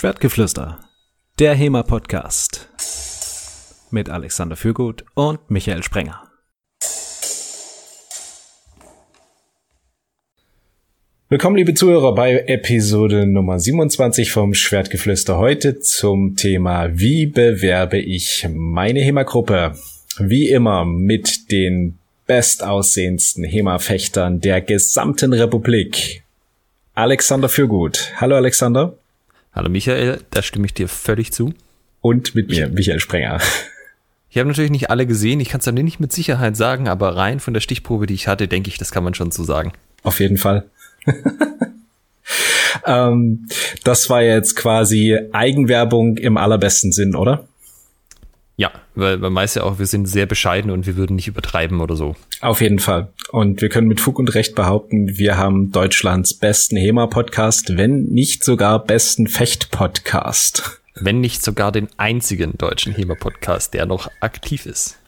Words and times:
Schwertgeflüster, 0.00 0.78
der 1.40 1.56
HEMA-Podcast 1.56 2.68
mit 3.90 4.08
Alexander 4.08 4.54
Fürgut 4.54 5.04
und 5.14 5.50
Michael 5.50 5.82
Sprenger. 5.82 6.22
Willkommen, 11.28 11.56
liebe 11.56 11.74
Zuhörer, 11.74 12.14
bei 12.14 12.44
Episode 12.46 13.26
Nummer 13.26 13.58
27 13.58 14.30
vom 14.30 14.54
Schwertgeflüster. 14.54 15.36
Heute 15.36 15.80
zum 15.80 16.36
Thema, 16.36 16.96
wie 16.96 17.26
bewerbe 17.26 17.98
ich 17.98 18.46
meine 18.48 19.00
HEMA-Gruppe? 19.00 19.74
Wie 20.20 20.48
immer 20.48 20.84
mit 20.84 21.50
den 21.50 21.98
bestaussehendsten 22.28 23.42
HEMA-Fechtern 23.42 24.38
der 24.38 24.60
gesamten 24.60 25.32
Republik. 25.32 26.22
Alexander 26.94 27.48
Fürgut. 27.48 28.12
Hallo 28.20 28.36
Alexander. 28.36 28.96
Hallo 29.52 29.70
Michael, 29.70 30.20
da 30.30 30.42
stimme 30.42 30.66
ich 30.66 30.74
dir 30.74 30.88
völlig 30.88 31.32
zu. 31.32 31.52
Und 32.00 32.34
mit 32.34 32.48
mir, 32.48 32.68
Michael 32.68 33.00
Sprenger. 33.00 33.40
Ich 34.30 34.36
habe 34.36 34.48
natürlich 34.48 34.70
nicht 34.70 34.90
alle 34.90 35.06
gesehen, 35.06 35.40
ich 35.40 35.48
kann 35.48 35.60
es 35.60 35.64
dann 35.64 35.74
nicht 35.74 36.00
mit 36.00 36.12
Sicherheit 36.12 36.54
sagen, 36.56 36.86
aber 36.86 37.16
rein 37.16 37.40
von 37.40 37.54
der 37.54 37.62
Stichprobe, 37.62 38.06
die 38.06 38.14
ich 38.14 38.28
hatte, 38.28 38.46
denke 38.46 38.68
ich, 38.68 38.76
das 38.76 38.92
kann 38.92 39.02
man 39.02 39.14
schon 39.14 39.30
so 39.30 39.42
sagen. 39.42 39.72
Auf 40.02 40.20
jeden 40.20 40.36
Fall. 40.36 40.64
ähm, 42.86 43.48
das 43.84 44.10
war 44.10 44.22
jetzt 44.22 44.54
quasi 44.54 45.18
Eigenwerbung 45.32 46.18
im 46.18 46.36
allerbesten 46.36 46.92
Sinn, 46.92 47.16
oder? 47.16 47.47
Ja, 48.58 48.72
weil 48.96 49.18
man 49.18 49.32
weiß 49.36 49.54
ja 49.54 49.62
auch, 49.62 49.78
wir 49.78 49.86
sind 49.86 50.06
sehr 50.06 50.26
bescheiden 50.26 50.72
und 50.72 50.84
wir 50.84 50.96
würden 50.96 51.14
nicht 51.14 51.28
übertreiben 51.28 51.80
oder 51.80 51.94
so. 51.94 52.16
Auf 52.40 52.60
jeden 52.60 52.80
Fall. 52.80 53.06
Und 53.30 53.62
wir 53.62 53.68
können 53.68 53.86
mit 53.86 54.00
Fug 54.00 54.18
und 54.18 54.34
Recht 54.34 54.56
behaupten, 54.56 55.16
wir 55.16 55.36
haben 55.36 55.70
Deutschlands 55.70 56.34
besten 56.34 56.76
HEMA-Podcast, 56.76 57.76
wenn 57.76 58.06
nicht 58.06 58.42
sogar 58.42 58.84
besten 58.84 59.28
Fecht-Podcast. 59.28 60.80
Wenn 60.96 61.20
nicht 61.20 61.44
sogar 61.44 61.70
den 61.70 61.86
einzigen 61.98 62.58
deutschen 62.58 62.92
HEMA-Podcast, 62.96 63.74
der 63.74 63.86
noch 63.86 64.10
aktiv 64.18 64.66
ist. 64.66 64.98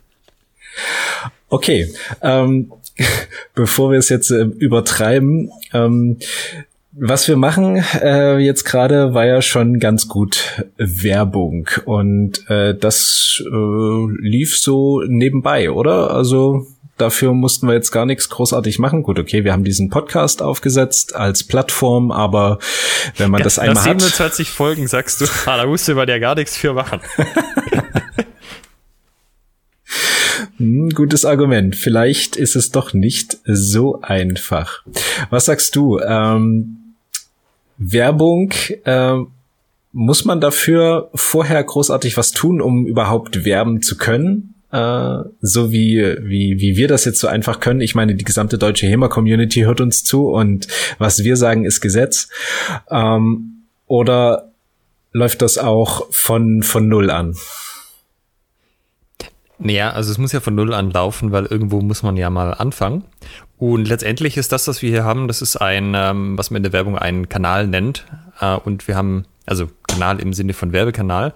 Okay, 1.49 1.93
ähm, 2.23 2.73
bevor 3.55 3.91
wir 3.91 3.99
es 3.99 4.11
jetzt 4.11 4.31
äh, 4.31 4.43
übertreiben, 4.43 5.51
ähm, 5.73 6.19
was 6.93 7.29
wir 7.29 7.37
machen 7.37 7.83
äh, 8.01 8.39
jetzt 8.39 8.65
gerade 8.65 9.15
war 9.15 9.25
ja 9.25 9.43
schon 9.43 9.79
ganz 9.79 10.09
gut 10.09 10.65
Werbung 10.77 11.69
und 11.85 12.49
äh, 12.51 12.75
das 12.75 13.43
äh, 13.47 14.07
lief 14.21 14.59
so 14.59 15.03
nebenbei, 15.07 15.71
oder? 15.71 16.11
Also 16.11 16.67
dafür 17.01 17.33
mussten 17.33 17.67
wir 17.67 17.75
jetzt 17.75 17.91
gar 17.91 18.07
nichts 18.07 18.29
großartig 18.29 18.79
machen. 18.79 19.03
Gut, 19.03 19.19
okay, 19.19 19.45
wir 19.45 19.53
haben 19.53 19.65
diesen 19.65 19.89
Podcast 19.89 20.43
aufgesetzt 20.43 21.15
als 21.15 21.45
Plattform, 21.45 22.11
aber 22.11 22.59
wenn 23.17 23.31
man 23.31 23.39
ja, 23.39 23.45
das 23.45 23.59
einmal 23.59 23.77
hat... 23.77 24.01
27 24.01 24.51
Folgen, 24.51 24.87
sagst 24.87 25.21
du, 25.21 25.27
ah, 25.47 25.57
da 25.57 25.67
musste 25.67 25.95
man 25.95 26.09
ja 26.09 26.19
gar 26.19 26.35
nichts 26.35 26.57
für 26.57 26.75
machen. 26.75 27.01
Hm, 30.57 30.91
gutes 30.91 31.25
Argument. 31.25 31.77
Vielleicht 31.77 32.37
ist 32.37 32.57
es 32.57 32.71
doch 32.71 32.93
nicht 32.93 33.39
so 33.45 34.01
einfach. 34.03 34.83
Was 35.31 35.47
sagst 35.47 35.77
du? 35.77 35.99
Ähm, 36.01 36.95
Werbung, 37.79 38.53
äh, 38.85 39.17
muss 39.93 40.25
man 40.25 40.41
dafür 40.41 41.11
vorher 41.15 41.63
großartig 41.65 42.17
was 42.17 42.33
tun, 42.33 42.61
um 42.61 42.87
überhaupt 42.87 43.45
werben 43.45 43.83
zu 43.83 43.97
können? 43.97 44.55
Äh, 44.71 45.19
so 45.41 45.73
wie, 45.73 45.99
wie, 46.21 46.61
wie 46.61 46.77
wir 46.77 46.87
das 46.87 47.05
jetzt 47.05 47.19
so 47.19 47.27
einfach 47.27 47.59
können. 47.59 47.81
Ich 47.81 47.95
meine, 47.95 48.15
die 48.15 48.25
gesamte 48.25 48.57
deutsche 48.57 48.87
HEMA-Community 48.87 49.63
hört 49.63 49.81
uns 49.81 50.05
zu 50.05 50.29
und 50.29 50.69
was 50.99 51.25
wir 51.25 51.37
sagen, 51.37 51.65
ist 51.65 51.81
Gesetz. 51.81 52.29
Ähm, 52.89 53.65
oder 53.87 54.53
läuft 55.13 55.43
das 55.43 55.59
auch 55.59 56.07
von, 56.11 56.63
von 56.63 56.89
Null 56.89 57.11
an? 57.11 57.35
Naja, 59.63 59.91
also 59.91 60.11
es 60.11 60.19
muss 60.19 60.33
ja 60.33 60.41
von 60.41 60.55
Null 60.55 60.73
an 60.73 60.91
laufen, 60.91 61.33
weil 61.33 61.45
irgendwo 61.45 61.83
muss 61.83 62.03
man 62.03 62.17
ja 62.17 62.31
mal 62.31 62.55
anfangen. 62.55 63.05
Und 63.59 63.87
letztendlich 63.87 64.39
ist 64.39 64.53
das, 64.53 64.67
was 64.67 64.81
wir 64.81 64.89
hier 64.89 65.05
haben, 65.05 65.29
das 65.29 65.43
ist 65.43 65.57
ein, 65.57 65.93
ähm, 65.95 66.39
was 66.39 66.51
man 66.51 66.59
in 66.59 66.63
der 66.63 66.73
Werbung 66.73 66.97
einen 66.97 67.29
Kanal 67.29 67.67
nennt. 67.67 68.07
Äh, 68.41 68.57
und 68.57 68.89
wir 68.89 68.97
haben, 68.97 69.27
also 69.45 69.69
Kanal 69.87 70.19
im 70.19 70.33
Sinne 70.33 70.55
von 70.55 70.73
Werbekanal. 70.73 71.35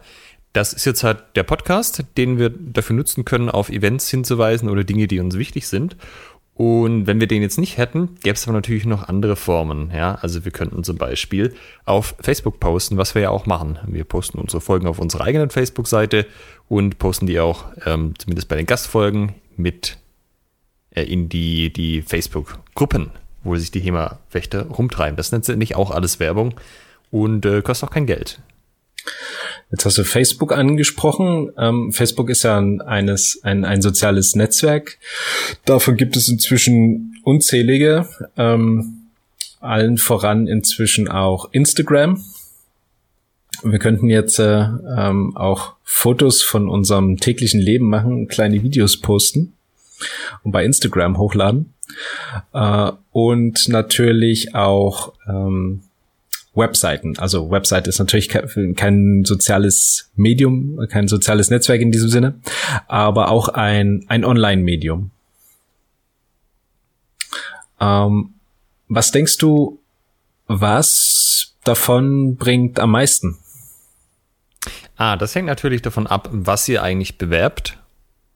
Das 0.55 0.73
ist 0.73 0.87
jetzt 0.87 1.05
halt 1.05 1.19
der 1.37 1.43
Podcast, 1.43 2.03
den 2.17 2.39
wir 2.39 2.49
dafür 2.49 2.97
nutzen 2.97 3.27
können, 3.27 3.51
auf 3.51 3.69
Events 3.69 4.09
hinzuweisen 4.09 4.71
oder 4.71 4.85
Dinge, 4.85 5.07
die 5.07 5.21
uns 5.21 5.37
wichtig 5.37 5.69
sind. 5.69 5.97
Und 6.55 7.09
wenn 7.09 7.19
wir 7.19 7.27
den 7.27 7.43
jetzt 7.43 7.59
nicht 7.59 7.79
hätten, 7.79 8.15
gäbe 8.23 8.35
es 8.35 8.47
aber 8.47 8.53
natürlich 8.53 8.87
noch 8.87 9.09
andere 9.09 9.35
Formen. 9.35 9.91
Ja, 9.93 10.15
also 10.15 10.45
wir 10.45 10.53
könnten 10.53 10.85
zum 10.85 10.97
Beispiel 10.97 11.53
auf 11.85 12.15
Facebook 12.21 12.61
posten, 12.61 12.97
was 12.97 13.17
wir 13.17 13.23
ja 13.23 13.31
auch 13.31 13.47
machen. 13.47 13.79
Wir 13.89 14.05
posten 14.05 14.39
unsere 14.39 14.61
Folgen 14.61 14.87
auf 14.87 15.01
unserer 15.01 15.25
eigenen 15.25 15.51
Facebook-Seite 15.51 16.27
und 16.69 16.99
posten 16.99 17.27
die 17.27 17.41
auch, 17.41 17.65
ähm, 17.85 18.15
zumindest 18.19 18.49
bei 18.49 18.57
den 18.57 18.67
Gastfolgen, 18.67 19.35
mit 19.57 19.99
äh, 20.91 21.03
in 21.03 21.29
die, 21.29 21.73
die 21.73 22.03
Facebook-Gruppen, 22.03 23.11
wo 23.43 23.57
sich 23.57 23.73
die 23.73 23.81
HEMA-Wächter 23.81 24.67
rumtreiben. 24.67 25.17
Das 25.17 25.33
nennt 25.33 25.49
nicht 25.49 25.75
auch 25.75 25.91
alles 25.91 26.21
Werbung 26.21 26.55
und 27.11 27.45
äh, 27.47 27.63
kostet 27.63 27.89
auch 27.89 27.93
kein 27.93 28.07
Geld. 28.07 28.41
Jetzt 29.71 29.85
hast 29.87 29.99
du 29.99 30.05
Facebook 30.05 30.53
angesprochen. 30.53 31.51
Ähm, 31.59 31.93
Facebook 31.93 32.31
ist 32.31 32.45
ja 32.45 32.59
ein, 32.59 32.81
eines, 32.81 33.41
ein, 33.43 33.65
ein 33.65 33.83
soziales 33.83 34.35
Netzwerk. 34.35 34.99
Davon 35.65 35.97
gibt 35.97 36.17
es 36.17 36.29
inzwischen 36.29 37.17
unzählige. 37.25 38.09
Ähm, 38.37 39.09
allen 39.61 39.99
voran 39.99 40.47
inzwischen 40.47 41.09
auch 41.09 41.49
Instagram. 41.53 42.23
Wir 43.63 43.79
könnten 43.79 44.09
jetzt 44.09 44.39
äh, 44.39 44.67
ähm, 44.97 45.37
auch 45.37 45.75
Fotos 45.83 46.43
von 46.43 46.69
unserem 46.69 47.17
täglichen 47.17 47.61
Leben 47.61 47.89
machen, 47.89 48.29
kleine 48.29 48.63
Videos 48.63 49.01
posten 49.01 49.55
und 50.43 50.53
bei 50.53 50.65
Instagram 50.65 51.17
hochladen. 51.19 51.73
Äh, 52.53 52.93
und 53.13 53.69
natürlich 53.69 54.55
auch 54.55 55.15
ähm, 55.27 55.84
Webseiten. 56.55 57.19
Also 57.19 57.51
Website 57.51 57.89
ist 57.89 57.99
natürlich 57.99 58.29
kein 58.29 59.25
soziales 59.25 60.11
Medium, 60.15 60.87
kein 60.89 61.09
soziales 61.09 61.51
Netzwerk 61.51 61.81
in 61.81 61.93
diesem 61.93 62.09
Sinne, 62.09 62.41
aber 62.87 63.31
auch 63.31 63.49
ein, 63.49 64.05
ein 64.09 64.25
Online-Medium. 64.25 65.11
Ähm, 67.81 68.35
was 68.89 69.11
denkst 69.11 69.39
du, 69.39 69.81
was 70.47 71.55
davon 71.65 72.37
bringt 72.37 72.79
am 72.79 72.91
meisten? 72.93 73.39
Ah, 74.97 75.17
das 75.17 75.35
hängt 75.35 75.47
natürlich 75.47 75.83
davon 75.83 76.07
ab, 76.07 76.29
was 76.31 76.69
ihr 76.69 76.83
eigentlich 76.83 77.19
bewerbt 77.19 77.79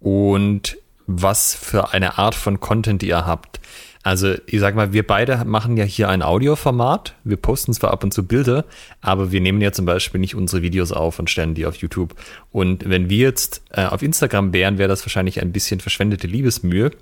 und 0.01 0.77
was 1.07 1.55
für 1.55 1.93
eine 1.93 2.19
Art 2.19 2.35
von 2.35 2.61
Content 2.61 3.03
ihr 3.03 3.25
habt. 3.27 3.61
Also, 4.03 4.35
ich 4.47 4.61
sag 4.61 4.75
mal, 4.75 4.93
wir 4.93 5.07
beide 5.07 5.45
machen 5.45 5.77
ja 5.77 5.85
hier 5.85 6.09
ein 6.09 6.23
Audioformat. 6.23 7.15
Wir 7.25 7.37
posten 7.37 7.73
zwar 7.73 7.91
ab 7.91 8.05
und 8.05 8.15
zu 8.15 8.27
Bilder, 8.27 8.65
aber 9.01 9.33
wir 9.33 9.41
nehmen 9.41 9.61
ja 9.61 9.73
zum 9.73 9.87
Beispiel 9.87 10.21
nicht 10.21 10.35
unsere 10.35 10.63
Videos 10.63 10.93
auf 10.93 11.19
und 11.19 11.29
stellen 11.29 11.55
die 11.55 11.67
auf 11.67 11.77
YouTube. 11.77 12.15
Und 12.53 12.89
wenn 12.89 13.11
wir 13.11 13.19
jetzt 13.19 13.63
äh, 13.71 13.85
auf 13.85 14.03
Instagram 14.03 14.53
wären, 14.53 14.79
wäre 14.79 14.89
das 14.89 15.05
wahrscheinlich 15.05 15.43
ein 15.43 15.53
bisschen 15.53 15.81
verschwendete 15.81 16.27
Liebesmühe, 16.27 16.93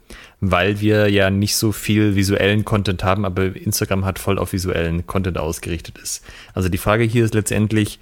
weil 0.40 0.80
wir 0.80 1.08
ja 1.10 1.30
nicht 1.30 1.56
so 1.56 1.70
viel 1.70 2.16
visuellen 2.16 2.64
Content 2.64 3.04
haben, 3.04 3.24
aber 3.24 3.54
Instagram 3.54 4.04
hat 4.04 4.18
voll 4.18 4.38
auf 4.38 4.52
visuellen 4.52 5.06
Content 5.06 5.38
ausgerichtet 5.38 5.98
ist. 5.98 6.24
Also 6.54 6.68
die 6.68 6.78
Frage 6.78 7.04
hier 7.04 7.24
ist 7.24 7.34
letztendlich, 7.34 8.00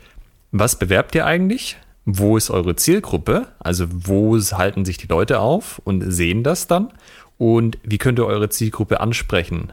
was 0.52 0.78
bewerbt 0.78 1.14
ihr 1.14 1.26
eigentlich? 1.26 1.76
Wo 2.06 2.36
ist 2.36 2.50
eure 2.50 2.76
Zielgruppe? 2.76 3.48
Also 3.58 3.86
wo 3.90 4.38
halten 4.38 4.84
sich 4.84 4.98
die 4.98 5.06
Leute 5.06 5.40
auf 5.40 5.80
und 5.84 6.02
sehen 6.12 6.42
das 6.42 6.66
dann? 6.66 6.92
Und 7.38 7.78
wie 7.82 7.98
könnt 7.98 8.18
ihr 8.18 8.26
eure 8.26 8.48
Zielgruppe 8.48 9.00
ansprechen? 9.00 9.72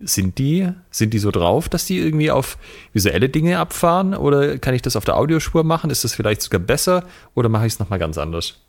Sind 0.00 0.38
die, 0.38 0.68
sind 0.90 1.14
die 1.14 1.18
so 1.18 1.30
drauf, 1.30 1.68
dass 1.68 1.86
die 1.86 1.98
irgendwie 1.98 2.30
auf 2.30 2.58
visuelle 2.92 3.28
Dinge 3.28 3.58
abfahren? 3.58 4.14
Oder 4.14 4.58
kann 4.58 4.74
ich 4.74 4.82
das 4.82 4.96
auf 4.96 5.04
der 5.04 5.16
Audiospur 5.16 5.62
machen? 5.62 5.90
Ist 5.90 6.04
das 6.04 6.14
vielleicht 6.14 6.42
sogar 6.42 6.60
besser? 6.60 7.04
Oder 7.34 7.48
mache 7.48 7.66
ich 7.66 7.74
es 7.74 7.78
nochmal 7.78 7.98
ganz 7.98 8.18
anders? 8.18 8.60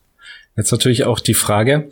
Jetzt 0.56 0.72
natürlich 0.72 1.06
auch 1.06 1.20
die 1.20 1.34
Frage, 1.34 1.90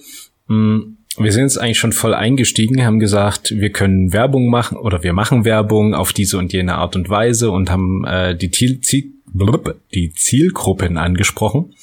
hm, 0.47 0.97
wir 1.17 1.31
sind 1.31 1.43
jetzt 1.43 1.57
eigentlich 1.57 1.79
schon 1.79 1.91
voll 1.91 2.13
eingestiegen, 2.13 2.85
haben 2.85 2.99
gesagt, 2.99 3.51
wir 3.57 3.71
können 3.71 4.13
Werbung 4.13 4.49
machen 4.49 4.77
oder 4.77 5.03
wir 5.03 5.13
machen 5.13 5.43
Werbung 5.43 5.93
auf 5.93 6.13
diese 6.13 6.37
und 6.37 6.53
jene 6.53 6.75
Art 6.75 6.95
und 6.95 7.09
Weise 7.09 7.51
und 7.51 7.69
haben 7.69 8.05
äh, 8.05 8.35
die, 8.35 8.49
Ziel, 8.49 8.79
Ziel, 8.81 9.11
die 9.93 10.13
Zielgruppen 10.13 10.97
angesprochen. 10.97 11.73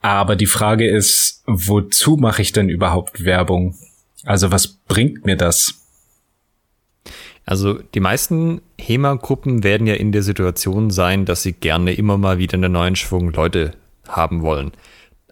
Aber 0.00 0.36
die 0.36 0.46
Frage 0.46 0.88
ist, 0.88 1.42
wozu 1.46 2.16
mache 2.16 2.42
ich 2.42 2.52
denn 2.52 2.68
überhaupt 2.68 3.24
Werbung? 3.24 3.76
Also 4.24 4.50
was 4.50 4.68
bringt 4.68 5.26
mir 5.26 5.36
das? 5.36 5.74
Also 7.44 7.80
die 7.94 8.00
meisten 8.00 8.60
HEMA-Gruppen 8.78 9.64
werden 9.64 9.86
ja 9.86 9.94
in 9.94 10.12
der 10.12 10.22
Situation 10.22 10.90
sein, 10.90 11.24
dass 11.24 11.42
sie 11.42 11.52
gerne 11.52 11.94
immer 11.94 12.18
mal 12.18 12.38
wieder 12.38 12.54
einen 12.54 12.72
neuen 12.72 12.94
Schwung 12.94 13.32
Leute 13.32 13.72
haben 14.06 14.42
wollen. 14.42 14.72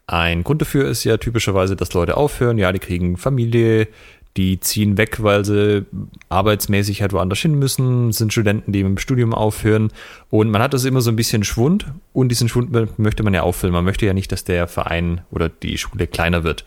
Ein 0.06 0.44
Grund 0.44 0.62
dafür 0.62 0.88
ist 0.88 1.04
ja 1.04 1.16
typischerweise, 1.16 1.76
dass 1.76 1.92
Leute 1.92 2.16
aufhören, 2.16 2.58
ja, 2.58 2.72
die 2.72 2.78
kriegen 2.78 3.16
Familie, 3.16 3.88
die 4.37 4.61
ziehen 4.61 4.99
weg, 4.99 5.23
weil 5.23 5.44
sie 5.44 5.87
arbeitsmäßig 6.29 7.00
halt 7.03 7.12
woanders 7.12 7.38
hin 7.38 7.59
müssen, 7.59 8.12
sind 8.12 8.33
Studenten, 8.33 8.73
die 8.73 8.81
im 8.81 8.99
Studium 8.99 9.35
aufhören 9.35 9.91
und 10.31 10.50
man 10.50 10.62
hat 10.62 10.75
das 10.75 10.85
immer 10.85 11.00
so 11.00 11.11
ein 11.11 11.17
bisschen 11.17 11.44
Schwund 11.44 11.87
und 12.12 12.29
diesen 12.29 12.49
Schwund 12.49 12.99
möchte 12.99 13.23
man 13.23 13.35
ja 13.35 13.43
auffüllen. 13.43 13.73
Man 13.73 13.85
möchte 13.85 14.06
ja 14.06 14.12
nicht, 14.15 14.31
dass 14.33 14.44
der 14.44 14.69
Verein 14.69 15.23
oder 15.31 15.49
die 15.49 15.79
Schule 15.79 16.06
kleiner 16.06 16.44
wird. 16.44 16.65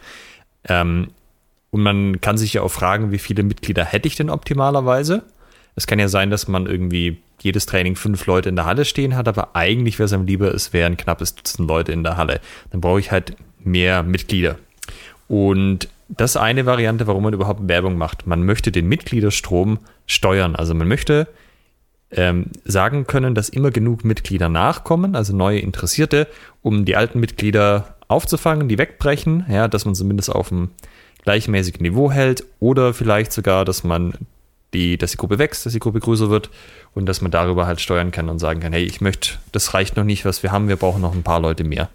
Ähm, 0.67 1.09
und 1.71 1.83
man 1.83 2.19
kann 2.19 2.37
sich 2.37 2.53
ja 2.53 2.63
auch 2.63 2.71
fragen, 2.71 3.11
wie 3.11 3.19
viele 3.19 3.43
Mitglieder 3.43 3.85
hätte 3.85 4.07
ich 4.07 4.15
denn 4.15 4.29
optimalerweise? 4.29 5.23
Es 5.75 5.87
kann 5.87 5.99
ja 5.99 6.07
sein, 6.07 6.31
dass 6.31 6.47
man 6.47 6.65
irgendwie 6.65 7.19
jedes 7.41 7.65
Training 7.65 7.95
fünf 7.95 8.25
Leute 8.25 8.49
in 8.49 8.55
der 8.55 8.65
Halle 8.65 8.85
stehen 8.85 9.15
hat, 9.15 9.27
aber 9.27 9.55
eigentlich 9.55 9.99
wäre 9.99 10.05
es 10.07 10.13
einem 10.13 10.25
lieber, 10.25 10.53
es 10.53 10.73
wären 10.73 10.97
knappes 10.97 11.35
Dutzend 11.35 11.67
Leute 11.69 11.91
in 11.91 12.03
der 12.03 12.17
Halle. 12.17 12.41
Dann 12.71 12.81
brauche 12.81 12.99
ich 12.99 13.11
halt 13.11 13.35
mehr 13.59 14.03
Mitglieder. 14.03 14.57
Und 15.27 15.87
das 16.09 16.35
eine 16.35 16.65
Variante, 16.65 17.07
warum 17.07 17.23
man 17.23 17.33
überhaupt 17.33 17.67
Werbung 17.67 17.97
macht. 17.97 18.27
Man 18.27 18.43
möchte 18.43 18.71
den 18.71 18.87
Mitgliederstrom 18.87 19.79
steuern. 20.07 20.55
Also 20.55 20.73
man 20.73 20.87
möchte 20.87 21.27
ähm, 22.11 22.47
sagen 22.65 23.05
können, 23.05 23.35
dass 23.35 23.49
immer 23.49 23.71
genug 23.71 24.03
Mitglieder 24.03 24.49
nachkommen, 24.49 25.15
also 25.15 25.35
neue 25.35 25.59
Interessierte, 25.59 26.27
um 26.61 26.85
die 26.85 26.95
alten 26.95 27.19
Mitglieder 27.19 27.95
aufzufangen, 28.07 28.67
die 28.67 28.79
wegbrechen, 28.79 29.45
ja, 29.47 29.67
dass 29.67 29.85
man 29.85 29.93
zumindest 29.93 30.31
auf 30.31 30.51
einem 30.51 30.69
gleichmäßigen 31.23 31.83
Niveau 31.83 32.11
hält 32.11 32.43
oder 32.59 32.93
vielleicht 32.93 33.31
sogar, 33.31 33.65
dass 33.65 33.83
man 33.83 34.13
die, 34.73 34.97
dass 34.97 35.11
die 35.11 35.17
Gruppe 35.17 35.37
wächst, 35.37 35.65
dass 35.65 35.73
die 35.73 35.79
Gruppe 35.79 35.99
größer 35.99 36.29
wird 36.29 36.49
und 36.95 37.05
dass 37.05 37.21
man 37.21 37.31
darüber 37.31 37.67
halt 37.67 37.81
steuern 37.81 38.11
kann 38.11 38.29
und 38.29 38.39
sagen 38.39 38.59
kann, 38.59 38.73
hey, 38.73 38.83
ich 38.83 39.01
möchte, 39.01 39.37
das 39.51 39.73
reicht 39.73 39.95
noch 39.97 40.03
nicht, 40.03 40.25
was 40.25 40.41
wir 40.41 40.51
haben, 40.51 40.67
wir 40.67 40.75
brauchen 40.75 41.01
noch 41.01 41.13
ein 41.13 41.23
paar 41.23 41.39
Leute 41.39 41.63
mehr. 41.63 41.89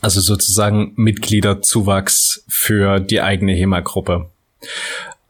Also 0.00 0.20
sozusagen 0.20 0.92
Mitgliederzuwachs 0.96 2.44
für 2.48 3.00
die 3.00 3.20
eigene 3.20 3.52
HEMA-Gruppe. 3.52 4.30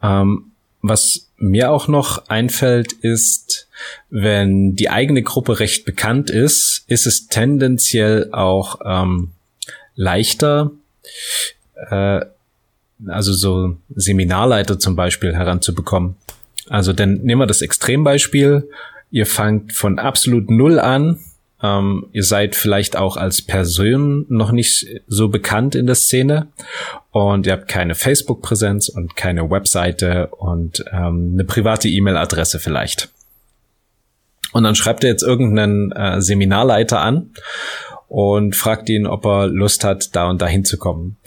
Ähm, 0.01 0.51
was 0.81 1.27
mir 1.37 1.71
auch 1.71 1.87
noch 1.87 2.29
einfällt, 2.29 2.93
ist, 2.93 3.67
wenn 4.09 4.75
die 4.75 4.89
eigene 4.89 5.23
Gruppe 5.23 5.59
recht 5.59 5.85
bekannt 5.85 6.29
ist, 6.29 6.85
ist 6.87 7.05
es 7.05 7.27
tendenziell 7.27 8.29
auch 8.31 8.79
ähm, 8.85 9.31
leichter, 9.95 10.71
äh, 11.89 12.21
also 13.07 13.33
so 13.33 13.77
Seminarleiter 13.95 14.79
zum 14.79 14.95
Beispiel 14.95 15.33
heranzubekommen. 15.33 16.15
Also 16.69 16.93
denn 16.93 17.21
nehmen 17.23 17.41
wir 17.41 17.47
das 17.47 17.61
Extrembeispiel. 17.61 18.69
Ihr 19.09 19.25
fangt 19.25 19.73
von 19.73 19.99
absolut 19.99 20.49
null 20.49 20.79
an 20.79 21.19
ähm, 21.63 22.07
ihr 22.11 22.23
seid 22.23 22.55
vielleicht 22.55 22.95
auch 22.95 23.17
als 23.17 23.41
Person 23.41 24.25
noch 24.29 24.51
nicht 24.51 24.87
so 25.07 25.29
bekannt 25.29 25.75
in 25.75 25.85
der 25.85 25.95
Szene 25.95 26.47
und 27.11 27.45
ihr 27.45 27.53
habt 27.53 27.67
keine 27.67 27.95
Facebook-Präsenz 27.95 28.89
und 28.89 29.15
keine 29.15 29.49
Webseite 29.49 30.27
und 30.27 30.83
ähm, 30.91 31.31
eine 31.33 31.43
private 31.43 31.87
E-Mail-Adresse 31.87 32.59
vielleicht. 32.59 33.09
Und 34.53 34.63
dann 34.63 34.75
schreibt 34.75 35.03
ihr 35.03 35.09
jetzt 35.09 35.23
irgendeinen 35.23 35.91
äh, 35.91 36.21
Seminarleiter 36.21 36.99
an 36.99 37.31
und 38.07 38.55
fragt 38.55 38.89
ihn, 38.89 39.07
ob 39.07 39.25
er 39.25 39.47
Lust 39.47 39.83
hat, 39.83 40.15
da 40.15 40.29
und 40.29 40.41
da 40.41 40.47
hinzukommen. 40.47 41.17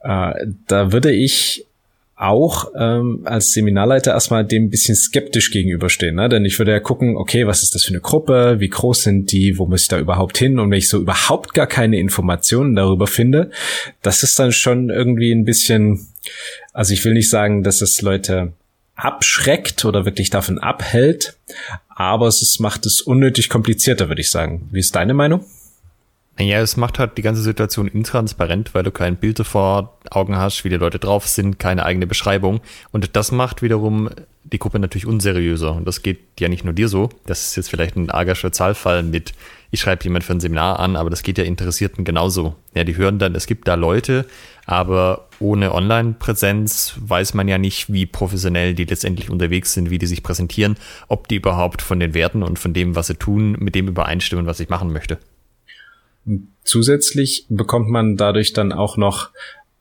Äh, 0.00 0.32
da 0.66 0.92
würde 0.92 1.12
ich 1.12 1.66
auch 2.16 2.70
ähm, 2.78 3.22
als 3.24 3.52
Seminarleiter 3.52 4.12
erstmal 4.12 4.44
dem 4.44 4.64
ein 4.64 4.70
bisschen 4.70 4.94
skeptisch 4.94 5.50
gegenüberstehen, 5.50 6.14
ne? 6.14 6.28
denn 6.28 6.44
ich 6.44 6.58
würde 6.58 6.70
ja 6.70 6.78
gucken, 6.78 7.16
okay, 7.16 7.46
was 7.46 7.64
ist 7.64 7.74
das 7.74 7.84
für 7.84 7.90
eine 7.90 8.00
Gruppe, 8.00 8.60
wie 8.60 8.68
groß 8.68 9.02
sind 9.02 9.32
die, 9.32 9.58
wo 9.58 9.66
muss 9.66 9.82
ich 9.82 9.88
da 9.88 9.98
überhaupt 9.98 10.38
hin 10.38 10.60
und 10.60 10.70
wenn 10.70 10.78
ich 10.78 10.88
so 10.88 11.00
überhaupt 11.00 11.54
gar 11.54 11.66
keine 11.66 11.98
Informationen 11.98 12.76
darüber 12.76 13.08
finde, 13.08 13.50
das 14.02 14.22
ist 14.22 14.38
dann 14.38 14.52
schon 14.52 14.90
irgendwie 14.90 15.32
ein 15.32 15.44
bisschen, 15.44 16.06
also 16.72 16.94
ich 16.94 17.04
will 17.04 17.14
nicht 17.14 17.30
sagen, 17.30 17.64
dass 17.64 17.80
es 17.80 18.00
Leute 18.00 18.52
abschreckt 18.94 19.84
oder 19.84 20.04
wirklich 20.04 20.30
davon 20.30 20.58
abhält, 20.58 21.36
aber 21.88 22.28
es 22.28 22.58
macht 22.60 22.86
es 22.86 23.00
unnötig 23.00 23.48
komplizierter, 23.48 24.08
würde 24.08 24.20
ich 24.20 24.30
sagen. 24.30 24.68
Wie 24.70 24.78
ist 24.78 24.94
deine 24.94 25.14
Meinung? 25.14 25.44
Ja, 26.38 26.60
es 26.60 26.76
macht 26.76 26.98
halt 26.98 27.16
die 27.16 27.22
ganze 27.22 27.42
Situation 27.42 27.86
intransparent, 27.86 28.74
weil 28.74 28.82
du 28.82 28.90
kein 28.90 29.16
Bild 29.16 29.38
vor 29.46 29.98
Augen 30.10 30.36
hast, 30.36 30.64
wie 30.64 30.68
die 30.68 30.76
Leute 30.76 30.98
drauf 30.98 31.28
sind, 31.28 31.60
keine 31.60 31.86
eigene 31.86 32.08
Beschreibung. 32.08 32.60
Und 32.90 33.14
das 33.14 33.30
macht 33.30 33.62
wiederum 33.62 34.10
die 34.42 34.58
Gruppe 34.58 34.80
natürlich 34.80 35.06
unseriöser. 35.06 35.72
Und 35.74 35.86
das 35.86 36.02
geht 36.02 36.18
ja 36.40 36.48
nicht 36.48 36.64
nur 36.64 36.74
dir 36.74 36.88
so. 36.88 37.08
Das 37.26 37.46
ist 37.46 37.56
jetzt 37.56 37.70
vielleicht 37.70 37.94
ein 37.96 38.10
arger 38.10 38.34
Zahlfall 38.34 39.04
mit, 39.04 39.32
ich 39.70 39.80
schreibe 39.80 40.02
jemand 40.02 40.24
für 40.24 40.32
ein 40.32 40.40
Seminar 40.40 40.80
an, 40.80 40.96
aber 40.96 41.08
das 41.08 41.22
geht 41.22 41.38
ja 41.38 41.44
Interessierten 41.44 42.04
genauso. 42.04 42.56
Ja, 42.74 42.82
die 42.82 42.96
hören 42.96 43.20
dann, 43.20 43.36
es 43.36 43.46
gibt 43.46 43.68
da 43.68 43.74
Leute, 43.74 44.26
aber 44.66 45.28
ohne 45.38 45.72
Online-Präsenz 45.72 46.94
weiß 46.98 47.34
man 47.34 47.46
ja 47.46 47.58
nicht, 47.58 47.92
wie 47.92 48.06
professionell 48.06 48.74
die 48.74 48.84
letztendlich 48.84 49.30
unterwegs 49.30 49.72
sind, 49.72 49.88
wie 49.90 49.98
die 49.98 50.06
sich 50.06 50.24
präsentieren, 50.24 50.76
ob 51.06 51.28
die 51.28 51.36
überhaupt 51.36 51.80
von 51.80 52.00
den 52.00 52.12
Werten 52.12 52.42
und 52.42 52.58
von 52.58 52.74
dem, 52.74 52.96
was 52.96 53.06
sie 53.06 53.14
tun, 53.14 53.52
mit 53.60 53.76
dem 53.76 53.86
übereinstimmen, 53.86 54.46
was 54.46 54.58
ich 54.58 54.68
machen 54.68 54.92
möchte. 54.92 55.18
Zusätzlich 56.64 57.46
bekommt 57.48 57.90
man 57.90 58.16
dadurch 58.16 58.52
dann 58.52 58.72
auch 58.72 58.96
noch 58.96 59.30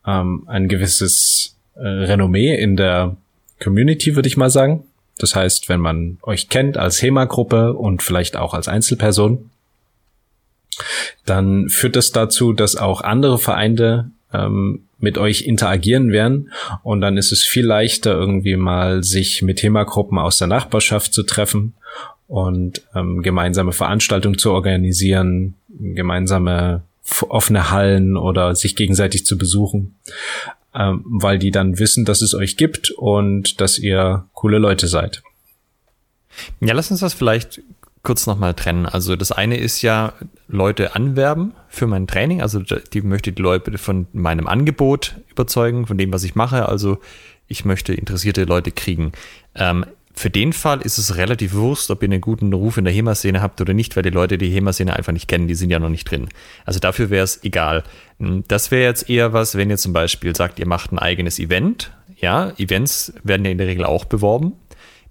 ähm, 0.05 0.43
ein 0.47 0.67
gewisses 0.67 1.55
äh, 1.75 1.87
Renommee 1.87 2.55
in 2.55 2.75
der 2.75 3.15
Community, 3.61 4.15
würde 4.15 4.27
ich 4.27 4.37
mal 4.37 4.49
sagen. 4.49 4.83
Das 5.17 5.35
heißt, 5.35 5.69
wenn 5.69 5.79
man 5.79 6.17
euch 6.23 6.49
kennt 6.49 6.77
als 6.77 7.01
HEMA-Gruppe 7.01 7.73
und 7.73 8.01
vielleicht 8.01 8.35
auch 8.35 8.53
als 8.53 8.67
Einzelperson, 8.67 9.49
dann 11.25 11.69
führt 11.69 11.95
das 11.95 12.11
dazu, 12.11 12.51
dass 12.51 12.75
auch 12.75 13.01
andere 13.01 13.37
Vereine 13.37 14.11
ähm, 14.33 14.83
mit 14.97 15.17
euch 15.17 15.43
interagieren 15.43 16.11
werden 16.11 16.51
und 16.81 17.01
dann 17.01 17.17
ist 17.17 17.31
es 17.31 17.43
viel 17.43 17.65
leichter 17.65 18.13
irgendwie 18.13 18.55
mal 18.55 19.03
sich 19.03 19.41
mit 19.41 19.61
HEMA-Gruppen 19.61 20.17
aus 20.17 20.37
der 20.37 20.47
Nachbarschaft 20.47 21.13
zu 21.13 21.23
treffen 21.23 21.73
und 22.27 22.81
ähm, 22.95 23.21
gemeinsame 23.21 23.73
Veranstaltungen 23.73 24.37
zu 24.37 24.51
organisieren, 24.51 25.55
gemeinsame 25.79 26.83
offene 27.27 27.69
Hallen 27.69 28.17
oder 28.17 28.55
sich 28.55 28.75
gegenseitig 28.75 29.25
zu 29.25 29.37
besuchen, 29.37 29.95
ähm, 30.73 31.03
weil 31.05 31.37
die 31.37 31.51
dann 31.51 31.79
wissen, 31.79 32.05
dass 32.05 32.21
es 32.21 32.33
euch 32.33 32.57
gibt 32.57 32.91
und 32.91 33.59
dass 33.59 33.77
ihr 33.77 34.25
coole 34.33 34.57
Leute 34.57 34.87
seid. 34.87 35.21
Ja, 36.61 36.73
lass 36.73 36.91
uns 36.91 37.01
das 37.01 37.13
vielleicht 37.13 37.61
kurz 38.03 38.27
nochmal 38.27 38.53
trennen. 38.53 38.85
Also 38.85 39.15
das 39.15 39.31
eine 39.31 39.57
ist 39.57 39.81
ja 39.81 40.13
Leute 40.47 40.95
anwerben 40.95 41.53
für 41.69 41.87
mein 41.87 42.07
Training. 42.07 42.41
Also 42.41 42.59
die 42.59 43.01
möchte 43.01 43.31
die 43.31 43.41
Leute 43.41 43.77
von 43.77 44.07
meinem 44.13 44.47
Angebot 44.47 45.15
überzeugen, 45.29 45.87
von 45.87 45.97
dem, 45.97 46.11
was 46.11 46.23
ich 46.23 46.35
mache. 46.35 46.67
Also 46.67 46.99
ich 47.47 47.65
möchte 47.65 47.93
interessierte 47.93 48.43
Leute 48.43 48.71
kriegen. 48.71 49.13
Ähm, 49.55 49.85
für 50.15 50.29
den 50.29 50.53
Fall 50.53 50.81
ist 50.81 50.97
es 50.97 51.17
relativ 51.17 51.53
wurscht, 51.53 51.89
ob 51.89 52.03
ihr 52.03 52.07
einen 52.07 52.21
guten 52.21 52.53
Ruf 52.53 52.77
in 52.77 52.85
der 52.85 52.93
HEMA-Szene 52.93 53.41
habt 53.41 53.59
oder 53.61 53.73
nicht, 53.73 53.95
weil 53.95 54.03
die 54.03 54.09
Leute 54.09 54.37
die 54.37 54.49
HEMA-Szene 54.51 54.95
einfach 54.95 55.11
nicht 55.11 55.27
kennen, 55.27 55.47
die 55.47 55.55
sind 55.55 55.71
ja 55.71 55.79
noch 55.79 55.89
nicht 55.89 56.09
drin. 56.09 56.29
Also 56.65 56.79
dafür 56.79 57.09
wäre 57.09 57.23
es 57.23 57.43
egal. 57.43 57.83
Hm, 58.19 58.43
das 58.47 58.69
wäre 58.69 58.83
jetzt 58.83 59.09
eher 59.09 59.33
was, 59.33 59.55
wenn 59.55 59.69
ihr 59.69 59.77
zum 59.77 59.91
Beispiel 59.91 60.35
sagt, 60.35 60.59
ihr 60.59 60.67
macht 60.67 60.91
ein 60.91 60.99
eigenes 60.99 61.39
Event. 61.39 61.91
Ja, 62.15 62.51
Events 62.57 63.13
werden 63.23 63.43
ja 63.43 63.51
in 63.51 63.57
der 63.57 63.67
Regel 63.67 63.85
auch 63.85 64.05
beworben. 64.05 64.53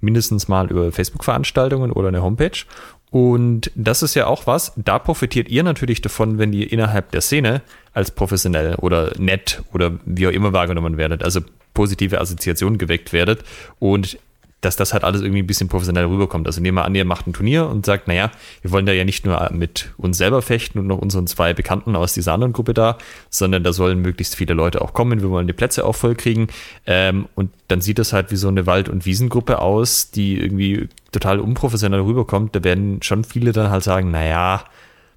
Mindestens 0.00 0.48
mal 0.48 0.70
über 0.70 0.90
Facebook-Veranstaltungen 0.92 1.92
oder 1.92 2.08
eine 2.08 2.22
Homepage. 2.22 2.64
Und 3.10 3.70
das 3.74 4.02
ist 4.02 4.14
ja 4.14 4.26
auch 4.26 4.46
was, 4.46 4.72
da 4.76 4.98
profitiert 4.98 5.48
ihr 5.50 5.62
natürlich 5.62 6.00
davon, 6.00 6.38
wenn 6.38 6.54
ihr 6.54 6.72
innerhalb 6.72 7.10
der 7.10 7.20
Szene 7.20 7.60
als 7.92 8.10
professionell 8.10 8.76
oder 8.76 9.12
nett 9.18 9.62
oder 9.74 9.98
wie 10.06 10.26
auch 10.26 10.32
immer 10.32 10.54
wahrgenommen 10.54 10.96
werdet, 10.96 11.22
also 11.22 11.40
positive 11.74 12.20
Assoziationen 12.20 12.78
geweckt 12.78 13.12
werdet 13.12 13.44
und 13.78 14.18
dass 14.62 14.76
das 14.76 14.92
halt 14.92 15.04
alles 15.04 15.20
irgendwie 15.20 15.42
ein 15.42 15.46
bisschen 15.46 15.68
professionell 15.68 16.06
rüberkommt. 16.06 16.46
Also 16.46 16.60
nehmen 16.60 16.78
wir 16.78 16.84
an, 16.84 16.94
ihr 16.94 17.04
macht 17.04 17.26
ein 17.26 17.32
Turnier 17.32 17.66
und 17.66 17.84
sagt, 17.84 18.06
naja, 18.08 18.30
wir 18.62 18.70
wollen 18.70 18.86
da 18.86 18.92
ja 18.92 19.04
nicht 19.04 19.26
nur 19.26 19.50
mit 19.52 19.90
uns 19.98 20.16
selber 20.16 20.40
fechten 20.40 20.78
und 20.78 20.86
noch 20.86 20.98
unseren 20.98 21.26
zwei 21.26 21.52
Bekannten 21.52 21.96
aus 21.96 22.14
dieser 22.14 22.32
anderen 22.32 22.52
Gruppe 22.52 22.72
da, 22.72 22.96
sondern 23.28 23.64
da 23.64 23.72
sollen 23.72 23.98
möglichst 24.00 24.36
viele 24.36 24.54
Leute 24.54 24.80
auch 24.80 24.94
kommen. 24.94 25.20
Wir 25.20 25.30
wollen 25.30 25.48
die 25.48 25.52
Plätze 25.52 25.84
auch 25.84 25.96
voll 25.96 26.14
kriegen. 26.14 26.46
Ähm, 26.86 27.26
und 27.34 27.50
dann 27.66 27.80
sieht 27.80 27.98
das 27.98 28.12
halt 28.12 28.30
wie 28.30 28.36
so 28.36 28.48
eine 28.48 28.64
Wald- 28.66 28.88
und 28.88 29.04
Wiesengruppe 29.04 29.58
aus, 29.58 30.12
die 30.12 30.38
irgendwie 30.38 30.88
total 31.10 31.40
unprofessionell 31.40 32.00
rüberkommt. 32.00 32.54
Da 32.54 32.62
werden 32.62 33.02
schon 33.02 33.24
viele 33.24 33.50
dann 33.50 33.70
halt 33.70 33.82
sagen, 33.82 34.12
naja, 34.12 34.64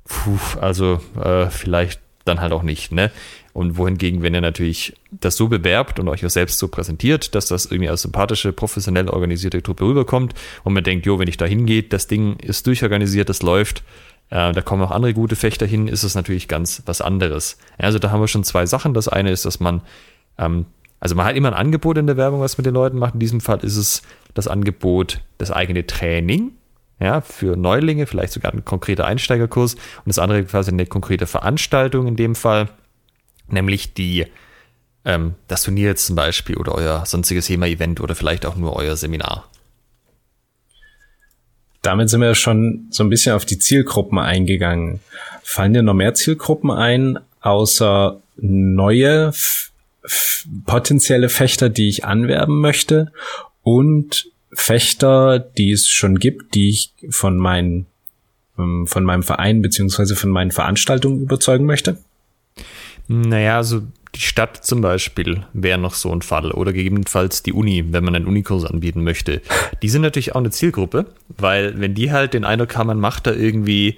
puh, 0.05 0.39
also 0.59 0.99
äh, 1.23 1.51
vielleicht 1.51 2.01
dann 2.25 2.41
halt 2.41 2.51
auch 2.51 2.63
nicht. 2.63 2.91
Ne? 2.91 3.11
Und 3.55 3.77
wohingegen, 3.77 4.21
wenn 4.21 4.33
ihr 4.33 4.41
natürlich 4.41 4.97
das 5.11 5.37
so 5.37 5.47
bewerbt 5.47 5.97
und 5.97 6.09
euch 6.09 6.25
auch 6.25 6.29
selbst 6.29 6.59
so 6.59 6.67
präsentiert, 6.67 7.35
dass 7.35 7.45
das 7.45 7.65
irgendwie 7.65 7.87
als 7.87 8.01
sympathische, 8.01 8.51
professionell 8.51 9.07
organisierte 9.07 9.63
Truppe 9.63 9.85
rüberkommt 9.85 10.33
und 10.65 10.73
man 10.73 10.83
denkt, 10.83 11.05
jo, 11.05 11.19
wenn 11.19 11.29
ich 11.29 11.37
da 11.37 11.45
hingehe, 11.45 11.81
das 11.81 12.07
Ding 12.07 12.35
ist 12.39 12.67
durchorganisiert, 12.67 13.29
das 13.29 13.41
läuft, 13.43 13.81
äh, 14.29 14.51
da 14.51 14.61
kommen 14.61 14.83
auch 14.83 14.91
andere 14.91 15.13
gute 15.13 15.37
Fechter 15.37 15.65
hin, 15.65 15.87
ist 15.87 16.03
es 16.03 16.15
natürlich 16.15 16.49
ganz 16.49 16.83
was 16.85 16.99
anderes. 16.99 17.57
Also 17.77 17.97
da 17.97 18.11
haben 18.11 18.19
wir 18.19 18.27
schon 18.27 18.43
zwei 18.43 18.65
Sachen. 18.65 18.93
Das 18.93 19.07
eine 19.07 19.31
ist, 19.31 19.45
dass 19.45 19.61
man, 19.61 19.79
ähm, 20.37 20.65
also 20.99 21.15
man 21.15 21.25
hat 21.25 21.37
immer 21.37 21.47
ein 21.47 21.53
Angebot 21.53 21.97
in 21.97 22.07
der 22.07 22.17
Werbung, 22.17 22.41
was 22.41 22.57
mit 22.57 22.65
den 22.65 22.73
Leuten 22.73 22.97
macht. 22.97 23.13
In 23.13 23.21
diesem 23.21 23.39
Fall 23.39 23.59
ist 23.59 23.77
es 23.77 24.01
das 24.33 24.49
Angebot, 24.49 25.21
das 25.37 25.51
eigene 25.51 25.87
Training, 25.87 26.51
ja, 26.99 27.21
für 27.21 27.55
Neulinge, 27.55 28.05
vielleicht 28.05 28.33
sogar 28.33 28.53
ein 28.53 28.65
konkreter 28.65 29.05
Einsteigerkurs 29.05 29.75
und 29.75 30.07
das 30.07 30.19
andere 30.19 30.43
quasi 30.43 30.71
eine 30.71 30.85
konkrete 30.85 31.25
Veranstaltung 31.25 32.07
in 32.07 32.17
dem 32.17 32.35
Fall 32.35 32.67
nämlich 33.47 33.93
die 33.93 34.25
ähm, 35.05 35.35
das 35.47 35.63
Turnier 35.63 35.89
jetzt 35.89 36.07
zum 36.07 36.15
Beispiel 36.15 36.57
oder 36.57 36.73
euer 36.73 37.05
sonstiges 37.05 37.47
HEMA-Event 37.47 38.01
oder 38.01 38.15
vielleicht 38.15 38.45
auch 38.45 38.55
nur 38.55 38.75
euer 38.75 38.95
Seminar. 38.95 39.49
Damit 41.81 42.09
sind 42.09 42.21
wir 42.21 42.33
schon 42.33 42.87
so 42.89 43.03
ein 43.03 43.09
bisschen 43.09 43.33
auf 43.33 43.45
die 43.45 43.59
Zielgruppen 43.59 44.17
eingegangen. 44.17 44.99
Fallen 45.43 45.73
dir 45.73 45.83
noch 45.83 45.93
mehr 45.93 46.15
Zielgruppen 46.15 46.71
ein, 46.71 47.19
außer 47.41 48.19
neue 48.37 49.31
potenzielle 50.65 51.29
Fechter, 51.29 51.69
die 51.69 51.87
ich 51.87 52.03
anwerben 52.03 52.59
möchte 52.59 53.11
und 53.61 54.31
Fechter, 54.51 55.37
die 55.39 55.71
es 55.71 55.87
schon 55.87 56.17
gibt, 56.17 56.55
die 56.55 56.69
ich 56.69 56.93
von 57.09 57.37
meinen 57.37 57.85
ähm, 58.57 58.87
von 58.87 59.03
meinem 59.03 59.23
Verein 59.23 59.61
beziehungsweise 59.61 60.15
von 60.15 60.29
meinen 60.29 60.51
Veranstaltungen 60.51 61.21
überzeugen 61.21 61.65
möchte? 61.65 61.97
Naja, 63.07 63.57
also 63.57 63.81
die 64.15 64.21
Stadt 64.21 64.65
zum 64.65 64.81
Beispiel 64.81 65.45
wäre 65.53 65.77
noch 65.77 65.93
so 65.93 66.11
ein 66.11 66.21
Fall 66.21 66.51
oder 66.51 66.71
gegebenenfalls 66.73 67.43
die 67.43 67.53
Uni, 67.53 67.85
wenn 67.91 68.03
man 68.03 68.15
einen 68.15 68.27
Unikurs 68.27 68.65
anbieten 68.65 69.03
möchte. 69.03 69.41
Die 69.81 69.89
sind 69.89 70.01
natürlich 70.01 70.33
auch 70.33 70.39
eine 70.39 70.51
Zielgruppe, 70.51 71.07
weil 71.27 71.79
wenn 71.79 71.93
die 71.93 72.11
halt 72.11 72.33
den 72.33 72.45
Eindruck 72.45 72.75
haben, 72.77 72.87
man 72.87 72.99
macht 72.99 73.27
da 73.27 73.33
irgendwie, 73.33 73.97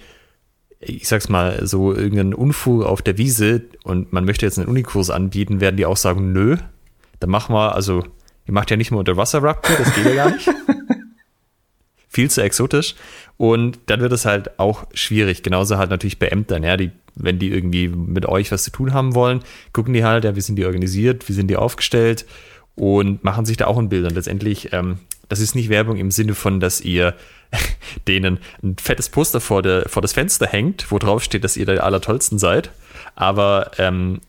ich 0.79 1.07
sag's 1.07 1.29
mal, 1.29 1.65
so 1.67 1.93
irgendeinen 1.93 2.33
Unfug 2.33 2.83
auf 2.83 3.01
der 3.01 3.17
Wiese 3.17 3.61
und 3.83 4.11
man 4.11 4.25
möchte 4.25 4.45
jetzt 4.45 4.57
einen 4.57 4.67
Unikurs 4.67 5.09
anbieten, 5.09 5.61
werden 5.61 5.77
die 5.77 5.85
auch 5.85 5.97
sagen, 5.97 6.33
nö, 6.33 6.57
dann 7.19 7.29
machen 7.29 7.53
wir, 7.53 7.75
also 7.75 8.03
ihr 8.47 8.53
macht 8.53 8.71
ja 8.71 8.77
nicht 8.77 8.91
mal 8.91 8.99
unter 8.99 9.17
Wasser 9.17 9.43
Raptor, 9.43 9.75
das 9.77 9.93
geht 9.93 10.05
ja 10.05 10.15
gar 10.15 10.31
nicht. 10.31 10.49
Viel 12.17 12.31
zu 12.31 12.41
exotisch. 12.41 12.95
Und 13.37 13.77
dann 13.85 13.99
wird 13.99 14.11
es 14.11 14.25
halt 14.25 14.59
auch 14.59 14.87
schwierig. 14.95 15.43
Genauso 15.43 15.77
halt 15.77 15.91
natürlich 15.91 16.17
bei 16.17 16.29
Ämtern, 16.29 16.63
ja, 16.63 16.75
die, 16.75 16.89
wenn 17.13 17.37
die 17.37 17.51
irgendwie 17.51 17.89
mit 17.89 18.25
euch 18.25 18.51
was 18.51 18.63
zu 18.63 18.71
tun 18.71 18.91
haben 18.91 19.13
wollen, 19.13 19.41
gucken 19.71 19.93
die 19.93 20.03
halt, 20.03 20.23
ja, 20.23 20.35
wie 20.35 20.41
sind 20.41 20.55
die 20.55 20.65
organisiert, 20.65 21.29
wie 21.29 21.33
sind 21.33 21.47
die 21.47 21.57
aufgestellt 21.57 22.25
und 22.73 23.23
machen 23.23 23.45
sich 23.45 23.55
da 23.55 23.67
auch 23.67 23.77
ein 23.77 23.89
Bild. 23.89 24.07
Und 24.07 24.15
letztendlich, 24.15 24.73
ähm, 24.73 24.97
das 25.29 25.39
ist 25.39 25.53
nicht 25.53 25.69
Werbung 25.69 25.97
im 25.97 26.09
Sinne 26.09 26.33
von, 26.33 26.59
dass 26.59 26.81
ihr 26.81 27.13
denen 28.07 28.39
ein 28.63 28.77
fettes 28.81 29.09
Poster 29.09 29.39
vor, 29.39 29.61
der, 29.61 29.87
vor 29.87 30.01
das 30.01 30.13
Fenster 30.13 30.47
hängt, 30.47 30.91
wo 30.91 30.97
drauf 30.97 31.23
steht, 31.23 31.43
dass 31.43 31.55
ihr 31.55 31.67
der 31.67 31.83
Allertollsten 31.83 32.39
seid. 32.39 32.71
Aber 33.13 33.73
ähm, 33.77 34.21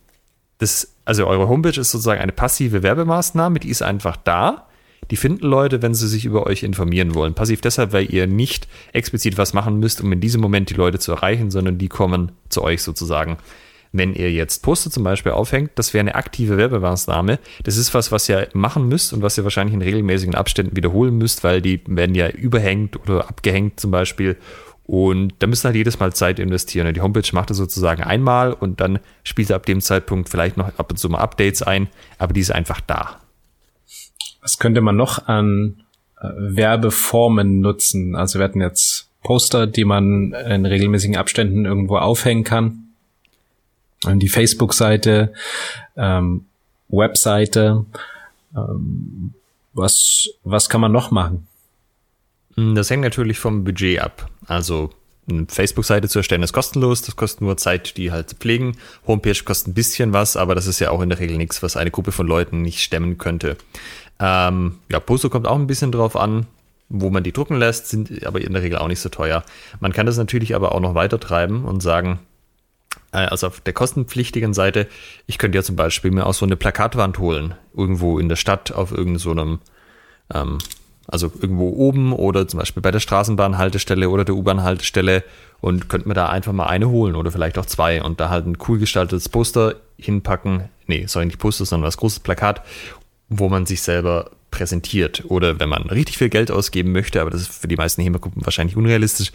das, 0.58 0.92
also 1.06 1.26
eure 1.26 1.48
Homepage 1.48 1.80
ist 1.80 1.90
sozusagen 1.90 2.20
eine 2.20 2.32
passive 2.32 2.82
Werbemaßnahme, 2.82 3.60
die 3.60 3.70
ist 3.70 3.80
einfach 3.80 4.18
da 4.18 4.67
die 5.10 5.16
finden 5.16 5.46
Leute, 5.46 5.82
wenn 5.82 5.94
sie 5.94 6.08
sich 6.08 6.24
über 6.24 6.46
euch 6.46 6.62
informieren 6.62 7.14
wollen. 7.14 7.34
Passiv 7.34 7.60
deshalb, 7.60 7.92
weil 7.92 8.12
ihr 8.12 8.26
nicht 8.26 8.68
explizit 8.92 9.38
was 9.38 9.54
machen 9.54 9.78
müsst, 9.78 10.02
um 10.02 10.12
in 10.12 10.20
diesem 10.20 10.40
Moment 10.40 10.70
die 10.70 10.74
Leute 10.74 10.98
zu 10.98 11.12
erreichen, 11.12 11.50
sondern 11.50 11.78
die 11.78 11.88
kommen 11.88 12.32
zu 12.48 12.62
euch 12.62 12.82
sozusagen. 12.82 13.38
Wenn 13.92 14.14
ihr 14.14 14.30
jetzt 14.30 14.62
Poster 14.62 14.90
zum 14.90 15.02
Beispiel 15.02 15.32
aufhängt, 15.32 15.70
das 15.76 15.94
wäre 15.94 16.00
eine 16.00 16.14
aktive 16.14 16.58
Werbemaßnahme. 16.58 17.38
Das 17.62 17.78
ist 17.78 17.94
was, 17.94 18.12
was 18.12 18.28
ihr 18.28 18.48
machen 18.52 18.86
müsst 18.88 19.12
und 19.14 19.22
was 19.22 19.38
ihr 19.38 19.44
wahrscheinlich 19.44 19.74
in 19.74 19.82
regelmäßigen 19.82 20.34
Abständen 20.34 20.76
wiederholen 20.76 21.16
müsst, 21.16 21.42
weil 21.42 21.62
die 21.62 21.80
werden 21.86 22.14
ja 22.14 22.28
überhängt 22.28 22.96
oder 23.00 23.28
abgehängt 23.28 23.80
zum 23.80 23.90
Beispiel. 23.90 24.36
Und 24.84 25.34
da 25.38 25.46
müsst 25.46 25.64
ihr 25.64 25.68
halt 25.68 25.76
jedes 25.76 25.98
Mal 25.98 26.12
Zeit 26.14 26.38
investieren. 26.38 26.92
Die 26.92 27.00
Homepage 27.00 27.28
macht 27.32 27.50
das 27.50 27.58
sozusagen 27.58 28.02
einmal 28.02 28.52
und 28.52 28.80
dann 28.80 28.98
spielt 29.22 29.50
ihr 29.50 29.56
ab 29.56 29.66
dem 29.66 29.80
Zeitpunkt 29.80 30.28
vielleicht 30.28 30.56
noch 30.56 30.78
ab 30.78 30.90
und 30.90 30.96
zu 30.96 31.08
mal 31.08 31.18
Updates 31.18 31.62
ein, 31.62 31.88
aber 32.18 32.32
die 32.32 32.40
ist 32.40 32.52
einfach 32.52 32.80
da. 32.80 33.20
Was 34.40 34.58
könnte 34.58 34.80
man 34.80 34.96
noch 34.96 35.26
an 35.26 35.82
äh, 36.20 36.28
Werbeformen 36.36 37.60
nutzen? 37.60 38.14
Also 38.14 38.38
wir 38.38 38.44
hatten 38.44 38.60
jetzt 38.60 39.08
Poster, 39.22 39.66
die 39.66 39.84
man 39.84 40.32
in 40.32 40.64
regelmäßigen 40.64 41.16
Abständen 41.16 41.64
irgendwo 41.64 41.98
aufhängen 41.98 42.44
kann. 42.44 42.84
Und 44.04 44.20
die 44.20 44.28
Facebook-Seite, 44.28 45.32
ähm, 45.96 46.46
Webseite. 46.88 47.84
Ähm, 48.56 49.34
was, 49.74 50.28
was 50.44 50.68
kann 50.68 50.80
man 50.80 50.92
noch 50.92 51.10
machen? 51.10 51.46
Hm, 52.54 52.74
das 52.74 52.90
hängt 52.90 53.02
natürlich 53.02 53.38
vom 53.38 53.64
Budget 53.64 54.00
ab. 54.00 54.30
Also 54.46 54.90
eine 55.30 55.46
Facebook-Seite 55.46 56.08
zu 56.08 56.20
erstellen 56.20 56.42
ist 56.42 56.54
kostenlos, 56.54 57.02
das 57.02 57.16
kostet 57.16 57.42
nur 57.42 57.56
Zeit, 57.58 57.96
die 57.96 58.10
halt 58.10 58.30
zu 58.30 58.36
pflegen. 58.36 58.78
Homepage 59.06 59.38
kostet 59.44 59.68
ein 59.68 59.74
bisschen 59.74 60.12
was, 60.12 60.36
aber 60.36 60.54
das 60.54 60.66
ist 60.66 60.78
ja 60.78 60.90
auch 60.90 61.02
in 61.02 61.10
der 61.10 61.18
Regel 61.18 61.36
nichts, 61.36 61.62
was 61.62 61.76
eine 61.76 61.90
Gruppe 61.90 62.12
von 62.12 62.26
Leuten 62.26 62.62
nicht 62.62 62.80
stemmen 62.80 63.18
könnte. 63.18 63.56
Ähm, 64.20 64.78
ja, 64.90 65.00
Poster 65.00 65.30
kommt 65.30 65.46
auch 65.46 65.56
ein 65.56 65.66
bisschen 65.66 65.92
drauf 65.92 66.16
an, 66.16 66.46
wo 66.88 67.10
man 67.10 67.22
die 67.22 67.32
drucken 67.32 67.56
lässt, 67.56 67.88
sind 67.88 68.26
aber 68.26 68.40
in 68.40 68.52
der 68.52 68.62
Regel 68.62 68.78
auch 68.78 68.88
nicht 68.88 69.00
so 69.00 69.08
teuer. 69.08 69.44
Man 69.80 69.92
kann 69.92 70.06
das 70.06 70.16
natürlich 70.16 70.54
aber 70.54 70.72
auch 70.72 70.80
noch 70.80 70.94
weiter 70.94 71.20
treiben 71.20 71.64
und 71.64 71.82
sagen, 71.82 72.18
äh, 73.12 73.18
also 73.18 73.48
auf 73.48 73.60
der 73.60 73.72
kostenpflichtigen 73.72 74.54
Seite, 74.54 74.86
ich 75.26 75.38
könnte 75.38 75.58
ja 75.58 75.62
zum 75.62 75.76
Beispiel 75.76 76.10
mir 76.10 76.26
auch 76.26 76.34
so 76.34 76.46
eine 76.46 76.56
Plakatwand 76.56 77.18
holen, 77.18 77.54
irgendwo 77.76 78.18
in 78.18 78.28
der 78.28 78.36
Stadt 78.36 78.72
auf 78.72 78.90
irgendeinem, 78.90 79.18
so 79.18 80.38
ähm, 80.38 80.58
also 81.06 81.32
irgendwo 81.40 81.70
oben 81.70 82.12
oder 82.12 82.46
zum 82.46 82.60
Beispiel 82.60 82.82
bei 82.82 82.90
der 82.90 83.00
Straßenbahnhaltestelle 83.00 84.10
oder 84.10 84.24
der 84.24 84.34
U-Bahn-Haltestelle 84.34 85.24
und 85.60 85.88
könnte 85.88 86.06
mir 86.06 86.14
da 86.14 86.28
einfach 86.28 86.52
mal 86.52 86.66
eine 86.66 86.90
holen 86.90 87.16
oder 87.16 87.32
vielleicht 87.32 87.58
auch 87.58 87.66
zwei 87.66 88.02
und 88.02 88.20
da 88.20 88.28
halt 88.28 88.46
ein 88.46 88.58
cool 88.68 88.78
gestaltetes 88.78 89.28
Poster 89.28 89.76
hinpacken. 89.96 90.68
Nee, 90.86 91.06
sorry, 91.06 91.26
nicht 91.26 91.38
Poster, 91.38 91.64
sondern 91.64 91.86
das 91.86 91.96
große 91.96 92.20
Plakat 92.20 92.62
wo 93.28 93.48
man 93.48 93.66
sich 93.66 93.82
selber 93.82 94.30
präsentiert. 94.50 95.24
Oder 95.28 95.60
wenn 95.60 95.68
man 95.68 95.82
richtig 95.84 96.18
viel 96.18 96.30
Geld 96.30 96.50
ausgeben 96.50 96.92
möchte, 96.92 97.20
aber 97.20 97.30
das 97.30 97.42
ist 97.42 97.60
für 97.60 97.68
die 97.68 97.76
meisten 97.76 98.02
HEMA-Gruppen 98.02 98.44
wahrscheinlich 98.44 98.76
unrealistisch. 98.76 99.32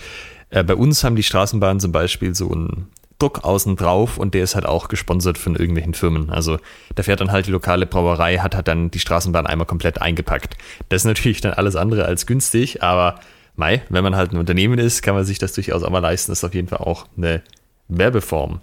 Äh, 0.50 0.64
bei 0.64 0.76
uns 0.76 1.04
haben 1.04 1.16
die 1.16 1.24
Straßenbahnen 1.24 1.80
zum 1.80 1.92
Beispiel 1.92 2.34
so 2.34 2.52
einen 2.52 2.88
Druck 3.20 3.44
außen 3.44 3.76
drauf 3.76 4.18
und 4.18 4.34
der 4.34 4.44
ist 4.44 4.56
halt 4.56 4.66
auch 4.66 4.88
gesponsert 4.88 5.38
von 5.38 5.56
irgendwelchen 5.56 5.94
Firmen. 5.94 6.30
Also 6.30 6.58
da 6.96 7.04
fährt 7.04 7.22
dann 7.22 7.32
halt 7.32 7.48
die 7.48 7.52
lokale 7.52 7.86
Brauerei, 7.86 8.40
hat 8.40 8.56
halt 8.56 8.68
dann 8.68 8.92
die 8.92 9.00
Straßenbahn 9.00 9.48
einmal 9.48 9.68
komplett 9.68 10.02
eingepackt. 10.02 10.58
Das 10.90 11.02
ist 11.02 11.06
natürlich 11.06 11.40
dann 11.40 11.54
alles 11.54 11.76
andere 11.76 12.06
als 12.06 12.26
günstig, 12.26 12.84
aber 12.84 13.20
mei, 13.56 13.84
wenn 13.90 14.04
man 14.04 14.16
halt 14.16 14.34
ein 14.34 14.38
Unternehmen 14.38 14.80
ist, 14.80 15.04
kann 15.04 15.16
man 15.16 15.26
sich 15.26 15.38
das 15.38 15.54
durchaus 15.54 15.84
auch 15.84 15.90
mal 15.90 16.00
leisten. 16.00 16.32
Das 16.32 16.40
ist 16.40 16.44
auf 16.44 16.56
jeden 16.56 16.68
Fall 16.68 16.80
auch 16.80 17.06
eine 17.16 17.44
Werbeform. 17.88 18.62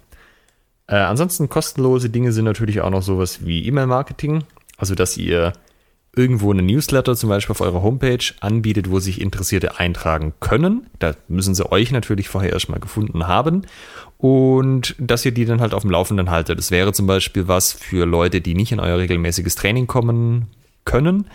Äh, 0.87 0.95
ansonsten 0.95 1.49
kostenlose 1.49 2.09
Dinge 2.09 2.31
sind 2.31 2.45
natürlich 2.45 2.81
auch 2.81 2.89
noch 2.89 3.01
sowas 3.01 3.45
wie 3.45 3.65
E-Mail-Marketing. 3.65 4.43
Also, 4.81 4.95
dass 4.95 5.15
ihr 5.15 5.53
irgendwo 6.15 6.51
eine 6.51 6.63
Newsletter 6.63 7.15
zum 7.15 7.29
Beispiel 7.29 7.53
auf 7.53 7.61
eurer 7.61 7.83
Homepage 7.83 8.23
anbietet, 8.41 8.89
wo 8.89 8.99
sich 8.99 9.21
Interessierte 9.21 9.79
eintragen 9.79 10.33
können. 10.39 10.87
Da 10.99 11.15
müssen 11.29 11.55
sie 11.55 11.71
euch 11.71 11.91
natürlich 11.91 12.27
vorher 12.27 12.51
erstmal 12.51 12.79
gefunden 12.79 13.27
haben. 13.27 13.61
Und 14.17 14.95
dass 14.99 15.23
ihr 15.23 15.31
die 15.31 15.45
dann 15.45 15.61
halt 15.61 15.73
auf 15.73 15.83
dem 15.83 15.91
Laufenden 15.91 16.29
haltet. 16.29 16.57
Das 16.57 16.71
wäre 16.71 16.93
zum 16.93 17.07
Beispiel 17.07 17.47
was 17.47 17.71
für 17.71 18.05
Leute, 18.05 18.41
die 18.41 18.55
nicht 18.55 18.71
in 18.71 18.79
euer 18.79 18.97
regelmäßiges 18.97 19.55
Training 19.55 19.87
kommen 19.87 20.47
können, 20.83 21.27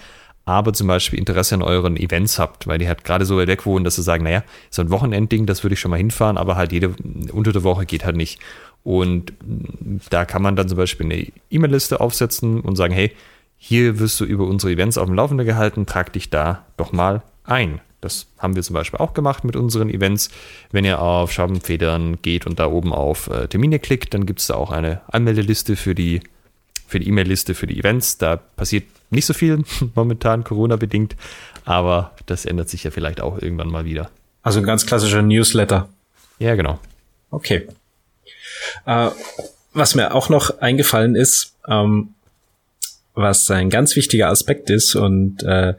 aber 0.45 0.73
zum 0.73 0.89
Beispiel 0.89 1.19
Interesse 1.19 1.55
an 1.55 1.63
euren 1.63 1.97
Events 1.97 2.39
habt, 2.39 2.67
weil 2.67 2.79
die 2.79 2.87
halt 2.87 3.05
gerade 3.05 3.25
so 3.25 3.39
weit 3.39 3.49
weg 3.49 3.65
wohnen, 3.65 3.85
dass 3.85 3.97
sie 3.97 4.03
sagen, 4.03 4.25
naja, 4.25 4.45
so 4.71 4.83
ein 4.83 4.91
Wochenendding, 4.91 5.47
das 5.47 5.65
würde 5.65 5.75
ich 5.75 5.81
schon 5.81 5.91
mal 5.91 5.97
hinfahren, 5.97 6.37
aber 6.37 6.57
halt 6.57 6.73
jede 6.73 6.95
unter 7.33 7.53
der 7.53 7.65
Woche 7.65 7.87
geht 7.87 8.05
halt 8.05 8.17
nicht. 8.17 8.41
Und 8.85 9.33
da 10.11 10.25
kann 10.25 10.43
man 10.43 10.55
dann 10.55 10.69
zum 10.69 10.79
Beispiel 10.79 11.07
eine 11.07 11.27
E-Mail-Liste 11.51 12.01
aufsetzen 12.01 12.61
und 12.61 12.77
sagen, 12.77 12.95
hey, 12.95 13.11
hier 13.59 13.99
wirst 13.99 14.21
du 14.21 14.25
über 14.25 14.47
unsere 14.47 14.73
Events 14.73 14.99
auf 14.99 15.07
dem 15.07 15.15
Laufenden 15.15 15.47
gehalten, 15.47 15.87
trag 15.87 16.13
dich 16.13 16.31
da 16.31 16.65
doch 16.77 16.93
mal 16.93 17.23
ein. 17.45 17.81
Das 18.01 18.27
haben 18.39 18.55
wir 18.55 18.63
zum 18.63 18.75
Beispiel 18.75 19.01
auch 19.01 19.15
gemacht 19.15 19.45
mit 19.45 19.57
unseren 19.57 19.89
Events. 19.89 20.31
Wenn 20.71 20.85
ihr 20.85 21.01
auf 21.01 21.33
Schabenfedern 21.33 22.19
geht 22.23 22.47
und 22.47 22.61
da 22.61 22.67
oben 22.67 22.93
auf 22.93 23.29
äh, 23.29 23.49
Termine 23.49 23.79
klickt, 23.79 24.15
dann 24.15 24.27
gibt 24.27 24.41
es 24.41 24.47
da 24.47 24.55
auch 24.55 24.71
eine 24.71 25.01
Anmeldeliste 25.09 25.77
für 25.77 25.95
die 25.95 26.21
für 26.87 27.01
die 27.01 27.09
E-Mail-Liste 27.09 27.55
für 27.55 27.67
die 27.67 27.81
Events. 27.81 28.17
Da 28.17 28.37
passiert 28.37 28.85
nicht 29.11 29.27
so 29.27 29.35
viel 29.35 29.65
momentan 29.95 30.45
Corona-bedingt, 30.45 31.17
aber 31.65 32.13
das 32.27 32.45
ändert 32.45 32.69
sich 32.69 32.85
ja 32.85 32.91
vielleicht 32.91 33.21
auch 33.21 33.41
irgendwann 33.41 33.69
mal 33.69 33.85
wieder. 33.85 34.11
Also 34.43 34.61
ein 34.61 34.67
ganz 34.67 34.87
klassischer 34.87 35.23
Newsletter. 35.23 35.89
Ja, 36.39 36.55
genau. 36.55 36.79
Okay. 37.31 37.67
Äh, 38.85 39.11
was 39.73 39.95
mir 39.95 40.15
auch 40.15 40.29
noch 40.29 40.61
eingefallen 40.61 41.17
ist, 41.17 41.57
ähm, 41.67 42.15
was 43.17 43.51
ein 43.51 43.71
ganz 43.71 43.97
wichtiger 43.97 44.29
Aspekt 44.29 44.71
ist 44.71 44.95
und 44.95 45.43
äh, 45.43 45.75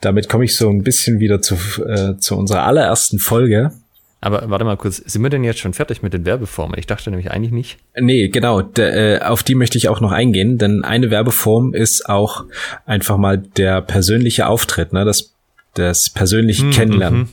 damit 0.00 0.28
komme 0.28 0.44
ich 0.44 0.56
so 0.56 0.68
ein 0.68 0.82
bisschen 0.82 1.20
wieder 1.20 1.40
zu, 1.40 1.54
äh, 1.82 2.18
zu 2.18 2.36
unserer 2.36 2.66
allerersten 2.66 3.18
Folge. 3.18 3.72
Aber 4.20 4.48
warte 4.48 4.64
mal 4.64 4.76
kurz, 4.76 4.96
sind 4.96 5.22
wir 5.22 5.28
denn 5.28 5.44
jetzt 5.44 5.60
schon 5.60 5.74
fertig 5.74 6.02
mit 6.02 6.14
den 6.14 6.24
Werbeformen? 6.24 6.78
Ich 6.78 6.86
dachte 6.86 7.10
nämlich 7.10 7.30
eigentlich 7.30 7.52
nicht. 7.52 7.78
Nee, 7.98 8.28
genau, 8.28 8.62
de, 8.62 9.16
äh, 9.16 9.20
auf 9.20 9.42
die 9.42 9.54
möchte 9.54 9.76
ich 9.76 9.88
auch 9.88 10.00
noch 10.00 10.12
eingehen, 10.12 10.56
denn 10.56 10.82
eine 10.82 11.10
Werbeform 11.10 11.74
ist 11.74 12.08
auch 12.08 12.44
einfach 12.86 13.18
mal 13.18 13.38
der 13.38 13.82
persönliche 13.82 14.46
Auftritt, 14.46 14.94
ne? 14.94 15.04
das, 15.04 15.34
das 15.74 16.08
persönliche 16.08 16.62
hm, 16.62 16.70
Kennenlernen. 16.70 17.20
Mhm. 17.20 17.28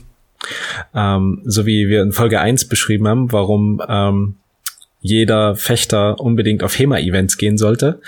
Ähm, 0.94 1.42
so 1.44 1.66
wie 1.66 1.88
wir 1.88 2.02
in 2.02 2.12
Folge 2.12 2.40
eins 2.40 2.68
beschrieben 2.68 3.08
haben, 3.08 3.32
warum 3.32 3.80
ähm, 3.88 4.36
jeder 5.02 5.56
Fechter 5.56 6.20
unbedingt 6.20 6.62
auf 6.62 6.78
HEMA-Events 6.78 7.36
gehen 7.36 7.58
sollte. 7.58 8.00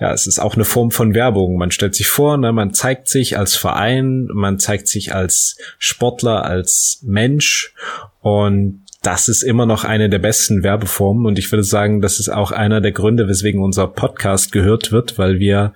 Ja, 0.00 0.12
es 0.12 0.26
ist 0.26 0.38
auch 0.38 0.54
eine 0.54 0.64
Form 0.64 0.90
von 0.90 1.14
Werbung. 1.14 1.58
Man 1.58 1.70
stellt 1.70 1.94
sich 1.94 2.08
vor, 2.08 2.38
ne, 2.38 2.52
man 2.52 2.72
zeigt 2.72 3.08
sich 3.08 3.38
als 3.38 3.54
Verein, 3.54 4.28
man 4.32 4.58
zeigt 4.58 4.88
sich 4.88 5.14
als 5.14 5.58
Sportler, 5.78 6.44
als 6.44 7.00
Mensch 7.02 7.74
und 8.20 8.82
das 9.02 9.28
ist 9.28 9.42
immer 9.42 9.64
noch 9.64 9.84
eine 9.84 10.08
der 10.08 10.18
besten 10.18 10.64
Werbeformen 10.64 11.26
und 11.26 11.38
ich 11.38 11.52
würde 11.52 11.62
sagen, 11.62 12.00
das 12.00 12.18
ist 12.18 12.30
auch 12.30 12.50
einer 12.50 12.80
der 12.80 12.92
Gründe, 12.92 13.28
weswegen 13.28 13.62
unser 13.62 13.86
Podcast 13.86 14.50
gehört 14.50 14.90
wird, 14.90 15.18
weil 15.18 15.38
wir 15.38 15.72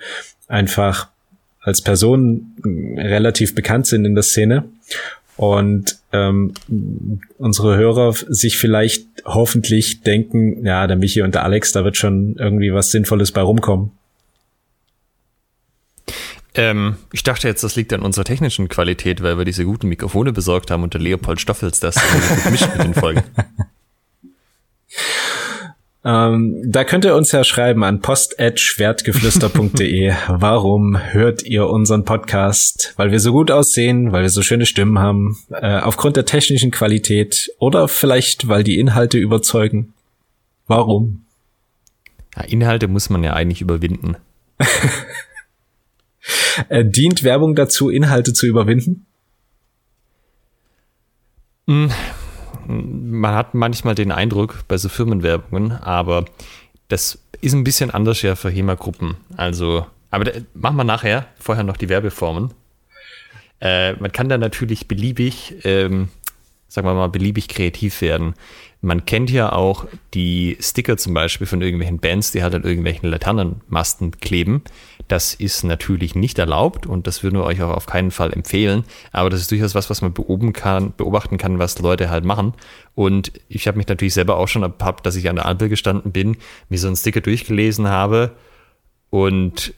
einfach 0.49 1.09
als 1.61 1.83
Person 1.83 2.57
relativ 2.97 3.55
bekannt 3.55 3.87
sind 3.87 4.05
in 4.05 4.15
der 4.15 4.25
Szene 4.25 4.65
und 5.37 5.99
ähm, 6.13 6.53
unsere 7.39 7.77
Hörer 7.77 8.13
sich 8.13 8.59
vielleicht 8.59 9.07
hoffentlich 9.25 10.03
denken, 10.03 10.65
ja, 10.65 10.87
der 10.87 10.97
Michi 10.97 11.23
und 11.23 11.35
der 11.35 11.45
Alex, 11.45 11.73
da 11.73 11.85
wird 11.85 11.97
schon 11.97 12.37
irgendwie 12.39 12.73
was 12.73 12.91
Sinnvolles 12.91 13.33
bei 13.33 13.41
rumkommen. 13.41 13.93
Ähm, 16.55 16.97
ich 17.13 17.23
dachte 17.23 17.49
jetzt, 17.49 17.65
das 17.65 17.77
liegt 17.77 17.93
an 17.95 18.03
unserer 18.03 18.25
technischen 18.25 18.69
Qualität, 18.69 19.23
weil 19.23 19.39
wir 19.39 19.47
diese 19.47 19.65
guten 19.65 19.89
Mikrofone 19.89 20.33
besorgt 20.33 20.71
haben 20.71 20.83
und 20.83 20.93
der 20.93 21.01
Leopold 21.01 21.41
Stoffels 21.41 21.81
das 21.81 21.97
mischt 22.51 22.69
mit 22.77 22.85
den 22.85 22.95
Folgen. 22.95 23.23
Ähm, 26.05 26.61
da 26.67 26.83
könnt 26.83 27.05
ihr 27.05 27.15
uns 27.15 27.31
ja 27.31 27.45
schreiben 27.45 27.85
an 27.85 28.01
post.schwertgeflüster.de. 28.01 30.13
Warum 30.29 30.99
hört 30.99 31.45
ihr 31.45 31.69
unseren 31.69 32.05
Podcast? 32.05 32.95
Weil 32.97 33.13
wir 33.13 33.21
so 33.21 33.31
gut 33.31 33.53
aussehen, 33.53 34.11
weil 34.11 34.23
wir 34.23 34.31
so 34.31 34.43
schöne 34.43 34.67
Stimmen 34.67 34.99
haben, 34.99 35.39
äh, 35.51 35.79
aufgrund 35.79 36.17
der 36.17 36.25
technischen 36.25 36.73
Qualität 36.73 37.55
oder 37.59 37.87
vielleicht, 37.87 38.49
weil 38.49 38.65
die 38.65 38.81
Inhalte 38.81 39.19
überzeugen. 39.19 39.95
Warum? 40.67 41.25
Ja, 42.37 42.43
Inhalte 42.45 42.89
muss 42.89 43.09
man 43.09 43.23
ja 43.23 43.35
eigentlich 43.35 43.61
überwinden. 43.61 44.17
äh, 46.69 46.85
dient 46.85 47.23
Werbung 47.23 47.55
dazu, 47.55 47.91
Inhalte 47.91 48.33
zu 48.33 48.47
überwinden? 48.47 49.07
Mm 51.67 51.91
man 52.67 53.35
hat 53.35 53.55
manchmal 53.55 53.95
den 53.95 54.13
Eindruck 54.13 54.65
bei 54.69 54.77
so 54.77 54.89
Firmenwerbungen, 54.89 55.73
aber 55.73 56.25
das 56.89 57.19
ist 57.41 57.55
ein 57.55 57.65
bisschen 57.65 57.91
anders 57.91 58.23
ja 58.23 58.37
für 58.37 58.51
HEMA-Gruppen. 58.51 59.17
Also, 59.37 59.87
aber 60.11 60.25
da, 60.25 60.33
machen 60.55 60.77
wir 60.77 60.85
nachher, 60.85 61.27
vorher 61.39 61.65
noch 61.65 61.77
die 61.77 61.89
Werbeformen. 61.89 62.53
Äh, 63.61 63.95
man 63.95 64.13
kann 64.13 64.29
da 64.29 64.39
natürlich 64.39 64.89
beliebig, 64.89 65.55
ähm, 65.65 66.09
sagen 66.69 66.87
wir 66.87 66.95
mal, 66.95 67.09
beliebig 67.09 67.49
kreativ 67.49 68.01
werden. 68.01 68.35
Man 68.81 69.05
kennt 69.07 69.31
ja 69.31 69.53
auch 69.53 69.87
die 70.15 70.57
Sticker 70.61 70.97
zum 70.97 71.15
Beispiel 71.15 71.47
von 71.47 71.63
irgendwelchen 71.63 72.01
Bands, 72.01 72.33
die 72.33 72.43
halt 72.43 72.55
an 72.55 72.65
irgendwelchen 72.65 73.09
Laternenmasten 73.09 74.19
kleben. 74.19 74.63
Das 75.09 75.35
ist 75.35 75.65
natürlich 75.65 76.15
nicht 76.15 76.39
erlaubt 76.39 76.87
und 76.87 77.07
das 77.07 77.23
würden 77.23 77.39
wir 77.39 77.45
euch 77.45 77.63
auch 77.63 77.71
auf 77.71 77.87
keinen 77.87 78.11
Fall 78.11 78.33
empfehlen. 78.33 78.85
Aber 79.11 79.31
das 79.31 79.41
ist 79.41 79.51
durchaus 79.51 79.75
was, 79.75 79.91
was 79.91 80.03
man 80.03 80.13
beobachten 80.13 80.53
kann, 80.53 80.95
beobachten 80.97 81.39
kann 81.39 81.59
was 81.59 81.79
Leute 81.79 82.11
halt 82.11 82.25
machen. 82.25 82.55
Und 82.95 83.33
ich 83.49 83.67
habe 83.67 83.79
mich 83.79 83.89
natürlich 83.89 84.15
selber 84.15 84.37
auch 84.37 84.49
schon 84.49 84.63
erpappt, 84.63 85.05
dass 85.07 85.17
ich 85.17 85.29
an 85.29 85.37
der 85.37 85.47
Ampel 85.47 85.69
gestanden 85.69 86.13
bin, 86.13 86.37
mir 86.69 86.79
so 86.79 86.87
einen 86.87 86.97
Sticker 86.97 87.21
durchgelesen 87.21 87.89
habe 87.89 88.33
und 89.11 89.75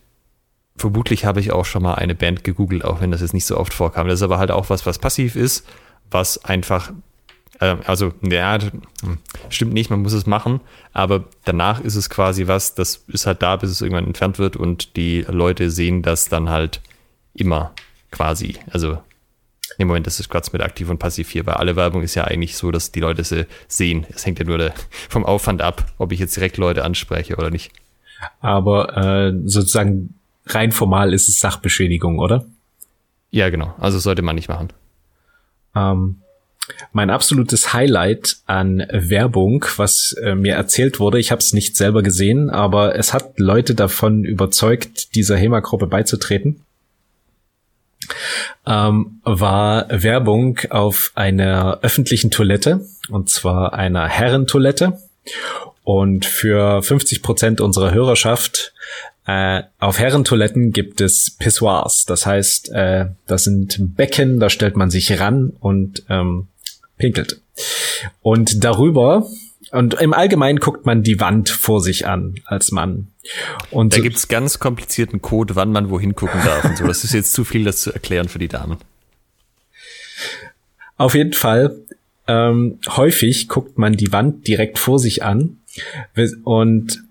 vermutlich 0.76 1.24
habe 1.24 1.40
ich 1.40 1.52
auch 1.52 1.64
schon 1.64 1.82
mal 1.82 1.94
eine 1.94 2.14
Band 2.14 2.44
gegoogelt, 2.44 2.84
auch 2.84 3.00
wenn 3.00 3.10
das 3.10 3.20
jetzt 3.20 3.34
nicht 3.34 3.46
so 3.46 3.56
oft 3.58 3.74
vorkam. 3.74 4.08
Das 4.08 4.20
ist 4.20 4.22
aber 4.22 4.38
halt 4.38 4.50
auch 4.50 4.70
was, 4.70 4.86
was 4.86 4.98
passiv 4.98 5.36
ist, 5.36 5.66
was 6.10 6.44
einfach 6.44 6.92
ähm, 7.60 7.80
also, 7.86 8.12
ja, 8.22 8.58
stimmt 9.48 9.72
nicht, 9.72 9.90
man 9.90 10.02
muss 10.02 10.12
es 10.12 10.26
machen, 10.26 10.60
aber 10.92 11.24
danach 11.44 11.80
ist 11.80 11.94
es 11.94 12.10
quasi 12.10 12.46
was, 12.46 12.74
das 12.74 13.04
ist 13.08 13.26
halt 13.26 13.42
da, 13.42 13.56
bis 13.56 13.70
es 13.70 13.80
irgendwann 13.80 14.06
entfernt 14.06 14.38
wird 14.38 14.56
und 14.56 14.96
die 14.96 15.24
Leute 15.28 15.70
sehen 15.70 16.02
das 16.02 16.28
dann 16.28 16.48
halt 16.48 16.80
immer 17.34 17.72
quasi. 18.10 18.56
Also, 18.70 18.98
im 19.78 19.88
Moment 19.88 20.06
ist 20.06 20.20
es 20.20 20.28
gerade 20.28 20.48
mit 20.52 20.62
aktiv 20.62 20.88
und 20.88 20.98
passiv 20.98 21.30
hier, 21.30 21.46
weil 21.46 21.54
alle 21.54 21.76
Werbung 21.76 22.02
ist 22.02 22.14
ja 22.14 22.24
eigentlich 22.24 22.56
so, 22.56 22.70
dass 22.70 22.92
die 22.92 23.00
Leute 23.00 23.24
sie 23.24 23.46
sehen. 23.66 24.06
Es 24.14 24.24
hängt 24.24 24.38
ja 24.38 24.44
nur 24.44 24.72
vom 25.08 25.24
Aufwand 25.24 25.62
ab, 25.62 25.86
ob 25.98 26.12
ich 26.12 26.20
jetzt 26.20 26.36
direkt 26.36 26.58
Leute 26.58 26.84
anspreche 26.84 27.36
oder 27.36 27.50
nicht. 27.50 27.72
Aber 28.40 28.96
äh, 28.96 29.32
sozusagen 29.44 30.14
rein 30.46 30.70
formal 30.70 31.12
ist 31.12 31.28
es 31.28 31.40
Sachbeschädigung, 31.40 32.18
oder? 32.18 32.44
Ja, 33.30 33.50
genau. 33.50 33.74
Also 33.78 33.98
sollte 33.98 34.22
man 34.22 34.36
nicht 34.36 34.48
machen. 34.48 34.68
Ähm, 35.74 36.20
mein 36.92 37.10
absolutes 37.10 37.72
Highlight 37.72 38.38
an 38.46 38.86
Werbung, 38.90 39.64
was 39.76 40.12
äh, 40.22 40.34
mir 40.34 40.54
erzählt 40.54 40.98
wurde, 40.98 41.18
ich 41.18 41.30
habe 41.30 41.40
es 41.40 41.52
nicht 41.52 41.76
selber 41.76 42.02
gesehen, 42.02 42.50
aber 42.50 42.96
es 42.96 43.12
hat 43.12 43.38
Leute 43.38 43.74
davon 43.74 44.24
überzeugt, 44.24 45.14
dieser 45.14 45.36
HEMA-Gruppe 45.36 45.86
beizutreten, 45.86 46.62
ähm, 48.66 49.20
war 49.24 49.86
Werbung 49.90 50.58
auf 50.70 51.12
einer 51.14 51.80
öffentlichen 51.82 52.30
Toilette, 52.30 52.86
und 53.08 53.28
zwar 53.28 53.74
einer 53.74 54.08
Herrentoilette. 54.08 54.98
Und 55.82 56.24
für 56.24 56.82
50 56.82 57.22
Prozent 57.22 57.60
unserer 57.60 57.92
Hörerschaft 57.92 58.72
äh, 59.26 59.62
auf 59.78 59.98
Herrentoiletten 59.98 60.72
gibt 60.72 61.00
es 61.00 61.30
Pissoirs. 61.30 62.04
Das 62.06 62.26
heißt, 62.26 62.72
äh, 62.72 63.06
das 63.26 63.44
sind 63.44 63.96
Becken, 63.96 64.38
da 64.40 64.50
stellt 64.50 64.76
man 64.76 64.90
sich 64.90 65.18
ran 65.18 65.52
und 65.60 66.04
ähm, 66.08 66.48
pinkelt. 66.98 67.40
Und 68.22 68.64
darüber 68.64 69.26
und 69.70 69.94
im 69.94 70.12
Allgemeinen 70.12 70.60
guckt 70.60 70.86
man 70.86 71.02
die 71.02 71.18
Wand 71.18 71.50
vor 71.50 71.80
sich 71.80 72.06
an 72.06 72.36
als 72.44 72.70
Mann. 72.70 73.08
Und 73.70 73.96
da 73.96 74.00
gibt's 74.00 74.28
ganz 74.28 74.60
komplizierten 74.60 75.20
Code, 75.20 75.56
wann 75.56 75.72
man 75.72 75.90
wohin 75.90 76.14
gucken 76.14 76.40
darf 76.44 76.64
und 76.64 76.76
so. 76.76 76.86
Das 76.86 77.02
ist 77.02 77.12
jetzt 77.12 77.32
zu 77.32 77.44
viel, 77.44 77.64
das 77.64 77.80
zu 77.80 77.92
erklären 77.92 78.28
für 78.28 78.38
die 78.38 78.46
Damen. 78.46 78.78
Auf 80.96 81.14
jeden 81.14 81.32
Fall. 81.32 81.76
Ähm, 82.28 82.78
häufig 82.86 83.48
guckt 83.48 83.76
man 83.76 83.94
die 83.94 84.12
Wand 84.12 84.46
direkt 84.46 84.78
vor 84.78 84.98
sich 84.98 85.24
an. 85.24 85.58
Und 86.44 87.02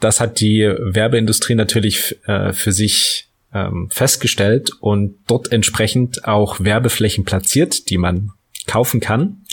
das 0.00 0.20
hat 0.20 0.40
die 0.40 0.60
Werbeindustrie 0.60 1.54
natürlich 1.54 2.18
äh, 2.26 2.52
für 2.52 2.72
sich 2.72 3.28
ähm, 3.54 3.88
festgestellt 3.90 4.70
und 4.80 5.16
dort 5.26 5.52
entsprechend 5.52 6.26
auch 6.26 6.60
Werbeflächen 6.60 7.24
platziert, 7.24 7.88
die 7.88 7.98
man 7.98 8.32
kaufen 8.66 9.00
kann. 9.00 9.44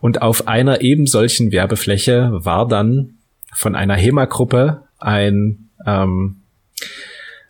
Und 0.00 0.22
auf 0.22 0.46
einer 0.46 0.82
eben 0.82 1.06
solchen 1.06 1.52
Werbefläche 1.52 2.30
war 2.32 2.68
dann 2.68 3.14
von 3.54 3.74
einer 3.74 3.96
HEMA-Gruppe 3.96 4.82
ein, 4.98 5.70
ähm, 5.86 6.42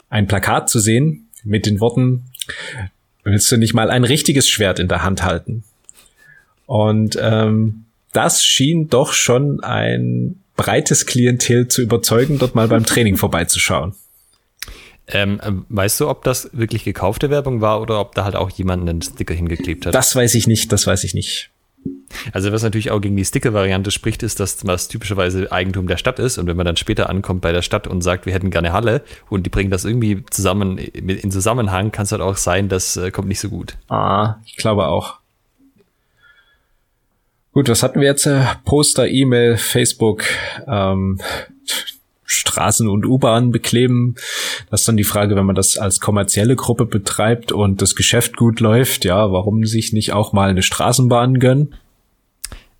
ein 0.09 0.27
Plakat 0.27 0.71
zu 0.71 0.79
sehen 0.79 1.29
mit 1.43 1.67
den 1.67 1.81
Worten, 1.81 2.31
willst 3.25 3.51
du 3.51 3.57
nicht 3.57 3.75
mal 3.75 3.91
ein 3.91 4.05
richtiges 4.05 4.49
Schwert 4.49 4.79
in 4.79 4.89
der 4.89 5.03
Hand 5.03 5.25
halten? 5.25 5.65
Und 6.67 7.19
ähm, 7.21 7.87
das 8.13 8.45
schien 8.45 8.89
doch 8.89 9.13
schon 9.13 9.61
ein 9.63 10.43
breites 10.57 11.07
Klientel 11.07 11.69
zu 11.69 11.83
überzeugen, 11.83 12.39
dort 12.39 12.55
mal 12.55 12.69
beim 12.69 12.85
Training 12.85 13.17
vorbeizuschauen. 13.19 13.95
Ähm, 15.09 15.65
weißt 15.69 16.01
du, 16.01 16.09
ob 16.09 16.25
das 16.25 16.51
wirklich 16.53 16.85
gekaufte 16.85 17.31
Werbung 17.31 17.61
war 17.61 17.81
oder 17.81 18.01
ob 18.01 18.15
da 18.15 18.25
halt 18.25 18.35
auch 18.35 18.51
jemand 18.51 18.89
einen 18.89 19.03
Sticker 19.03 19.35
hingeklebt 19.35 19.87
hat? 19.87 19.95
Das 19.95 20.17
weiß 20.17 20.35
ich 20.35 20.47
nicht, 20.47 20.73
das 20.73 20.87
weiß 20.87 21.05
ich 21.05 21.15
nicht. 21.15 21.51
Also 22.33 22.51
was 22.53 22.63
natürlich 22.63 22.91
auch 22.91 23.01
gegen 23.01 23.17
die 23.17 23.25
Sticker-Variante 23.25 23.91
spricht, 23.91 24.23
ist, 24.23 24.41
dass 24.41 24.67
was 24.67 24.89
typischerweise 24.89 25.53
Eigentum 25.53 25.87
der 25.87 25.97
Stadt 25.97 26.19
ist 26.19 26.39
und 26.39 26.47
wenn 26.47 26.57
man 26.57 26.67
dann 26.67 26.77
später 26.77 27.09
ankommt 27.09 27.43
bei 27.43 27.53
der 27.53 27.63
Stadt 27.63 27.87
und 27.87 28.03
sagt, 28.03 28.27
wir 28.27 28.33
hätten 28.33 28.51
gerne 28.51 28.73
Halle 28.73 29.03
und 29.29 29.45
die 29.45 29.51
bringen 29.51 29.71
das 29.71 29.85
irgendwie 29.85 30.25
zusammen 30.31 30.79
in 30.79 31.31
Zusammenhang, 31.31 31.93
kann 31.93 32.05
es 32.05 32.13
halt 32.13 32.23
auch 32.23 32.37
sein, 32.37 32.69
das 32.69 32.97
äh, 32.97 33.11
kommt 33.11 33.29
nicht 33.29 33.41
so 33.41 33.49
gut. 33.49 33.77
Ah, 33.89 34.37
ich 34.45 34.57
glaube 34.57 34.87
auch. 34.87 35.19
Gut, 37.53 37.69
was 37.69 37.83
hatten 37.83 38.01
wir 38.01 38.09
jetzt? 38.09 38.29
Poster, 38.65 39.09
E-Mail, 39.09 39.57
Facebook, 39.57 40.25
ähm, 40.67 41.21
Straßen 42.27 42.89
und 42.89 43.07
U-Bahnen 43.07 43.53
bekleben. 43.53 44.17
Das 44.71 44.81
ist 44.81 44.89
dann 44.89 44.97
die 44.97 45.05
Frage, 45.05 45.37
wenn 45.37 45.47
man 45.47 45.55
das 45.55 45.79
als 45.79 46.01
kommerzielle 46.01 46.57
Gruppe 46.57 46.85
betreibt 46.85 47.53
und 47.53 47.81
das 47.81 47.95
Geschäft 47.95 48.37
gut 48.37 48.61
läuft, 48.61 49.05
ja, 49.05 49.33
warum 49.33 49.65
sich 49.65 49.93
nicht 49.93 50.13
auch 50.13 50.33
mal 50.33 50.51
eine 50.51 50.63
Straßenbahn 50.63 51.39
gönnen? 51.39 51.75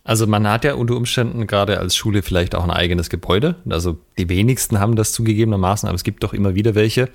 Also 0.07 0.29
man 0.29 0.49
hat 0.49 0.65
ja 0.65 0.75
unter 0.75 0.95
Umständen 0.95 1.49
gerade 1.49 1.81
als 1.81 1.97
Schule 1.97 2.23
vielleicht 2.23 2.55
auch 2.55 2.63
ein 2.63 2.71
eigenes 2.71 3.11
Gebäude. 3.11 3.57
Also 3.69 3.99
die 4.19 4.29
wenigsten 4.29 4.79
haben 4.79 4.95
das 4.95 5.13
zugegebenermaßen, 5.13 5.89
aber 5.89 5.97
es 5.97 6.05
gibt 6.05 6.23
doch 6.23 6.33
immer 6.33 6.55
wieder 6.55 6.77
welche. 6.77 7.09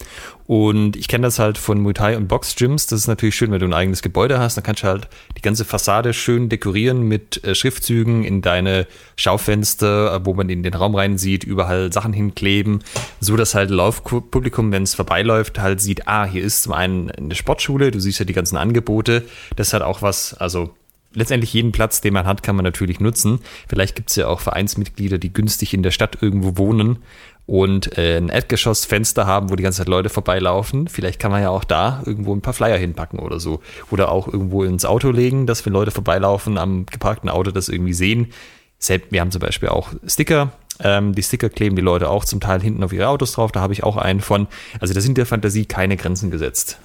Und 0.46 0.98
ich 0.98 1.08
kenne 1.08 1.26
das 1.26 1.40
halt 1.40 1.58
von 1.58 1.80
Muay 1.80 1.94
Thai 1.94 2.18
und 2.18 2.28
Box 2.28 2.58
Gyms. 2.58 2.88
Das 2.88 3.00
ist 3.00 3.08
natürlich 3.08 3.36
schön, 3.36 3.50
wenn 3.52 3.62
du 3.62 3.66
ein 3.66 3.74
eigenes 3.74 4.02
Gebäude 4.02 4.40
hast. 4.40 4.58
Dann 4.58 4.66
kannst 4.66 4.84
du 4.84 4.88
halt 4.88 5.08
die 5.38 5.42
ganze 5.42 5.64
Fassade 5.64 6.12
schön 6.12 6.50
dekorieren 6.50 7.04
mit 7.04 7.42
äh, 7.46 7.56
Schriftzügen 7.56 8.26
in 8.26 8.42
deine 8.42 8.88
Schaufenster, 9.16 10.14
äh, 10.14 10.26
wo 10.26 10.34
man 10.34 10.50
in 10.50 10.62
den 10.62 10.74
Raum 10.74 10.94
rein 10.94 11.18
sieht, 11.18 11.46
überall 11.46 11.94
Sachen 11.94 12.12
hinkleben, 12.12 12.84
so 13.22 13.38
dass 13.38 13.56
halt 13.56 13.70
Laufpublikum, 13.70 14.74
wenn 14.74 14.84
es 14.84 14.96
vorbeiläuft, 14.96 15.60
halt 15.60 15.80
sieht, 15.80 16.10
ah, 16.10 16.26
hier 16.26 16.44
ist 16.44 16.64
zum 16.64 16.74
einen 16.74 17.10
eine 17.10 17.36
Sportschule, 17.36 17.90
du 17.92 18.02
siehst 18.02 18.20
ja 18.20 18.26
die 18.26 18.34
ganzen 18.34 18.58
Angebote. 18.58 19.24
Das 19.56 19.72
halt 19.72 19.84
auch 19.84 20.02
was, 20.02 20.34
also 20.34 20.72
letztendlich 21.14 21.54
jeden 21.54 21.72
Platz, 21.72 22.02
den 22.02 22.14
man 22.14 22.26
hat, 22.26 22.44
kann 22.44 22.56
man 22.56 22.64
natürlich 22.64 23.00
nutzen. 23.00 23.40
Vielleicht 23.68 23.96
gibt 23.96 24.10
es 24.10 24.16
ja 24.16 24.28
auch 24.28 24.40
Vereinsmitglieder, 24.40 25.18
die 25.18 25.34
günstig 25.34 25.74
in 25.74 25.84
der 25.84 25.92
Stadt 25.92 26.18
irgendwo 26.22 26.58
wohnen 26.58 27.00
und 27.46 27.98
äh, 27.98 28.18
ein 28.18 28.30
Erdgeschossfenster 28.30 29.26
haben, 29.26 29.50
wo 29.50 29.56
die 29.56 29.64
ganze 29.64 29.80
Zeit 29.80 29.90
Leute 29.90 30.10
vorbeilaufen. 30.10 30.88
Vielleicht 30.88 31.20
kann 31.20 31.32
man 31.32 31.42
ja 31.42 31.50
auch 31.50 31.64
da 31.64 32.02
irgendwo 32.06 32.34
ein 32.34 32.42
paar 32.42 32.54
Flyer 32.54 32.78
hinpacken 32.78 33.20
oder 33.20 33.40
so. 33.40 33.62
Oder 33.90 34.12
auch 34.12 34.28
irgendwo 34.28 34.64
ins 34.64 34.86
Auto 34.86 35.12
legen, 35.12 35.48
dass 35.48 35.66
wenn 35.66 35.74
Leute 35.74 35.92
vorbeilaufen 35.92 36.58
am 36.58 36.86
geparkten 36.86 37.30
Auto 37.30 37.52
das 37.52 37.68
irgendwie 37.68 37.94
sehen. 37.94 38.32
Selbst, 38.78 39.12
wir 39.12 39.22
haben 39.22 39.32
zum 39.32 39.42
Beispiel 39.42 39.70
auch 39.70 39.90
Sticker. 40.08 40.54
Ähm, 40.80 41.14
die 41.14 41.24
Sticker 41.24 41.50
kleben 41.50 41.76
die 41.76 41.82
Leute 41.82 42.10
auch 42.10 42.26
zum 42.26 42.40
Teil 42.40 42.62
hinten 42.62 42.84
auf 42.84 42.94
ihre 42.94 43.08
Autos 43.08 43.34
drauf. 43.34 43.52
Da 43.52 43.60
habe 43.62 43.74
ich 43.74 43.84
auch 43.84 43.98
einen 43.98 44.22
von. 44.22 44.48
Also 44.80 44.94
da 44.94 45.02
sind 45.02 45.18
der 45.18 45.26
Fantasie 45.26 45.66
keine 45.66 45.98
Grenzen 45.98 46.32
gesetzt. 46.32 46.80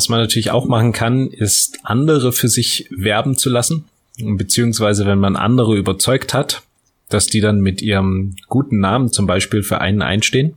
Was 0.00 0.08
man 0.08 0.20
natürlich 0.20 0.50
auch 0.50 0.64
machen 0.64 0.94
kann, 0.94 1.26
ist 1.26 1.80
andere 1.82 2.32
für 2.32 2.48
sich 2.48 2.88
werben 2.88 3.36
zu 3.36 3.50
lassen. 3.50 3.84
Beziehungsweise 4.18 5.04
wenn 5.04 5.18
man 5.18 5.36
andere 5.36 5.76
überzeugt 5.76 6.32
hat, 6.32 6.62
dass 7.10 7.26
die 7.26 7.42
dann 7.42 7.60
mit 7.60 7.82
ihrem 7.82 8.34
guten 8.48 8.78
Namen 8.78 9.12
zum 9.12 9.26
Beispiel 9.26 9.62
für 9.62 9.82
einen 9.82 10.00
einstehen. 10.00 10.56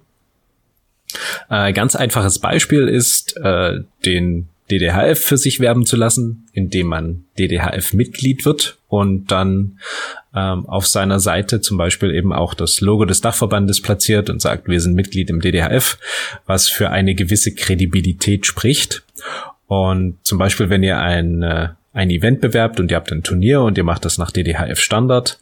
Äh, 1.50 1.74
ganz 1.74 1.98
einfaches 1.98 2.40
Beispiel 2.40 2.88
ist, 2.88 3.36
äh, 3.36 3.82
den 4.06 4.48
DDHF 4.72 5.20
für 5.20 5.38
sich 5.38 5.60
werben 5.60 5.86
zu 5.86 5.96
lassen, 5.96 6.48
indem 6.54 6.88
man 6.88 7.26
DDHF-Mitglied 7.38 8.46
wird 8.46 8.78
und 8.88 9.32
dann 9.32 9.80
ähm, 10.34 10.66
auf 10.68 10.88
seiner 10.88 11.20
Seite 11.20 11.62
zum 11.62 11.78
Beispiel 11.78 12.12
eben 12.12 12.32
auch 12.34 12.54
das 12.54 12.82
Logo 12.82 13.06
des 13.06 13.22
Dachverbandes 13.22 13.82
platziert 13.82 14.30
und 14.30 14.42
sagt, 14.42 14.68
wir 14.68 14.80
sind 14.80 14.96
Mitglied 14.96 15.30
im 15.30 15.42
DDHF, 15.42 15.98
was 16.46 16.70
für 16.70 16.90
eine 16.90 17.14
gewisse 17.14 17.54
Kredibilität 17.54 18.46
spricht. 18.46 19.04
Und 19.68 20.18
zum 20.24 20.38
Beispiel, 20.38 20.70
wenn 20.70 20.84
ihr 20.84 21.00
ein, 21.00 21.44
äh, 21.44 21.70
ein 21.94 22.10
Event 22.10 22.42
bewerbt 22.42 22.80
und 22.80 22.90
ihr 22.90 22.98
habt 22.98 23.12
ein 23.12 23.24
Turnier 23.24 23.62
und 23.62 23.78
ihr 23.78 23.84
macht 23.84 24.06
das 24.06 24.18
nach 24.18 24.32
DDHF 24.32 24.80
Standard, 24.80 25.40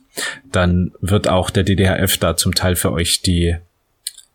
dann 0.52 0.92
wird 1.00 1.28
auch 1.28 1.50
der 1.50 1.64
DDHF 1.64 2.18
da 2.18 2.36
zum 2.36 2.54
Teil 2.54 2.76
für 2.76 2.92
euch 2.92 3.22
die 3.22 3.56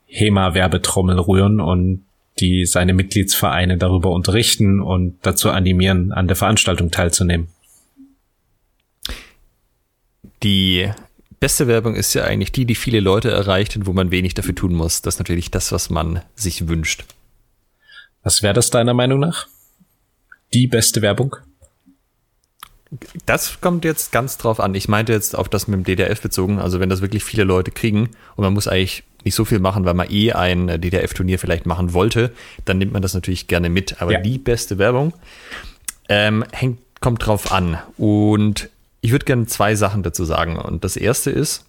HEMA-Werbetrommel 0.07 1.19
rühren 1.19 1.61
und 1.61 2.06
die 2.39 2.67
seine 2.67 2.93
Mitgliedsvereine 2.93 3.79
darüber 3.79 4.11
unterrichten 4.11 4.81
und 4.81 5.19
dazu 5.23 5.51
animieren, 5.51 6.13
an 6.13 6.27
der 6.27 6.37
Veranstaltung 6.37 6.91
teilzunehmen. 6.91 7.49
Die 10.43 10.91
beste 11.41 11.67
Werbung 11.67 11.95
ist 11.95 12.15
ja 12.15 12.25
eigentlich 12.25 12.53
die, 12.53 12.67
die 12.67 12.75
viele 12.75 13.01
Leute 13.01 13.31
erreicht 13.31 13.77
und 13.77 13.87
wo 13.87 13.93
man 13.93 14.11
wenig 14.11 14.35
dafür 14.35 14.55
tun 14.55 14.75
muss. 14.75 15.03
Das 15.03 15.15
ist 15.15 15.19
natürlich 15.19 15.51
das, 15.51 15.73
was 15.73 15.91
man 15.91 16.23
sich 16.35 16.69
wünscht. 16.69 17.05
Was 18.23 18.43
wäre 18.43 18.55
das 18.55 18.71
deiner 18.71 18.95
Meinung 18.95 19.21
nach? 19.21 19.47
Die 20.53 20.67
beste 20.67 21.03
Werbung? 21.03 21.37
Das 23.25 23.61
kommt 23.61 23.85
jetzt 23.85 24.13
ganz 24.13 24.39
drauf 24.39 24.61
an. 24.61 24.75
Ich 24.75 24.89
meinte 24.89 25.13
jetzt 25.13 25.37
auf 25.37 25.49
das 25.49 25.67
mit 25.69 25.79
dem 25.79 25.85
DDF 25.85 26.21
bezogen. 26.21 26.59
Also 26.59 26.81
wenn 26.81 26.89
das 26.89 27.01
wirklich 27.01 27.25
viele 27.25 27.45
Leute 27.45 27.71
kriegen 27.71 28.11
und 28.37 28.45
man 28.45 28.53
muss 28.53 28.69
eigentlich 28.69 29.03
nicht 29.25 29.35
so 29.35 29.45
viel 29.45 29.59
machen, 29.59 29.85
weil 29.85 29.95
man 29.95 30.11
eh 30.11 30.33
ein 30.33 30.69
DDF-Turnier 30.81 31.39
vielleicht 31.39 31.67
machen 31.67 31.93
wollte, 31.93 32.33
dann 32.65 32.79
nimmt 32.79 32.93
man 32.93 33.03
das 33.03 33.15
natürlich 33.15 33.49
gerne 33.49 33.69
mit. 33.69 34.01
Aber 34.01 34.13
ja. 34.13 34.21
die 34.21 34.39
beste 34.39 34.79
Werbung 34.79 35.13
ähm, 36.09 36.45
hängt, 36.53 36.79
kommt 37.01 37.27
drauf 37.27 37.53
an. 37.53 37.79
Und 37.97 38.69
ich 39.01 39.13
würde 39.13 39.25
gerne 39.25 39.47
zwei 39.47 39.75
Sachen 39.75 40.03
dazu 40.03 40.25
sagen. 40.25 40.57
Und 40.57 40.85
das 40.85 40.97
erste 40.97 41.31
ist, 41.31 41.65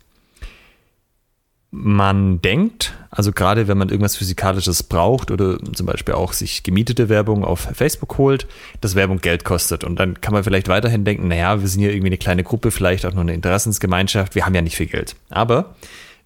man 1.69 2.41
denkt, 2.41 2.93
also 3.11 3.31
gerade 3.31 3.67
wenn 3.67 3.77
man 3.77 3.89
irgendwas 3.89 4.15
Physikalisches 4.15 4.83
braucht 4.83 5.31
oder 5.31 5.57
zum 5.73 5.85
Beispiel 5.85 6.13
auch 6.13 6.31
sich 6.31 6.63
gemietete 6.63 7.09
Werbung 7.09 7.43
auf 7.43 7.67
Facebook 7.73 8.17
holt, 8.17 8.47
dass 8.79 8.95
Werbung 8.95 9.19
Geld 9.19 9.43
kostet. 9.43 9.83
Und 9.83 9.99
dann 9.99 10.21
kann 10.21 10.33
man 10.33 10.43
vielleicht 10.43 10.69
weiterhin 10.69 11.03
denken, 11.03 11.27
naja, 11.27 11.59
wir 11.59 11.67
sind 11.67 11.81
ja 11.81 11.89
irgendwie 11.89 12.07
eine 12.07 12.17
kleine 12.17 12.43
Gruppe, 12.43 12.71
vielleicht 12.71 13.05
auch 13.05 13.13
nur 13.13 13.21
eine 13.21 13.33
Interessensgemeinschaft, 13.33 14.33
wir 14.35 14.45
haben 14.45 14.55
ja 14.55 14.61
nicht 14.61 14.77
viel 14.77 14.87
Geld. 14.87 15.15
Aber, 15.29 15.75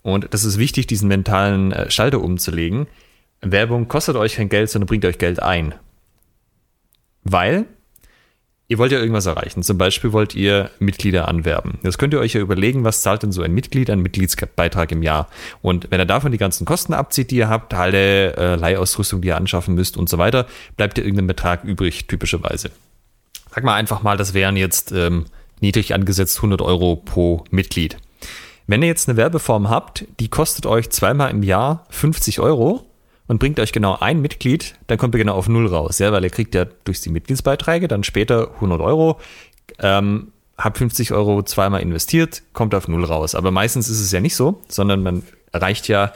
und 0.03 0.33
das 0.33 0.43
ist 0.43 0.57
wichtig, 0.57 0.87
diesen 0.87 1.07
mentalen 1.07 1.71
äh, 1.71 1.91
Schalter 1.91 2.21
umzulegen, 2.21 2.87
Werbung 3.41 3.87
kostet 3.87 4.15
euch 4.15 4.35
kein 4.35 4.49
Geld, 4.49 4.69
sondern 4.69 4.87
bringt 4.87 5.05
euch 5.05 5.17
Geld 5.17 5.41
ein. 5.41 5.73
Weil 7.23 7.65
Ihr 8.71 8.77
wollt 8.77 8.93
ja 8.93 8.99
irgendwas 8.99 9.25
erreichen. 9.25 9.63
Zum 9.63 9.77
Beispiel 9.77 10.13
wollt 10.13 10.33
ihr 10.33 10.69
Mitglieder 10.79 11.27
anwerben. 11.27 11.79
Das 11.83 11.97
könnt 11.97 12.13
ihr 12.13 12.21
euch 12.21 12.35
ja 12.35 12.39
überlegen, 12.39 12.85
was 12.85 13.01
zahlt 13.01 13.21
denn 13.21 13.33
so 13.33 13.41
ein 13.41 13.53
Mitglied 13.53 13.89
an 13.89 13.99
Mitgliedsbeitrag 13.99 14.93
im 14.93 15.03
Jahr? 15.03 15.27
Und 15.61 15.91
wenn 15.91 15.99
er 15.99 16.05
davon 16.05 16.31
die 16.31 16.37
ganzen 16.37 16.63
Kosten 16.63 16.93
abzieht, 16.93 17.31
die 17.31 17.35
ihr 17.35 17.49
habt, 17.49 17.73
alle 17.73 18.33
äh, 18.37 18.55
Leihausrüstung, 18.55 19.19
die 19.19 19.27
ihr 19.27 19.35
anschaffen 19.35 19.75
müsst 19.75 19.97
und 19.97 20.07
so 20.07 20.17
weiter, 20.19 20.47
bleibt 20.77 20.97
ja 20.97 21.03
irgendein 21.03 21.27
Betrag 21.27 21.65
übrig, 21.65 22.07
typischerweise. 22.07 22.71
Sag 23.53 23.65
mal 23.65 23.75
einfach 23.75 24.03
mal, 24.03 24.15
das 24.15 24.33
wären 24.33 24.55
jetzt 24.55 24.93
ähm, 24.93 25.25
niedrig 25.59 25.93
angesetzt 25.93 26.37
100 26.37 26.61
Euro 26.61 26.95
pro 26.95 27.43
Mitglied. 27.51 27.97
Wenn 28.71 28.83
ihr 28.83 28.87
jetzt 28.87 29.09
eine 29.09 29.17
Werbeform 29.17 29.69
habt, 29.69 30.05
die 30.21 30.29
kostet 30.29 30.65
euch 30.65 30.89
zweimal 30.91 31.29
im 31.29 31.43
Jahr 31.43 31.85
50 31.89 32.39
Euro, 32.39 32.85
und 33.27 33.37
bringt 33.39 33.59
euch 33.61 33.71
genau 33.71 33.97
ein 33.97 34.21
Mitglied, 34.21 34.75
dann 34.87 34.97
kommt 34.97 35.15
ihr 35.15 35.19
genau 35.19 35.35
auf 35.35 35.47
Null 35.47 35.67
raus, 35.67 35.99
ja, 35.99 36.11
weil 36.11 36.23
ihr 36.23 36.29
kriegt 36.29 36.53
ja 36.55 36.65
durch 36.83 36.99
die 36.99 37.09
Mitgliedsbeiträge 37.09 37.87
dann 37.87 38.03
später 38.03 38.51
100 38.55 38.81
Euro, 38.81 39.19
ähm, 39.79 40.33
habt 40.57 40.77
50 40.77 41.13
Euro 41.13 41.41
zweimal 41.43 41.81
investiert, 41.81 42.43
kommt 42.51 42.75
auf 42.75 42.89
Null 42.89 43.05
raus. 43.05 43.35
Aber 43.35 43.51
meistens 43.51 43.87
ist 43.87 44.01
es 44.01 44.11
ja 44.11 44.19
nicht 44.19 44.35
so, 44.35 44.61
sondern 44.67 45.03
man 45.03 45.23
erreicht 45.53 45.87
ja, 45.87 46.13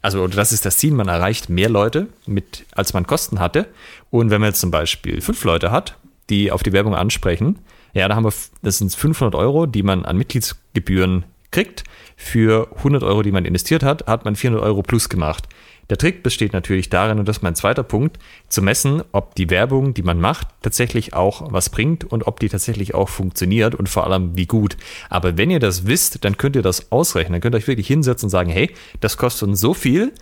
also 0.00 0.26
das 0.28 0.52
ist 0.52 0.64
das 0.64 0.78
Ziel, 0.78 0.92
man 0.92 1.08
erreicht 1.08 1.50
mehr 1.50 1.68
Leute, 1.68 2.08
mit, 2.26 2.64
als 2.72 2.94
man 2.94 3.06
Kosten 3.06 3.38
hatte. 3.38 3.68
Und 4.10 4.30
wenn 4.30 4.40
man 4.40 4.48
jetzt 4.48 4.60
zum 4.60 4.70
Beispiel 4.70 5.20
fünf 5.20 5.44
Leute 5.44 5.70
hat, 5.70 5.96
die 6.30 6.52
auf 6.52 6.62
die 6.62 6.72
Werbung 6.72 6.94
ansprechen, 6.94 7.58
ja, 7.92 8.08
da 8.08 8.16
haben 8.16 8.24
wir, 8.24 8.32
das 8.62 8.78
sind 8.78 8.94
500 8.94 9.34
Euro, 9.34 9.66
die 9.66 9.82
man 9.82 10.04
an 10.04 10.16
Mitgliedsgebühren 10.16 11.24
kriegt. 11.56 11.84
Für 12.16 12.68
100 12.76 13.02
Euro, 13.02 13.22
die 13.22 13.32
man 13.32 13.46
investiert 13.46 13.82
hat, 13.82 14.06
hat 14.06 14.26
man 14.26 14.36
400 14.36 14.62
Euro 14.62 14.82
plus 14.82 15.08
gemacht. 15.08 15.48
Der 15.88 15.96
Trick 15.96 16.22
besteht 16.22 16.52
natürlich 16.52 16.90
darin, 16.90 17.18
und 17.18 17.26
das 17.28 17.38
ist 17.38 17.42
mein 17.42 17.54
zweiter 17.54 17.82
Punkt, 17.82 18.18
zu 18.48 18.60
messen, 18.60 19.02
ob 19.12 19.34
die 19.36 19.48
Werbung, 19.48 19.94
die 19.94 20.02
man 20.02 20.20
macht, 20.20 20.48
tatsächlich 20.60 21.14
auch 21.14 21.50
was 21.52 21.70
bringt 21.70 22.04
und 22.04 22.26
ob 22.26 22.40
die 22.40 22.50
tatsächlich 22.50 22.94
auch 22.94 23.08
funktioniert 23.08 23.74
und 23.74 23.88
vor 23.88 24.04
allem 24.04 24.36
wie 24.36 24.46
gut. 24.46 24.76
Aber 25.08 25.38
wenn 25.38 25.50
ihr 25.50 25.60
das 25.60 25.86
wisst, 25.86 26.24
dann 26.24 26.36
könnt 26.36 26.56
ihr 26.56 26.62
das 26.62 26.92
ausrechnen. 26.92 27.34
Dann 27.34 27.40
könnt 27.40 27.54
ihr 27.54 27.58
euch 27.58 27.68
wirklich 27.68 27.86
hinsetzen 27.86 28.26
und 28.26 28.30
sagen, 28.30 28.50
hey, 28.50 28.74
das 29.00 29.16
kostet 29.16 29.48
uns 29.48 29.60
so 29.60 29.72
viel. 29.72 30.12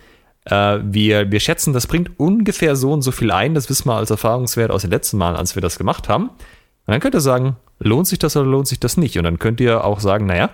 Äh, 0.45 0.79
wir, 0.83 1.31
wir 1.31 1.39
schätzen, 1.41 1.73
das 1.73 1.87
bringt 1.87 2.17
ungefähr 2.17 2.77
so 2.77 2.93
und 2.93 3.01
so 3.01 3.11
viel 3.11 3.31
ein. 3.31 3.55
Das 3.55 3.69
wissen 3.69 3.89
wir 3.89 3.95
als 3.95 4.11
Erfahrungswert 4.11 4.71
aus 4.71 4.83
den 4.83 4.91
letzten 4.91 5.17
Malen, 5.17 5.35
als 5.35 5.55
wir 5.55 5.61
das 5.61 5.77
gemacht 5.77 6.07
haben. 6.07 6.29
Und 6.29 6.91
dann 6.91 7.01
könnt 7.01 7.15
ihr 7.15 7.21
sagen, 7.21 7.57
lohnt 7.79 8.07
sich 8.07 8.19
das 8.19 8.37
oder 8.37 8.45
lohnt 8.45 8.67
sich 8.67 8.79
das 8.79 8.95
nicht? 8.97 9.17
Und 9.17 9.23
dann 9.23 9.39
könnt 9.39 9.59
ihr 9.59 9.83
auch 9.83 9.99
sagen, 9.99 10.27
naja, 10.27 10.51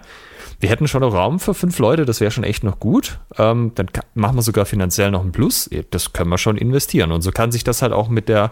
wir 0.61 0.69
hätten 0.69 0.87
schon 0.87 1.01
noch 1.01 1.13
Raum 1.13 1.39
für 1.39 1.55
fünf 1.55 1.79
Leute, 1.79 2.05
das 2.05 2.21
wäre 2.21 2.29
schon 2.29 2.43
echt 2.43 2.63
noch 2.63 2.79
gut. 2.79 3.19
Ähm, 3.37 3.71
dann 3.75 3.87
machen 4.13 4.35
wir 4.35 4.43
sogar 4.43 4.65
finanziell 4.65 5.09
noch 5.09 5.21
einen 5.21 5.31
Plus. 5.31 5.69
Das 5.89 6.13
können 6.13 6.29
wir 6.29 6.37
schon 6.37 6.55
investieren. 6.55 7.11
Und 7.11 7.21
so 7.21 7.31
kann 7.31 7.51
sich 7.51 7.63
das 7.63 7.81
halt 7.81 7.93
auch 7.93 8.09
mit 8.09 8.29
der 8.29 8.51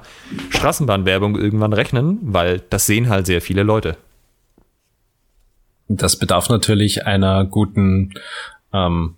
Straßenbahnwerbung 0.49 1.37
irgendwann 1.37 1.71
rechnen, 1.71 2.17
weil 2.21 2.61
das 2.71 2.87
sehen 2.87 3.09
halt 3.09 3.27
sehr 3.27 3.41
viele 3.41 3.61
Leute. 3.61 3.95
Das 5.87 6.17
bedarf 6.17 6.49
natürlich 6.49 7.05
einer 7.05 7.45
guten, 7.45 8.13
ähm, 8.73 9.15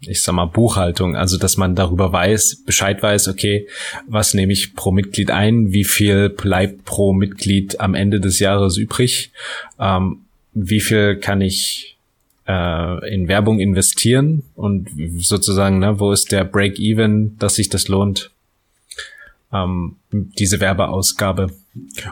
ich 0.00 0.22
sag 0.22 0.34
mal, 0.34 0.46
Buchhaltung, 0.46 1.16
also 1.16 1.36
dass 1.36 1.56
man 1.56 1.74
darüber 1.74 2.12
weiß, 2.12 2.62
Bescheid 2.64 3.02
weiß, 3.02 3.28
okay, 3.28 3.68
was 4.08 4.34
nehme 4.34 4.52
ich 4.52 4.76
pro 4.76 4.92
Mitglied 4.92 5.32
ein, 5.32 5.72
wie 5.72 5.84
viel 5.84 6.30
bleibt 6.30 6.84
pro 6.84 7.12
Mitglied 7.12 7.80
am 7.80 7.94
Ende 7.94 8.20
des 8.20 8.38
Jahres 8.38 8.76
übrig. 8.76 9.32
Ähm, 9.78 10.22
wie 10.54 10.80
viel 10.80 11.16
kann 11.16 11.40
ich 11.40 11.96
äh, 12.46 13.14
in 13.14 13.28
Werbung 13.28 13.60
investieren 13.60 14.42
und 14.54 14.88
sozusagen, 15.18 15.78
ne, 15.78 15.98
wo 15.98 16.12
ist 16.12 16.32
der 16.32 16.44
Break-Even, 16.44 17.38
dass 17.38 17.54
sich 17.54 17.68
das 17.68 17.88
lohnt, 17.88 18.30
ähm, 19.52 19.96
diese 20.10 20.60
Werbeausgabe. 20.60 21.48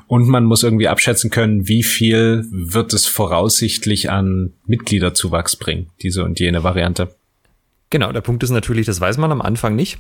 Und 0.07 0.29
man 0.29 0.45
muss 0.45 0.63
irgendwie 0.63 0.89
abschätzen 0.89 1.31
können, 1.31 1.69
wie 1.69 1.83
viel 1.83 2.47
wird 2.51 2.93
es 2.95 3.07
voraussichtlich 3.07 4.11
an 4.11 4.53
Mitgliederzuwachs 4.67 5.57
bringen, 5.57 5.91
diese 6.03 6.25
und 6.25 6.41
jene 6.41 6.63
Variante. 6.63 7.15
Genau, 7.91 8.13
der 8.13 8.21
Punkt 8.21 8.43
ist 8.43 8.51
natürlich, 8.51 8.87
das 8.87 9.01
weiß 9.01 9.19
man 9.19 9.33
am 9.33 9.43
Anfang 9.43 9.75
nicht. 9.75 9.99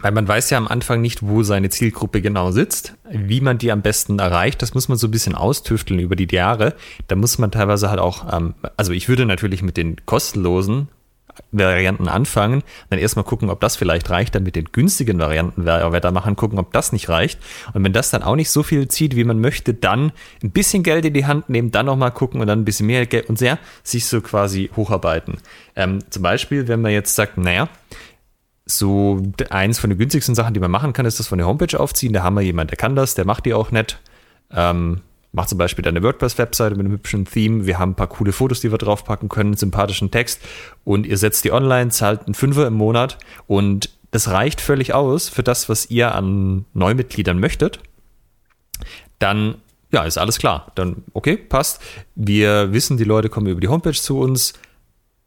Weil 0.00 0.12
man 0.12 0.28
weiß 0.28 0.50
ja 0.50 0.58
am 0.58 0.68
Anfang 0.68 1.00
nicht, 1.00 1.22
wo 1.22 1.42
seine 1.42 1.70
Zielgruppe 1.70 2.22
genau 2.22 2.50
sitzt, 2.50 2.94
wie 3.10 3.40
man 3.40 3.58
die 3.58 3.72
am 3.72 3.82
besten 3.82 4.18
erreicht. 4.18 4.62
Das 4.62 4.74
muss 4.74 4.88
man 4.88 4.98
so 4.98 5.08
ein 5.08 5.10
bisschen 5.10 5.34
austüfteln 5.34 6.00
über 6.00 6.16
die 6.16 6.28
Jahre. 6.30 6.74
Da 7.08 7.16
muss 7.16 7.38
man 7.38 7.50
teilweise 7.50 7.90
halt 7.90 8.00
auch, 8.00 8.32
ähm, 8.32 8.54
also 8.76 8.92
ich 8.92 9.08
würde 9.08 9.26
natürlich 9.26 9.62
mit 9.62 9.76
den 9.76 9.96
kostenlosen 10.06 10.88
Varianten 11.52 12.08
anfangen, 12.08 12.62
dann 12.90 12.98
erstmal 12.98 13.24
gucken, 13.24 13.50
ob 13.50 13.60
das 13.60 13.76
vielleicht 13.76 14.10
reicht, 14.10 14.34
dann 14.34 14.42
mit 14.42 14.56
den 14.56 14.66
günstigen 14.72 15.18
Varianten 15.18 15.64
weitermachen, 15.66 16.36
gucken, 16.36 16.58
ob 16.58 16.72
das 16.72 16.92
nicht 16.92 17.08
reicht. 17.08 17.38
Und 17.72 17.84
wenn 17.84 17.92
das 17.92 18.10
dann 18.10 18.22
auch 18.22 18.36
nicht 18.36 18.50
so 18.50 18.62
viel 18.62 18.88
zieht, 18.88 19.16
wie 19.16 19.24
man 19.24 19.40
möchte, 19.40 19.74
dann 19.74 20.12
ein 20.42 20.50
bisschen 20.50 20.82
Geld 20.82 21.04
in 21.04 21.14
die 21.14 21.26
Hand 21.26 21.48
nehmen, 21.48 21.70
dann 21.70 21.86
nochmal 21.86 22.10
gucken 22.10 22.40
und 22.40 22.46
dann 22.46 22.60
ein 22.60 22.64
bisschen 22.64 22.86
mehr 22.86 23.06
Geld 23.06 23.28
und 23.28 23.38
sehr 23.38 23.58
sich 23.82 24.06
so 24.06 24.20
quasi 24.20 24.70
hocharbeiten. 24.76 25.38
Ähm, 25.76 26.00
zum 26.10 26.22
Beispiel, 26.22 26.68
wenn 26.68 26.80
man 26.80 26.92
jetzt 26.92 27.14
sagt, 27.14 27.38
naja, 27.38 27.68
so 28.70 29.22
eins 29.50 29.78
von 29.78 29.90
den 29.90 29.98
günstigsten 29.98 30.34
Sachen, 30.34 30.54
die 30.54 30.60
man 30.60 30.70
machen 30.70 30.92
kann, 30.92 31.06
ist 31.06 31.18
das 31.18 31.28
von 31.28 31.38
der 31.38 31.46
Homepage 31.46 31.78
aufziehen. 31.78 32.12
Da 32.12 32.22
haben 32.22 32.34
wir 32.34 32.42
jemanden, 32.42 32.68
der 32.68 32.76
kann 32.76 32.94
das, 32.94 33.14
der 33.14 33.24
macht 33.24 33.46
die 33.46 33.54
auch 33.54 33.70
nett. 33.70 33.98
Ähm, 34.50 35.00
Mach 35.32 35.46
zum 35.46 35.58
Beispiel 35.58 35.82
deine 35.82 36.02
WordPress-Webseite 36.02 36.74
mit 36.74 36.86
einem 36.86 36.94
hübschen 36.94 37.26
Theme. 37.26 37.66
Wir 37.66 37.78
haben 37.78 37.90
ein 37.90 37.96
paar 37.96 38.06
coole 38.06 38.32
Fotos, 38.32 38.60
die 38.60 38.70
wir 38.70 38.78
draufpacken 38.78 39.28
können, 39.28 39.54
sympathischen 39.54 40.10
Text. 40.10 40.40
Und 40.84 41.06
ihr 41.06 41.18
setzt 41.18 41.44
die 41.44 41.52
online, 41.52 41.90
zahlt 41.90 42.24
einen 42.24 42.34
Fünfer 42.34 42.66
im 42.66 42.74
Monat. 42.74 43.18
Und 43.46 43.90
das 44.10 44.28
reicht 44.28 44.60
völlig 44.60 44.94
aus 44.94 45.28
für 45.28 45.42
das, 45.42 45.68
was 45.68 45.90
ihr 45.90 46.14
an 46.14 46.64
Neumitgliedern 46.72 47.38
möchtet. 47.38 47.80
Dann, 49.18 49.56
ja, 49.92 50.04
ist 50.04 50.16
alles 50.16 50.38
klar. 50.38 50.72
Dann, 50.76 51.04
okay, 51.12 51.36
passt. 51.36 51.82
Wir 52.14 52.72
wissen, 52.72 52.96
die 52.96 53.04
Leute 53.04 53.28
kommen 53.28 53.48
über 53.48 53.60
die 53.60 53.68
Homepage 53.68 53.92
zu 53.92 54.18
uns 54.18 54.54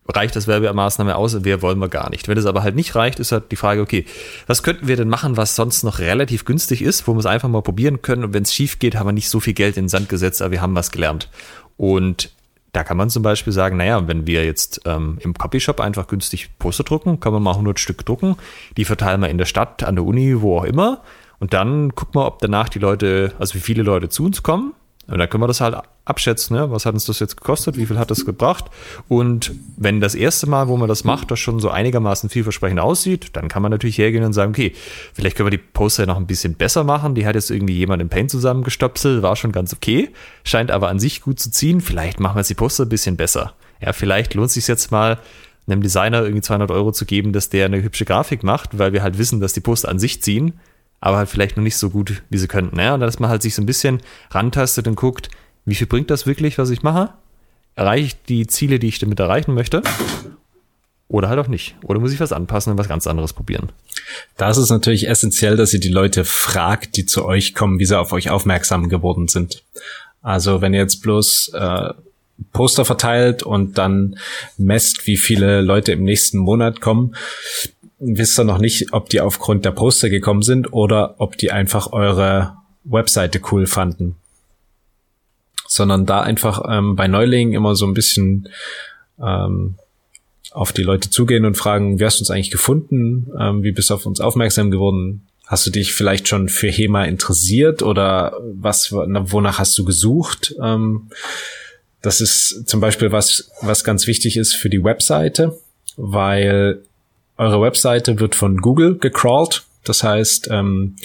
reicht 0.08 0.36
das 0.36 0.48
Werbemaßnahme 0.48 1.16
aus, 1.16 1.44
wer 1.44 1.62
wollen 1.62 1.80
wir 1.80 1.90
gar 1.90 2.10
nicht. 2.10 2.28
Wenn 2.28 2.38
es 2.38 2.46
aber 2.46 2.64
halt 2.64 2.76
nicht 2.76 2.96
reicht, 2.96 3.20
ist 3.20 3.32
halt 3.32 3.52
die 3.52 3.56
Frage, 3.56 3.82
okay, 3.82 4.06
was 4.48 4.64
könnten 4.64 4.88
wir 4.88 4.98
denn 4.98 5.10
machen, 5.10 5.38
was 5.38 5.56
sonst 5.56 5.84
noch 5.84 6.00
relativ 6.00 6.46
günstig 6.46 6.82
ist, 6.82 7.08
wo 7.08 7.14
wir 7.14 7.20
es 7.20 7.26
einfach 7.26 7.50
mal 7.50 7.62
probieren 7.62 8.02
können? 8.02 8.24
Und 8.24 8.34
wenn 8.34 8.44
es 8.44 8.54
schief 8.54 8.80
geht, 8.80 8.96
haben 8.96 9.08
wir 9.08 9.14
nicht 9.14 9.30
so 9.30 9.40
viel 9.40 9.54
Geld 9.54 9.78
in 9.78 9.86
den 9.86 9.90
Sand 9.90 10.10
gesetzt, 10.10 10.42
aber 10.42 10.52
wir 10.52 10.62
haben 10.62 10.76
was 10.76 10.92
gelernt. 10.92 11.30
Und 11.78 12.32
da 12.74 12.84
kann 12.84 12.98
man 12.98 13.10
zum 13.10 13.22
Beispiel 13.22 13.54
sagen, 13.54 13.78
naja, 13.78 14.08
wenn 14.08 14.28
wir 14.28 14.46
jetzt 14.46 14.82
ähm, 14.86 15.18
im 15.22 15.34
Copyshop 15.34 15.80
einfach 15.80 16.08
günstig 16.08 16.58
Poster 16.58 16.84
drucken, 16.84 17.20
kann 17.20 17.34
man 17.34 17.44
mal 17.44 17.52
100 17.52 17.80
Stück 17.80 18.06
drucken, 18.06 18.38
die 18.78 18.86
verteilen 18.86 19.22
wir 19.22 19.30
in 19.30 19.38
der 19.38 19.46
Stadt, 19.46 19.84
an 19.84 19.96
der 19.96 20.06
Uni, 20.06 20.42
wo 20.42 20.60
auch 20.60 20.64
immer. 20.64 21.02
Und 21.40 21.54
dann 21.54 21.96
gucken 21.96 22.22
wir, 22.22 22.26
ob 22.26 22.40
danach 22.40 22.70
die 22.70 22.80
Leute, 22.80 23.34
also 23.40 23.56
wie 23.56 23.60
viele 23.60 23.84
Leute 23.84 24.10
zu 24.10 24.24
uns 24.24 24.42
kommen 24.42 24.74
und 25.12 25.20
dann 25.20 25.30
können 25.30 25.44
wir 25.44 25.48
das 25.48 25.60
halt 25.60 25.76
abschätzen, 26.06 26.56
ne? 26.56 26.72
was 26.72 26.86
hat 26.86 26.94
uns 26.94 27.06
das 27.06 27.20
jetzt 27.20 27.36
gekostet, 27.36 27.78
wie 27.78 27.86
viel 27.86 28.00
hat 28.00 28.10
das 28.10 28.26
gebracht. 28.26 28.66
Und 29.10 29.52
wenn 29.76 30.00
das 30.00 30.16
erste 30.16 30.48
Mal, 30.48 30.70
wo 30.70 30.78
man 30.78 30.88
das 30.88 31.04
macht, 31.04 31.32
das 31.32 31.40
schon 31.40 31.60
so 31.60 31.70
einigermaßen 31.70 32.30
vielversprechend 32.30 32.80
aussieht, 32.80 33.36
dann 33.36 33.50
kann 33.50 33.62
man 33.62 33.72
natürlich 33.72 33.98
hergehen 33.98 34.24
und 34.24 34.32
sagen, 34.32 34.52
okay, 34.52 34.74
vielleicht 35.14 35.36
können 35.36 35.48
wir 35.48 35.58
die 35.58 35.64
Poster 35.64 36.06
noch 36.06 36.16
ein 36.16 36.28
bisschen 36.28 36.56
besser 36.56 36.86
machen. 36.86 37.14
Die 37.14 37.26
hat 37.26 37.36
jetzt 37.36 37.52
irgendwie 37.52 37.74
jemand 37.74 38.02
im 38.02 38.08
Paint 38.08 38.32
zusammengestopselt, 38.32 39.22
war 39.22 39.36
schon 39.36 39.52
ganz 39.52 39.74
okay, 39.74 40.10
scheint 40.46 40.72
aber 40.72 40.88
an 40.88 41.00
sich 41.00 41.22
gut 41.22 41.40
zu 41.40 41.52
ziehen. 41.52 41.82
Vielleicht 41.82 42.22
machen 42.22 42.36
wir 42.36 42.40
jetzt 42.40 42.50
die 42.50 42.56
Poster 42.56 42.86
ein 42.86 42.90
bisschen 42.90 43.18
besser. 43.18 43.54
Ja, 43.82 43.92
vielleicht 43.92 44.34
lohnt 44.34 44.48
es 44.48 44.54
sich 44.54 44.68
jetzt 44.68 44.92
mal, 44.92 45.20
einem 45.68 45.82
Designer 45.82 46.24
irgendwie 46.24 46.42
200 46.42 46.72
Euro 46.72 46.92
zu 46.92 47.06
geben, 47.06 47.34
dass 47.34 47.50
der 47.50 47.66
eine 47.66 47.84
hübsche 47.84 48.06
Grafik 48.06 48.44
macht, 48.44 48.78
weil 48.80 48.94
wir 48.94 49.04
halt 49.04 49.18
wissen, 49.18 49.40
dass 49.40 49.54
die 49.54 49.62
Poster 49.62 49.90
an 49.90 50.00
sich 50.00 50.22
ziehen 50.22 50.54
aber 51.02 51.18
halt 51.18 51.30
vielleicht 51.30 51.58
noch 51.58 51.64
nicht 51.64 51.76
so 51.76 51.90
gut, 51.90 52.22
wie 52.30 52.38
sie 52.38 52.48
könnten. 52.48 52.80
Ja? 52.80 52.94
Und 52.94 53.02
dass 53.02 53.20
man 53.20 53.30
halt 53.30 53.42
sich 53.42 53.56
so 53.56 53.62
ein 53.62 53.66
bisschen 53.66 54.02
rantastet 54.30 54.88
und 54.88 54.96
guckt, 54.96 55.30
wie 55.66 55.76
viel 55.76 55.88
bringt 55.88 56.10
das 56.10 56.26
wirklich, 56.26 56.58
was 56.58 56.70
ich 56.70 56.84
mache? 56.84 57.10
Erreiche 57.76 58.06
ich 58.06 58.24
die 58.24 58.48
Ziele, 58.48 58.80
die 58.80 58.88
ich 58.88 59.00
damit 59.00 59.20
erreichen 59.20 59.54
möchte? 59.54 59.82
Oder 61.08 61.28
halt 61.28 61.40
auch 61.40 61.48
nicht. 61.48 61.76
Oder 61.84 62.00
muss 62.00 62.14
ich 62.14 62.20
was 62.20 62.32
anpassen 62.32 62.72
und 62.72 62.78
was 62.78 62.88
ganz 62.88 63.06
anderes 63.08 63.34
probieren? 63.34 63.70
Da 64.38 64.50
ist 64.50 64.70
natürlich 64.70 65.10
essentiell, 65.10 65.58
dass 65.58 65.74
ihr 65.74 65.80
die 65.80 65.90
Leute 65.90 66.24
fragt, 66.24 66.96
die 66.96 67.06
zu 67.06 67.26
euch 67.26 67.54
kommen, 67.54 67.80
wie 67.80 67.86
sie 67.86 67.98
auf 67.98 68.14
euch 68.14 68.30
aufmerksam 68.30 68.88
geworden 68.88 69.28
sind. 69.28 69.64
Also 70.22 70.62
wenn 70.62 70.74
ihr 70.74 70.80
jetzt 70.80 71.02
bloß 71.02 71.52
äh, 71.54 71.94
Poster 72.54 72.86
verteilt 72.86 73.44
und 73.44 73.78
dann 73.78 74.18
messt, 74.58 75.08
wie 75.08 75.18
viele 75.18 75.62
Leute 75.62 75.92
im 75.92 76.04
nächsten 76.04 76.38
Monat 76.38 76.80
kommen, 76.80 77.16
wisst 78.02 78.40
ihr 78.40 78.44
noch 78.44 78.58
nicht, 78.58 78.94
ob 78.94 79.10
die 79.10 79.22
aufgrund 79.22 79.64
der 79.64 79.72
Poster 79.72 80.10
gekommen 80.10 80.42
sind 80.42 80.74
oder 80.74 81.16
ob 81.20 81.38
die 81.38 81.52
einfach 81.52 81.94
eure 81.94 82.58
Webseite 82.84 83.40
cool 83.52 83.68
fanden. 83.68 84.16
Sondern 85.68 86.06
da 86.06 86.22
einfach 86.22 86.64
ähm, 86.68 86.96
bei 86.96 87.08
Neulingen 87.08 87.54
immer 87.54 87.76
so 87.76 87.86
ein 87.86 87.94
bisschen 87.94 88.50
ähm, 89.22 89.76
auf 90.52 90.74
die 90.74 90.84
Leute 90.84 91.10
zugehen 91.10 91.46
und 91.46 91.56
fragen, 91.56 92.00
wie 92.00 92.06
hast 92.06 92.20
du 92.20 92.24
uns 92.24 92.32
eigentlich 92.32 92.52
gefunden? 92.52 93.32
Ähm, 93.40 93.64
wie 93.64 93.72
bist 93.72 93.90
du 93.90 93.94
auf 93.94 94.06
uns 94.06 94.20
aufmerksam 94.20 94.72
geworden? 94.72 95.28
Hast 95.46 95.68
du 95.68 95.72
dich 95.72 95.94
vielleicht 95.94 96.28
schon 96.28 96.50
für 96.50 96.70
HEMA 96.70 97.06
interessiert 97.06 97.84
oder 97.84 98.38
was, 98.54 98.92
wonach 98.92 99.60
hast 99.60 99.78
du 99.78 99.86
gesucht? 99.86 100.56
Ähm, 100.62 101.10
das 102.02 102.20
ist 102.20 102.68
zum 102.68 102.82
Beispiel 102.82 103.12
was, 103.12 103.52
was 103.62 103.84
ganz 103.84 104.08
wichtig 104.08 104.38
ist 104.38 104.56
für 104.56 104.70
die 104.70 104.84
Webseite, 104.84 105.58
weil 105.98 106.82
eure 107.42 107.60
Webseite 107.60 108.20
wird 108.20 108.36
von 108.36 108.58
Google 108.58 109.00
gecrawlt. 109.00 109.64
Das 109.84 110.04
heißt, 110.04 110.50
ähm, 110.52 110.96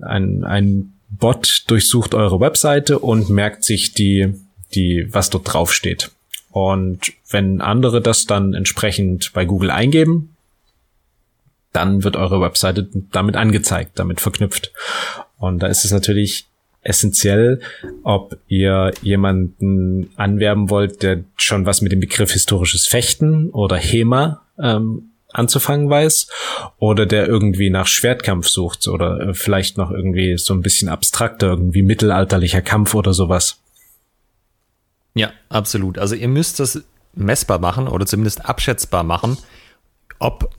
ein, 0.00 0.42
ein 0.42 0.92
Bot 1.08 1.64
durchsucht 1.68 2.14
eure 2.14 2.40
Webseite 2.40 2.98
und 2.98 3.30
merkt 3.30 3.62
sich 3.62 3.94
die, 3.94 4.34
die, 4.74 5.06
was 5.12 5.30
dort 5.30 5.52
drauf 5.52 5.72
steht. 5.72 6.10
Und 6.50 7.12
wenn 7.30 7.60
andere 7.60 8.00
das 8.00 8.26
dann 8.26 8.52
entsprechend 8.52 9.32
bei 9.32 9.44
Google 9.44 9.70
eingeben, 9.70 10.34
dann 11.72 12.02
wird 12.02 12.16
eure 12.16 12.40
Webseite 12.40 12.88
damit 13.12 13.36
angezeigt, 13.36 13.92
damit 13.94 14.20
verknüpft. 14.20 14.72
Und 15.38 15.60
da 15.60 15.68
ist 15.68 15.84
es 15.84 15.92
natürlich 15.92 16.46
essentiell, 16.82 17.60
ob 18.02 18.38
ihr 18.48 18.92
jemanden 19.02 20.10
anwerben 20.16 20.68
wollt, 20.68 21.02
der 21.04 21.24
schon 21.36 21.64
was 21.64 21.80
mit 21.80 21.92
dem 21.92 22.00
Begriff 22.00 22.32
historisches 22.32 22.88
Fechten 22.88 23.50
oder 23.50 23.76
HEMA 23.76 24.42
ähm, 24.58 25.10
anzufangen 25.34 25.90
weiß 25.90 26.28
oder 26.78 27.06
der 27.06 27.26
irgendwie 27.26 27.70
nach 27.70 27.86
Schwertkampf 27.86 28.48
sucht 28.48 28.88
oder 28.88 29.20
äh, 29.20 29.34
vielleicht 29.34 29.76
noch 29.76 29.90
irgendwie 29.90 30.38
so 30.38 30.54
ein 30.54 30.62
bisschen 30.62 30.88
abstrakter, 30.88 31.48
irgendwie 31.48 31.82
mittelalterlicher 31.82 32.62
Kampf 32.62 32.94
oder 32.94 33.12
sowas. 33.12 33.58
Ja, 35.14 35.32
absolut. 35.48 35.98
Also 35.98 36.14
ihr 36.14 36.28
müsst 36.28 36.60
das 36.60 36.82
messbar 37.14 37.58
machen 37.58 37.88
oder 37.88 38.06
zumindest 38.06 38.44
abschätzbar 38.46 39.04
machen, 39.04 39.38
ob 40.18 40.50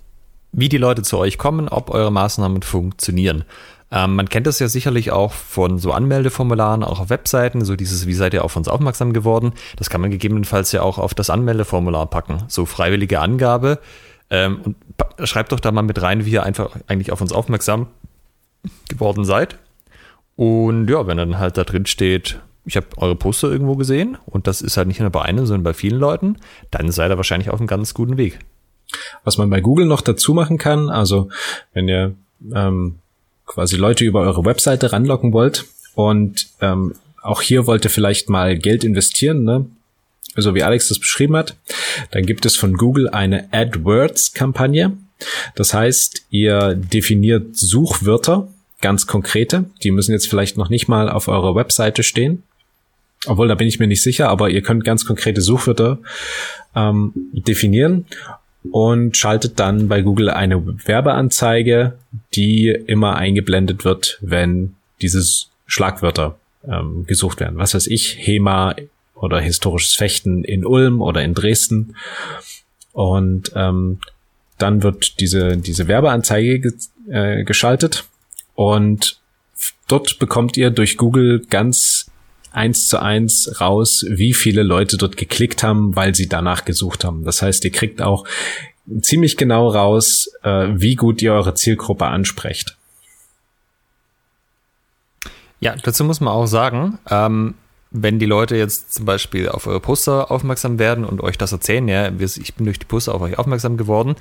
wie 0.58 0.70
die 0.70 0.78
Leute 0.78 1.02
zu 1.02 1.18
euch 1.18 1.38
kommen, 1.38 1.68
ob 1.68 1.90
eure 1.90 2.12
Maßnahmen 2.12 2.62
funktionieren. 2.62 3.44
Ähm, 3.92 4.16
man 4.16 4.30
kennt 4.30 4.48
das 4.48 4.60
ja 4.60 4.68
sicherlich 4.68 5.12
auch 5.12 5.34
von 5.34 5.78
so 5.78 5.92
Anmeldeformularen, 5.92 6.84
auch 6.84 7.00
auf 7.00 7.10
Webseiten, 7.10 7.64
so 7.64 7.76
dieses, 7.76 8.08
wie 8.08 8.14
seid 8.14 8.34
ihr 8.34 8.44
auf 8.44 8.56
uns 8.56 8.68
aufmerksam 8.68 9.14
geworden? 9.14 9.54
Das 9.76 9.90
kann 9.90 10.02
man 10.02 10.12
gegebenenfalls 10.12 10.72
ja 10.72 10.82
auch 10.82 10.98
auf 10.98 11.14
das 11.14 11.30
Anmeldeformular 11.30 12.10
packen. 12.10 12.44
So 12.48 12.66
freiwillige 12.66 13.20
Angabe, 13.20 13.80
ähm, 14.30 14.62
und 14.62 14.76
schreibt 15.28 15.52
doch 15.52 15.60
da 15.60 15.72
mal 15.72 15.82
mit 15.82 16.02
rein, 16.02 16.26
wie 16.26 16.32
ihr 16.32 16.44
einfach 16.44 16.76
eigentlich 16.88 17.12
auf 17.12 17.22
uns 17.22 17.32
aufmerksam 17.32 17.88
geworden 18.90 19.26
seid. 19.26 19.58
Und 20.36 20.90
ja, 20.90 21.08
wenn 21.08 21.18
dann 21.18 21.40
halt 21.40 21.58
da 21.58 21.64
drin 21.64 21.86
steht, 21.86 22.40
ich 22.66 22.76
habe 22.76 22.88
eure 22.98 23.16
Poster 23.16 23.50
irgendwo 23.50 23.76
gesehen 23.76 24.18
und 24.26 24.48
das 24.48 24.62
ist 24.62 24.78
halt 24.78 24.88
nicht 24.88 25.00
nur 25.00 25.10
bei 25.10 25.22
einem, 25.22 25.46
sondern 25.46 25.64
bei 25.64 25.74
vielen 25.74 26.00
Leuten, 26.00 26.38
dann 26.72 26.92
seid 26.92 27.12
ihr 27.12 27.18
wahrscheinlich 27.18 27.50
auf 27.50 27.60
einem 27.60 27.68
ganz 27.68 27.94
guten 27.94 28.18
Weg. 28.18 28.40
Was 29.24 29.38
man 29.38 29.50
bei 29.50 29.62
Google 29.62 29.86
noch 29.86 30.02
dazu 30.02 30.34
machen 30.34 30.58
kann, 30.58 30.90
also 30.90 31.30
wenn 31.74 31.88
ihr 31.88 32.16
ähm, 32.54 32.96
quasi 33.46 33.78
Leute 33.78 34.04
über 34.04 34.22
eure 34.22 34.46
Webseite 34.46 34.92
ranlocken 34.92 35.32
wollt 35.32 35.66
und 35.94 36.48
ähm, 36.62 36.94
auch 37.22 37.42
hier 37.42 37.68
wollt 37.68 37.86
ihr 37.86 37.92
vielleicht 37.92 38.30
mal 38.30 38.58
Geld 38.58 38.84
investieren, 38.84 39.44
ne? 39.44 39.66
So 40.42 40.56
wie 40.56 40.64
Alex 40.64 40.90
das 40.90 41.00
beschrieben 41.00 41.36
hat, 41.36 41.56
dann 42.12 42.26
gibt 42.26 42.46
es 42.46 42.56
von 42.56 42.76
Google 42.76 43.10
eine 43.10 43.52
AdWords-Kampagne. 43.52 44.98
Das 45.56 45.74
heißt, 45.74 46.26
ihr 46.30 46.76
definiert 46.76 47.56
Suchwörter, 47.56 48.48
ganz 48.82 49.08
konkrete. 49.08 49.66
Die 49.84 49.92
müssen 49.92 50.12
jetzt 50.12 50.28
vielleicht 50.28 50.58
noch 50.58 50.70
nicht 50.70 50.88
mal 50.88 51.10
auf 51.10 51.28
eurer 51.28 51.56
Webseite 51.56 52.04
stehen. 52.04 52.44
Obwohl, 53.26 53.48
da 53.48 53.56
bin 53.56 53.68
ich 53.68 53.80
mir 53.80 53.88
nicht 53.88 54.04
sicher, 54.04 54.30
aber 54.30 54.50
ihr 54.50 54.62
könnt 54.62 54.84
ganz 54.84 55.06
konkrete 55.06 55.42
Suchwörter 55.42 56.00
ähm, 56.76 57.14
definieren 57.32 58.06
und 58.72 59.18
schaltet 59.18 59.60
dann 59.60 59.88
bei 59.88 60.02
Google 60.02 60.30
eine 60.30 60.62
Werbeanzeige, 60.88 61.98
die 62.34 62.68
immer 62.70 63.16
eingeblendet 63.16 63.86
wird, 63.86 64.20
wenn 64.22 64.76
diese 65.02 65.24
Schlagwörter 65.66 66.38
ähm, 66.68 67.06
gesucht 67.08 67.40
werden. 67.40 67.58
Was 67.58 67.74
weiß 67.74 67.88
ich, 67.88 68.18
HEMA, 68.20 68.76
oder 69.16 69.40
historisches 69.40 69.96
Fechten 69.96 70.44
in 70.44 70.66
Ulm 70.66 71.02
oder 71.02 71.24
in 71.24 71.34
Dresden. 71.34 71.96
Und 72.92 73.52
ähm, 73.56 74.00
dann 74.58 74.84
wird 74.84 75.20
diese, 75.20 75.58
diese 75.58 75.88
Werbeanzeige 75.88 76.60
ge 76.60 76.74
äh, 77.10 77.44
geschaltet 77.44 78.06
und 78.56 79.20
dort 79.88 80.18
bekommt 80.18 80.58
ihr 80.58 80.72
durch 80.72 80.98
Google 80.98 81.46
ganz 81.50 82.10
eins 82.52 82.88
zu 82.88 83.02
eins 83.02 83.60
raus, 83.60 84.06
wie 84.08 84.34
viele 84.34 84.64
Leute 84.64 84.98
dort 84.98 85.18
geklickt 85.18 85.62
haben, 85.62 85.96
weil 85.96 86.16
sie 86.16 86.28
danach 86.28 86.66
gesucht 86.66 87.04
haben. 87.04 87.26
Das 87.26 87.42
heißt, 87.42 87.66
ihr 87.66 87.72
kriegt 87.72 88.02
auch 88.02 88.26
ziemlich 89.02 89.36
genau 89.38 89.68
raus, 89.68 90.32
äh, 90.44 90.70
wie 90.72 90.96
gut 90.96 91.22
ihr 91.22 91.34
eure 91.34 91.54
Zielgruppe 91.54 92.06
ansprecht. 92.06 92.78
Ja, 95.60 95.76
dazu 95.76 96.04
muss 96.04 96.22
man 96.22 96.34
auch 96.34 96.46
sagen, 96.46 97.00
ähm, 97.10 97.56
wenn 98.02 98.20
die 98.20 98.26
Leute 98.26 98.56
jetzt 98.58 98.94
zum 98.94 99.06
Beispiel 99.06 99.48
auf 99.50 99.68
eure 99.68 99.80
Poster 99.80 100.32
aufmerksam 100.32 100.80
werden 100.80 101.06
und 101.06 101.22
euch 101.22 101.38
das 101.38 101.52
erzählen, 101.52 101.88
ja, 101.88 102.10
ich 102.10 102.54
bin 102.56 102.66
durch 102.66 102.80
die 102.80 102.86
Poster 102.86 103.16
auf 103.16 103.22
euch 103.22 103.38
aufmerksam 103.40 103.78
geworden, 103.78 104.16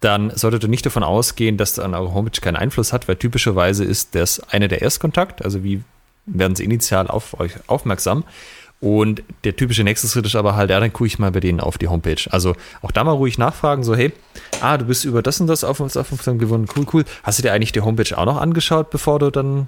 dann 0.00 0.30
solltet 0.34 0.62
ihr 0.62 0.68
nicht 0.68 0.86
davon 0.86 1.02
ausgehen, 1.02 1.56
dass 1.56 1.74
das 1.74 1.84
an 1.84 1.94
eure 1.94 2.14
Homepage 2.14 2.40
keinen 2.40 2.56
Einfluss 2.56 2.92
hat, 2.92 3.08
weil 3.08 3.16
typischerweise 3.16 3.84
ist 3.84 4.14
das 4.14 4.40
eine 4.52 4.68
der 4.68 4.80
Erstkontakt, 4.80 5.44
also 5.44 5.62
wie 5.62 5.82
werden 6.26 6.56
sie 6.56 6.64
initial 6.64 7.08
auf 7.08 7.38
euch 7.38 7.52
aufmerksam. 7.66 8.24
Und 8.80 9.24
der 9.42 9.56
typische 9.56 9.82
nächste 9.82 10.06
Schritt 10.06 10.26
ist 10.26 10.36
aber 10.36 10.54
halt, 10.54 10.70
ja, 10.70 10.78
dann 10.78 10.92
gucke 10.92 11.08
ich 11.08 11.18
mal 11.18 11.32
bei 11.32 11.40
denen 11.40 11.58
auf 11.58 11.78
die 11.78 11.88
Homepage. 11.88 12.30
Also 12.30 12.54
auch 12.80 12.92
da 12.92 13.02
mal 13.02 13.10
ruhig 13.10 13.36
nachfragen, 13.36 13.82
so, 13.82 13.96
hey, 13.96 14.12
ah, 14.60 14.78
du 14.78 14.84
bist 14.84 15.04
über 15.04 15.20
das 15.20 15.40
und 15.40 15.48
das 15.48 15.64
auf 15.64 15.80
uns 15.80 15.96
aufmerksam 15.96 16.38
geworden, 16.38 16.66
cool, 16.76 16.86
cool. 16.92 17.04
Hast 17.24 17.38
du 17.38 17.42
dir 17.42 17.52
eigentlich 17.52 17.72
die 17.72 17.80
Homepage 17.80 18.16
auch 18.16 18.24
noch 18.24 18.40
angeschaut, 18.40 18.90
bevor 18.90 19.18
du 19.18 19.30
dann 19.30 19.66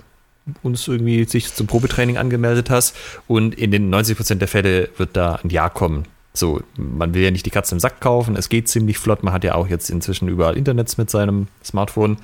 uns 0.63 0.87
irgendwie 0.89 1.25
sich 1.25 1.55
zum 1.55 1.67
Probetraining 1.67 2.17
angemeldet 2.17 2.71
hast 2.71 2.97
und 3.27 3.55
in 3.55 3.71
den 3.71 3.91
90 3.91 4.17
Prozent 4.17 4.41
der 4.41 4.49
Fälle 4.49 4.89
wird 4.97 5.17
da 5.17 5.41
ein 5.43 5.51
Ja 5.51 5.69
kommen. 5.69 6.05
So, 6.33 6.61
man 6.77 7.13
will 7.13 7.23
ja 7.23 7.31
nicht 7.31 7.47
die 7.47 7.51
Katze 7.51 7.75
im 7.75 7.81
Sack 7.81 8.01
kaufen, 8.01 8.37
es 8.37 8.49
geht 8.49 8.69
ziemlich 8.69 8.99
flott, 8.99 9.25
man 9.25 9.35
hat 9.35 9.45
ja 9.45 9.55
auch 9.55 9.67
jetzt 9.67 9.91
inzwischen 9.91 10.29
überall 10.29 10.57
Internets 10.57 10.97
mit 10.97 11.11
seinem 11.11 11.49
Smartphone. 11.65 12.19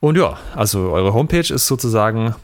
Und 0.00 0.16
ja, 0.16 0.38
also 0.54 0.90
eure 0.90 1.14
Homepage 1.14 1.52
ist 1.52 1.66
sozusagen 1.66 2.34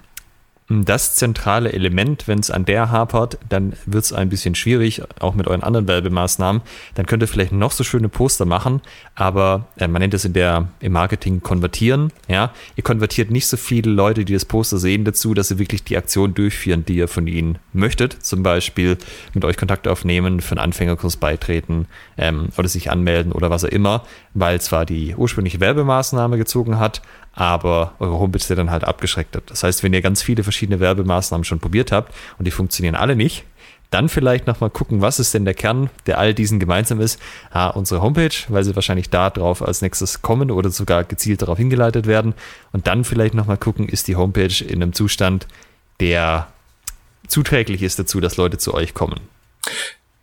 das 0.70 1.16
zentrale 1.16 1.72
Element, 1.72 2.28
wenn 2.28 2.38
es 2.38 2.50
an 2.50 2.64
der 2.64 2.92
hapert, 2.92 3.38
dann 3.48 3.72
wird 3.86 4.04
es 4.04 4.12
ein 4.12 4.28
bisschen 4.28 4.54
schwierig, 4.54 5.02
auch 5.18 5.34
mit 5.34 5.48
euren 5.48 5.64
anderen 5.64 5.88
Werbemaßnahmen. 5.88 6.62
Dann 6.94 7.06
könnt 7.06 7.24
ihr 7.24 7.26
vielleicht 7.26 7.50
noch 7.50 7.72
so 7.72 7.82
schöne 7.82 8.08
Poster 8.08 8.44
machen, 8.44 8.80
aber 9.16 9.66
äh, 9.78 9.88
man 9.88 10.00
nennt 10.00 10.14
es 10.14 10.24
in 10.24 10.32
der, 10.32 10.68
im 10.78 10.92
Marketing 10.92 11.42
konvertieren. 11.42 12.12
Ja? 12.28 12.52
Ihr 12.76 12.84
konvertiert 12.84 13.32
nicht 13.32 13.48
so 13.48 13.56
viele 13.56 13.90
Leute, 13.90 14.24
die 14.24 14.32
das 14.32 14.44
Poster 14.44 14.78
sehen, 14.78 15.04
dazu, 15.04 15.34
dass 15.34 15.48
sie 15.48 15.58
wirklich 15.58 15.82
die 15.82 15.96
Aktion 15.96 16.34
durchführen, 16.34 16.84
die 16.84 16.94
ihr 16.94 17.08
von 17.08 17.26
ihnen 17.26 17.58
möchtet. 17.72 18.22
Zum 18.22 18.44
Beispiel 18.44 18.96
mit 19.34 19.44
euch 19.44 19.56
Kontakt 19.56 19.88
aufnehmen, 19.88 20.40
für 20.40 20.52
einen 20.52 20.60
Anfängerkurs 20.60 21.16
beitreten 21.16 21.86
ähm, 22.16 22.50
oder 22.56 22.68
sich 22.68 22.92
anmelden 22.92 23.32
oder 23.32 23.50
was 23.50 23.64
auch 23.64 23.68
immer, 23.68 24.04
weil 24.34 24.60
zwar 24.60 24.86
die 24.86 25.16
ursprüngliche 25.16 25.58
Werbemaßnahme 25.58 26.38
gezogen 26.38 26.78
hat, 26.78 27.02
aber 27.32 27.94
eure 27.98 28.18
Homepage 28.18 28.54
dann 28.54 28.70
halt 28.70 28.84
abgeschreckt 28.84 29.36
hat. 29.36 29.50
Das 29.50 29.62
heißt, 29.62 29.82
wenn 29.82 29.92
ihr 29.92 30.02
ganz 30.02 30.22
viele 30.22 30.42
verschiedene 30.42 30.59
Werbemaßnahmen 30.68 31.44
schon 31.44 31.60
probiert 31.60 31.92
habt 31.92 32.14
und 32.38 32.44
die 32.44 32.50
funktionieren 32.50 32.94
alle 32.94 33.16
nicht, 33.16 33.44
dann 33.90 34.08
vielleicht 34.08 34.46
nochmal 34.46 34.70
gucken, 34.70 35.00
was 35.00 35.18
ist 35.18 35.34
denn 35.34 35.44
der 35.44 35.54
Kern, 35.54 35.90
der 36.06 36.18
all 36.18 36.32
diesen 36.32 36.60
gemeinsam 36.60 37.00
ist. 37.00 37.20
Ah, 37.50 37.68
unsere 37.68 38.02
Homepage, 38.02 38.34
weil 38.48 38.62
sie 38.62 38.74
wahrscheinlich 38.76 39.10
da 39.10 39.30
drauf 39.30 39.62
als 39.62 39.82
nächstes 39.82 40.22
kommen 40.22 40.50
oder 40.50 40.70
sogar 40.70 41.04
gezielt 41.04 41.42
darauf 41.42 41.58
hingeleitet 41.58 42.06
werden. 42.06 42.34
Und 42.72 42.86
dann 42.86 43.04
vielleicht 43.04 43.34
nochmal 43.34 43.56
gucken, 43.56 43.88
ist 43.88 44.06
die 44.06 44.16
Homepage 44.16 44.64
in 44.64 44.82
einem 44.82 44.92
Zustand, 44.92 45.48
der 45.98 46.46
zuträglich 47.26 47.82
ist 47.82 47.98
dazu, 47.98 48.20
dass 48.20 48.36
Leute 48.36 48.58
zu 48.58 48.74
euch 48.74 48.94
kommen. 48.94 49.20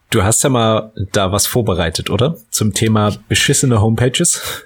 Du 0.10 0.24
hast 0.24 0.44
ja 0.44 0.50
mal 0.50 0.94
da 1.12 1.34
was 1.34 1.48
vorbereitet, 1.48 2.10
oder? 2.10 2.38
Zum 2.50 2.74
Thema 2.74 3.14
beschissene 3.28 3.82
Homepages. 3.82 4.64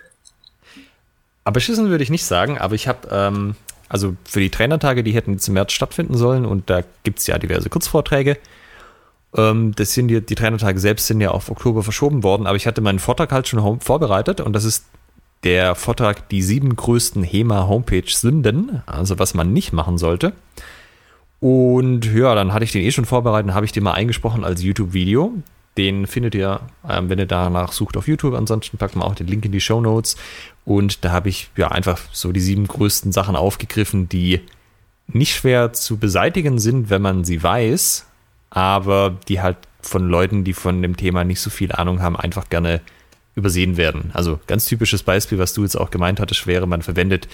Aber 1.44 1.54
beschissen 1.56 1.90
würde 1.90 2.04
ich 2.04 2.12
nicht 2.12 2.26
sagen, 2.26 2.60
aber 2.60 2.76
ich 2.76 2.88
habe, 2.88 3.08
ähm, 3.12 3.56
also 3.92 4.16
für 4.24 4.40
die 4.40 4.50
Trainertage, 4.50 5.04
die 5.04 5.12
hätten 5.12 5.34
jetzt 5.34 5.50
im 5.50 5.56
März 5.56 5.74
stattfinden 5.74 6.16
sollen 6.16 6.46
und 6.46 6.70
da 6.70 6.82
gibt 7.04 7.20
es 7.20 7.28
ja 7.28 7.38
diverse 7.38 7.70
Kurzvorträge. 7.70 8.38
Ähm, 9.36 9.74
das 9.76 9.94
sind 9.94 10.08
die, 10.08 10.22
die 10.22 10.36
Trainertage 10.36 10.80
selbst 10.80 11.08
sind 11.08 11.20
ja 11.20 11.32
auf 11.32 11.52
Oktober 11.52 11.84
verschoben 11.84 12.24
worden, 12.24 12.48
aber 12.48 12.56
ich 12.56 12.68
hatte 12.68 12.80
meinen 12.80 13.00
Vortrag 13.00 13.34
halt 13.34 13.50
schon 13.50 13.82
vorbereitet 13.82 14.40
und 14.40 14.54
das 14.54 14.64
ist 14.64 14.86
der 15.44 15.76
Vortrag 15.76 16.30
Die 16.30 16.42
sieben 16.42 16.74
größten 16.74 17.24
HEMA-Homepage-Sünden, 17.24 18.82
also 18.86 19.20
was 19.20 19.34
man 19.34 19.52
nicht 19.52 19.74
machen 19.74 19.98
sollte. 19.98 20.32
Und 21.42 22.06
ja, 22.06 22.34
dann 22.34 22.54
hatte 22.54 22.64
ich 22.64 22.72
den 22.72 22.84
eh 22.84 22.92
schon 22.92 23.06
vorbereitet, 23.06 23.54
habe 23.54 23.66
ich 23.66 23.74
den 23.74 23.84
mal 23.84 23.94
eingesprochen 23.94 24.46
als 24.46 24.64
YouTube-Video. 24.64 25.34
Den 25.78 26.06
findet 26.06 26.36
ihr, 26.36 26.60
ähm, 26.88 27.10
wenn 27.10 27.20
ihr 27.20 27.26
danach 27.26 27.72
sucht, 27.72 27.98
auf 27.98 28.08
YouTube. 28.08 28.34
Ansonsten 28.34 28.78
packen 28.78 29.00
wir 29.00 29.06
auch 29.06 29.16
den 29.16 29.28
Link 29.28 29.46
in 29.46 29.52
die 29.52 29.62
Show 29.62 29.80
Notes. 29.80 30.18
Und 30.66 31.06
da 31.06 31.12
habe 31.12 31.30
ich 31.30 31.50
ja 31.56 31.70
einfach 31.70 32.00
so 32.12 32.32
die 32.32 32.42
sieben 32.42 32.68
größten 32.68 33.12
Sachen 33.12 33.36
aufgegriffen, 33.36 34.10
die 34.10 34.42
nicht 35.08 35.36
schwer 35.36 35.74
zu 35.74 35.98
beseitigen 35.98 36.60
sind, 36.60 36.90
wenn 36.90 37.02
man 37.02 37.24
sie 37.24 37.42
weiß, 37.42 38.06
aber 38.50 39.18
die 39.28 39.42
halt 39.42 39.58
von 39.82 40.08
Leuten, 40.08 40.44
die 40.44 40.54
von 40.54 40.82
dem 40.82 40.96
Thema 40.96 41.24
nicht 41.24 41.42
so 41.42 41.50
viel 41.50 41.72
Ahnung 41.72 42.02
haben, 42.02 42.16
einfach 42.16 42.50
gerne 42.50 42.82
übersehen 43.36 43.78
werden. 43.78 44.12
Also 44.14 44.40
ganz 44.48 44.66
typisches 44.66 45.04
Beispiel, 45.04 45.40
was 45.40 45.54
du 45.54 45.64
jetzt 45.64 45.76
auch 45.76 45.90
gemeint 45.90 46.20
hattest, 46.20 46.48
wäre, 46.48 46.68
man 46.68 46.82
verwendet 46.82 47.28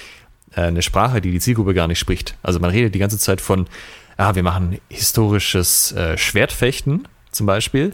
äh, 0.56 0.62
eine 0.62 0.82
Sprache, 0.82 1.22
die 1.22 1.32
die 1.32 1.40
Zielgruppe 1.40 1.74
gar 1.74 1.88
nicht 1.88 2.00
spricht. 2.00 2.36
Also 2.44 2.60
man 2.60 2.70
redet 2.70 2.96
die 2.96 3.00
ganze 3.00 3.18
Zeit 3.18 3.42
von, 3.42 3.68
ah, 4.16 4.36
wir 4.36 4.44
machen 4.44 4.80
historisches 4.90 5.92
äh, 5.94 6.18
Schwertfechten 6.18 7.08
zum 7.32 7.46
Beispiel, 7.48 7.94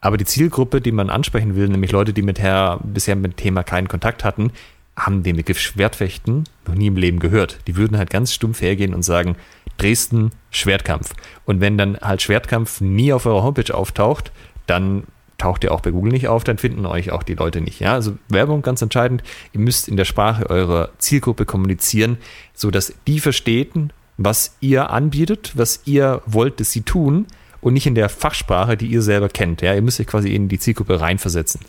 aber 0.00 0.16
die 0.16 0.24
Zielgruppe, 0.24 0.80
die 0.80 0.92
man 0.92 1.10
ansprechen 1.10 1.56
will, 1.56 1.68
nämlich 1.68 1.92
Leute, 1.92 2.12
die 2.12 2.22
mit 2.22 2.40
her, 2.40 2.78
bisher 2.82 3.16
mit 3.16 3.32
dem 3.32 3.36
Thema 3.36 3.62
keinen 3.62 3.88
Kontakt 3.88 4.24
hatten, 4.24 4.52
haben 4.96 5.22
den 5.22 5.36
Begriff 5.36 5.58
Schwertfechten 5.58 6.44
noch 6.66 6.74
nie 6.74 6.88
im 6.88 6.96
Leben 6.96 7.20
gehört. 7.20 7.58
Die 7.66 7.76
würden 7.76 7.98
halt 7.98 8.10
ganz 8.10 8.32
stumpf 8.32 8.60
hergehen 8.60 8.94
und 8.94 9.02
sagen, 9.02 9.36
Dresden, 9.76 10.32
Schwertkampf. 10.50 11.14
Und 11.44 11.60
wenn 11.60 11.78
dann 11.78 11.96
halt 11.98 12.20
Schwertkampf 12.20 12.80
nie 12.80 13.12
auf 13.12 13.26
eurer 13.26 13.42
Homepage 13.42 13.74
auftaucht, 13.74 14.32
dann 14.66 15.04
taucht 15.38 15.62
ihr 15.62 15.72
auch 15.72 15.80
bei 15.80 15.92
Google 15.92 16.12
nicht 16.12 16.26
auf, 16.26 16.42
dann 16.42 16.58
finden 16.58 16.84
euch 16.84 17.12
auch 17.12 17.22
die 17.22 17.34
Leute 17.34 17.60
nicht. 17.60 17.78
Ja, 17.78 17.94
also 17.94 18.18
Werbung 18.28 18.62
ganz 18.62 18.82
entscheidend. 18.82 19.22
Ihr 19.52 19.60
müsst 19.60 19.88
in 19.88 19.96
der 19.96 20.04
Sprache 20.04 20.50
eurer 20.50 20.90
Zielgruppe 20.98 21.46
kommunizieren, 21.46 22.18
so 22.54 22.72
dass 22.72 22.92
die 23.06 23.20
verstehen, 23.20 23.92
was 24.16 24.56
ihr 24.60 24.90
anbietet, 24.90 25.52
was 25.54 25.82
ihr 25.84 26.22
wollt, 26.26 26.58
dass 26.58 26.72
sie 26.72 26.82
tun 26.82 27.26
und 27.60 27.74
nicht 27.74 27.86
in 27.86 27.94
der 27.94 28.08
Fachsprache, 28.08 28.76
die 28.76 28.86
ihr 28.86 29.02
selber 29.02 29.28
kennt. 29.28 29.62
Ja, 29.62 29.74
ihr 29.74 29.82
müsst 29.82 30.00
euch 30.00 30.06
quasi 30.06 30.34
in 30.34 30.48
die 30.48 30.58
Zielgruppe 30.58 31.00
reinversetzen. 31.00 31.60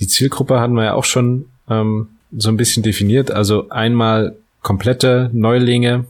Die 0.00 0.08
Zielgruppe 0.08 0.60
hatten 0.60 0.74
wir 0.74 0.84
ja 0.84 0.94
auch 0.94 1.04
schon 1.04 1.46
ähm, 1.68 2.08
so 2.36 2.48
ein 2.48 2.56
bisschen 2.56 2.82
definiert. 2.82 3.30
Also 3.30 3.68
einmal 3.70 4.36
komplette 4.62 5.30
Neulinge, 5.32 6.06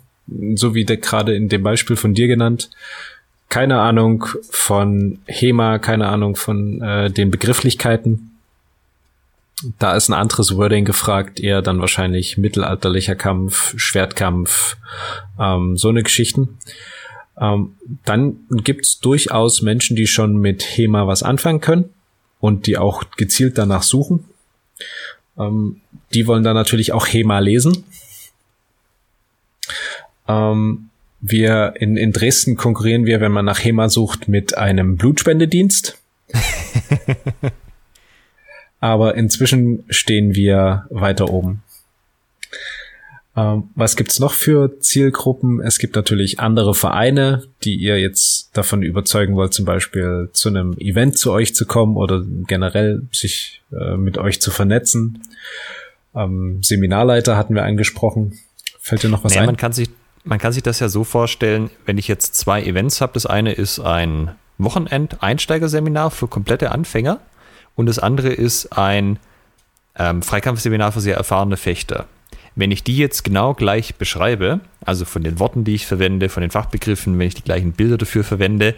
so 0.54 0.74
wie 0.74 0.84
gerade 0.84 1.34
in 1.34 1.48
dem 1.48 1.62
Beispiel 1.62 1.96
von 1.96 2.14
dir 2.14 2.26
genannt. 2.26 2.70
Keine 3.48 3.78
Ahnung 3.80 4.24
von 4.50 5.18
HEMA, 5.26 5.78
keine 5.78 6.08
Ahnung 6.08 6.34
von 6.34 6.80
äh, 6.82 7.10
den 7.10 7.30
Begrifflichkeiten. 7.30 8.30
Da 9.78 9.94
ist 9.94 10.08
ein 10.08 10.14
anderes 10.14 10.56
Wording 10.56 10.84
gefragt, 10.84 11.38
eher 11.38 11.62
dann 11.62 11.80
wahrscheinlich 11.80 12.36
mittelalterlicher 12.36 13.14
Kampf, 13.14 13.74
Schwertkampf, 13.76 14.76
ähm, 15.38 15.76
so 15.76 15.88
eine 15.88 16.02
Geschichten. 16.02 16.58
Ähm, 17.40 17.74
dann 18.04 18.46
gibt's 18.50 19.00
durchaus 19.00 19.62
Menschen, 19.62 19.96
die 19.96 20.06
schon 20.06 20.38
mit 20.38 20.62
HEMA 20.62 21.06
was 21.06 21.22
anfangen 21.22 21.60
können 21.60 21.90
und 22.40 22.66
die 22.66 22.78
auch 22.78 23.04
gezielt 23.16 23.58
danach 23.58 23.82
suchen. 23.82 24.24
Ähm, 25.38 25.80
die 26.12 26.26
wollen 26.26 26.44
dann 26.44 26.54
natürlich 26.54 26.92
auch 26.92 27.06
HEMA 27.06 27.40
lesen. 27.40 27.84
Ähm, 30.28 30.90
wir 31.20 31.74
in, 31.80 31.96
in 31.96 32.12
Dresden 32.12 32.56
konkurrieren 32.56 33.06
wir, 33.06 33.20
wenn 33.20 33.32
man 33.32 33.44
nach 33.44 33.64
HEMA 33.64 33.88
sucht, 33.88 34.28
mit 34.28 34.56
einem 34.56 34.96
Blutspendedienst. 34.96 35.98
Aber 38.80 39.14
inzwischen 39.14 39.84
stehen 39.88 40.34
wir 40.34 40.86
weiter 40.90 41.30
oben. 41.30 41.62
Ähm, 43.36 43.70
was 43.74 43.96
gibt's 43.96 44.20
noch 44.20 44.32
für 44.32 44.78
Zielgruppen? 44.80 45.60
Es 45.60 45.78
gibt 45.78 45.96
natürlich 45.96 46.38
andere 46.38 46.74
Vereine, 46.74 47.44
die 47.64 47.74
ihr 47.74 47.98
jetzt 47.98 48.56
davon 48.56 48.82
überzeugen 48.82 49.34
wollt, 49.34 49.52
zum 49.52 49.64
Beispiel 49.64 50.30
zu 50.32 50.48
einem 50.48 50.74
Event 50.78 51.18
zu 51.18 51.32
euch 51.32 51.54
zu 51.54 51.66
kommen 51.66 51.96
oder 51.96 52.22
generell 52.46 53.02
sich 53.10 53.62
äh, 53.72 53.96
mit 53.96 54.18
euch 54.18 54.40
zu 54.40 54.50
vernetzen. 54.50 55.22
Ähm, 56.14 56.62
Seminarleiter 56.62 57.36
hatten 57.36 57.54
wir 57.54 57.64
angesprochen. 57.64 58.38
Fällt 58.78 59.02
dir 59.02 59.08
noch 59.08 59.24
was 59.24 59.32
naja, 59.32 59.42
ein? 59.42 59.46
Man 59.46 59.56
kann, 59.56 59.72
sich, 59.72 59.90
man 60.22 60.38
kann 60.38 60.52
sich 60.52 60.62
das 60.62 60.78
ja 60.78 60.88
so 60.88 61.02
vorstellen, 61.02 61.70
wenn 61.86 61.98
ich 61.98 62.06
jetzt 62.06 62.36
zwei 62.36 62.62
Events 62.62 63.00
habe. 63.00 63.14
Das 63.14 63.26
eine 63.26 63.52
ist 63.52 63.80
ein 63.80 64.30
Wochenend-Einsteigerseminar 64.58 66.12
für 66.12 66.28
komplette 66.28 66.70
Anfänger 66.70 67.18
und 67.74 67.86
das 67.86 67.98
andere 67.98 68.28
ist 68.28 68.78
ein 68.78 69.18
ähm, 69.96 70.22
Freikampfseminar 70.22 70.92
für 70.92 71.00
sehr 71.00 71.16
erfahrene 71.16 71.56
Fechter. 71.56 72.06
Wenn 72.56 72.70
ich 72.70 72.84
die 72.84 72.96
jetzt 72.96 73.24
genau 73.24 73.54
gleich 73.54 73.96
beschreibe, 73.96 74.60
also 74.84 75.04
von 75.04 75.24
den 75.24 75.40
Worten, 75.40 75.64
die 75.64 75.74
ich 75.74 75.86
verwende, 75.86 76.28
von 76.28 76.40
den 76.40 76.50
Fachbegriffen, 76.50 77.18
wenn 77.18 77.26
ich 77.26 77.34
die 77.34 77.42
gleichen 77.42 77.72
Bilder 77.72 77.98
dafür 77.98 78.22
verwende, 78.22 78.74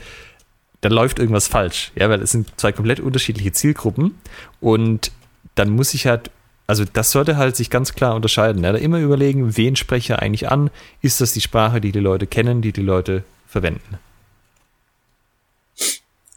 dann 0.80 0.92
läuft 0.92 1.18
irgendwas 1.18 1.48
falsch. 1.48 1.92
Ja, 1.94 2.08
weil 2.08 2.22
es 2.22 2.32
sind 2.32 2.48
zwei 2.56 2.72
komplett 2.72 3.00
unterschiedliche 3.00 3.52
Zielgruppen 3.52 4.14
und 4.60 5.10
dann 5.54 5.70
muss 5.70 5.94
ich 5.94 6.06
halt, 6.06 6.30
also 6.66 6.84
das 6.90 7.10
sollte 7.10 7.36
halt 7.36 7.56
sich 7.56 7.70
ganz 7.70 7.94
klar 7.94 8.14
unterscheiden. 8.14 8.62
Ja, 8.64 8.72
da 8.72 8.78
immer 8.78 9.00
überlegen, 9.00 9.56
wen 9.56 9.76
spreche 9.76 10.14
ich 10.14 10.18
eigentlich 10.18 10.48
an? 10.48 10.70
Ist 11.02 11.20
das 11.20 11.32
die 11.32 11.40
Sprache, 11.40 11.80
die 11.80 11.92
die 11.92 12.00
Leute 12.00 12.26
kennen, 12.26 12.62
die 12.62 12.72
die 12.72 12.82
Leute 12.82 13.24
verwenden? 13.46 13.98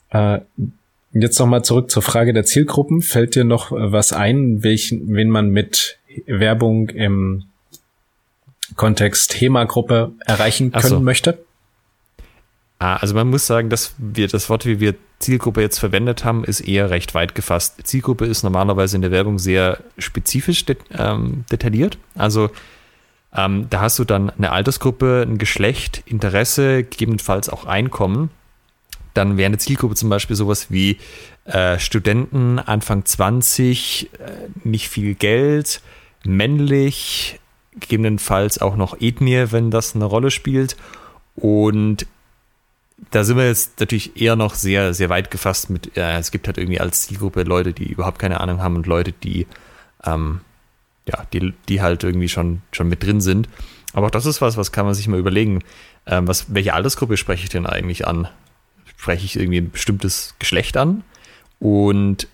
Äh, 0.09 0.39
jetzt 1.13 1.39
nochmal 1.39 1.63
zurück 1.63 1.91
zur 1.91 2.01
Frage 2.01 2.33
der 2.33 2.45
Zielgruppen. 2.45 3.01
Fällt 3.01 3.35
dir 3.35 3.43
noch 3.43 3.71
was 3.71 4.13
ein, 4.13 4.63
welchen, 4.63 5.13
wen 5.13 5.29
man 5.29 5.49
mit 5.49 5.98
Werbung 6.25 6.89
im 6.89 7.45
Kontext 8.75 9.31
Themagruppe 9.31 10.13
erreichen 10.25 10.71
können 10.71 10.83
so. 10.87 10.99
möchte? 10.99 11.43
Ah, 12.79 12.95
also 12.95 13.13
man 13.13 13.29
muss 13.29 13.45
sagen, 13.45 13.69
dass 13.69 13.93
wir 13.97 14.27
das 14.27 14.49
Wort, 14.49 14.65
wie 14.65 14.79
wir 14.79 14.95
Zielgruppe 15.19 15.61
jetzt 15.61 15.79
verwendet 15.79 16.23
haben, 16.23 16.45
ist 16.45 16.61
eher 16.61 16.89
recht 16.89 17.13
weit 17.13 17.35
gefasst. 17.35 17.75
Zielgruppe 17.83 18.25
ist 18.25 18.43
normalerweise 18.43 18.95
in 18.95 19.01
der 19.01 19.11
Werbung 19.11 19.37
sehr 19.37 19.79
spezifisch 19.97 20.65
det 20.65 20.79
ähm, 20.97 21.43
detailliert. 21.51 21.97
Also 22.15 22.49
ähm, 23.35 23.67
da 23.69 23.81
hast 23.81 23.99
du 23.99 24.05
dann 24.05 24.29
eine 24.29 24.51
Altersgruppe, 24.51 25.25
ein 25.27 25.37
Geschlecht, 25.37 26.03
Interesse, 26.05 26.83
gegebenenfalls 26.83 27.49
auch 27.49 27.65
Einkommen. 27.65 28.29
Dann 29.13 29.35
wäre 29.35 29.47
eine 29.47 29.57
Zielgruppe 29.57 29.95
zum 29.95 30.09
Beispiel 30.09 30.37
sowas 30.37 30.71
wie 30.71 30.99
äh, 31.45 31.77
Studenten, 31.79 32.59
Anfang 32.59 33.03
20, 33.03 34.09
äh, 34.13 34.31
nicht 34.63 34.87
viel 34.87 35.15
Geld, 35.15 35.81
männlich, 36.25 37.39
gegebenenfalls 37.73 38.61
auch 38.61 38.75
noch 38.75 38.99
Ethnie, 38.99 39.51
wenn 39.51 39.71
das 39.71 39.95
eine 39.95 40.05
Rolle 40.05 40.31
spielt. 40.31 40.75
Und 41.35 42.05
da 43.11 43.23
sind 43.23 43.37
wir 43.37 43.47
jetzt 43.47 43.79
natürlich 43.79 44.21
eher 44.21 44.35
noch 44.35 44.55
sehr, 44.55 44.93
sehr 44.93 45.09
weit 45.09 45.31
gefasst 45.31 45.69
mit, 45.69 45.95
äh, 45.97 46.17
es 46.17 46.31
gibt 46.31 46.47
halt 46.47 46.57
irgendwie 46.57 46.79
als 46.79 47.03
Zielgruppe 47.03 47.43
Leute, 47.43 47.73
die 47.73 47.91
überhaupt 47.91 48.19
keine 48.19 48.41
Ahnung 48.41 48.61
haben 48.61 48.75
und 48.75 48.87
Leute, 48.87 49.13
die, 49.13 49.47
ähm, 50.03 50.41
ja, 51.07 51.25
die, 51.31 51.53
die 51.67 51.81
halt 51.81 52.03
irgendwie 52.03 52.29
schon, 52.29 52.61
schon 52.71 52.89
mit 52.89 53.03
drin 53.03 53.21
sind. 53.21 53.47
Aber 53.93 54.07
auch 54.07 54.11
das 54.11 54.25
ist 54.25 54.41
was, 54.41 54.57
was 54.57 54.71
kann 54.71 54.85
man 54.85 54.93
sich 54.93 55.07
mal 55.07 55.19
überlegen. 55.19 55.63
Ähm, 56.05 56.27
was, 56.27 56.53
welche 56.53 56.73
Altersgruppe 56.73 57.17
spreche 57.17 57.43
ich 57.43 57.49
denn 57.49 57.65
eigentlich 57.65 58.05
an? 58.05 58.27
Spreche 58.85 59.25
ich 59.25 59.37
irgendwie 59.37 59.61
ein 59.61 59.71
bestimmtes 59.71 60.35
Geschlecht 60.39 60.77
an? 60.77 61.03
Und 61.59 62.27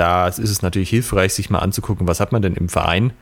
da 0.00 0.28
ist 0.28 0.38
es 0.38 0.62
natürlich 0.62 0.88
hilfreich, 0.88 1.34
sich 1.34 1.50
mal 1.50 1.58
anzugucken, 1.58 2.08
was 2.08 2.20
hat 2.20 2.32
man 2.32 2.40
denn 2.40 2.54
im 2.54 2.70
Verein? 2.70 3.12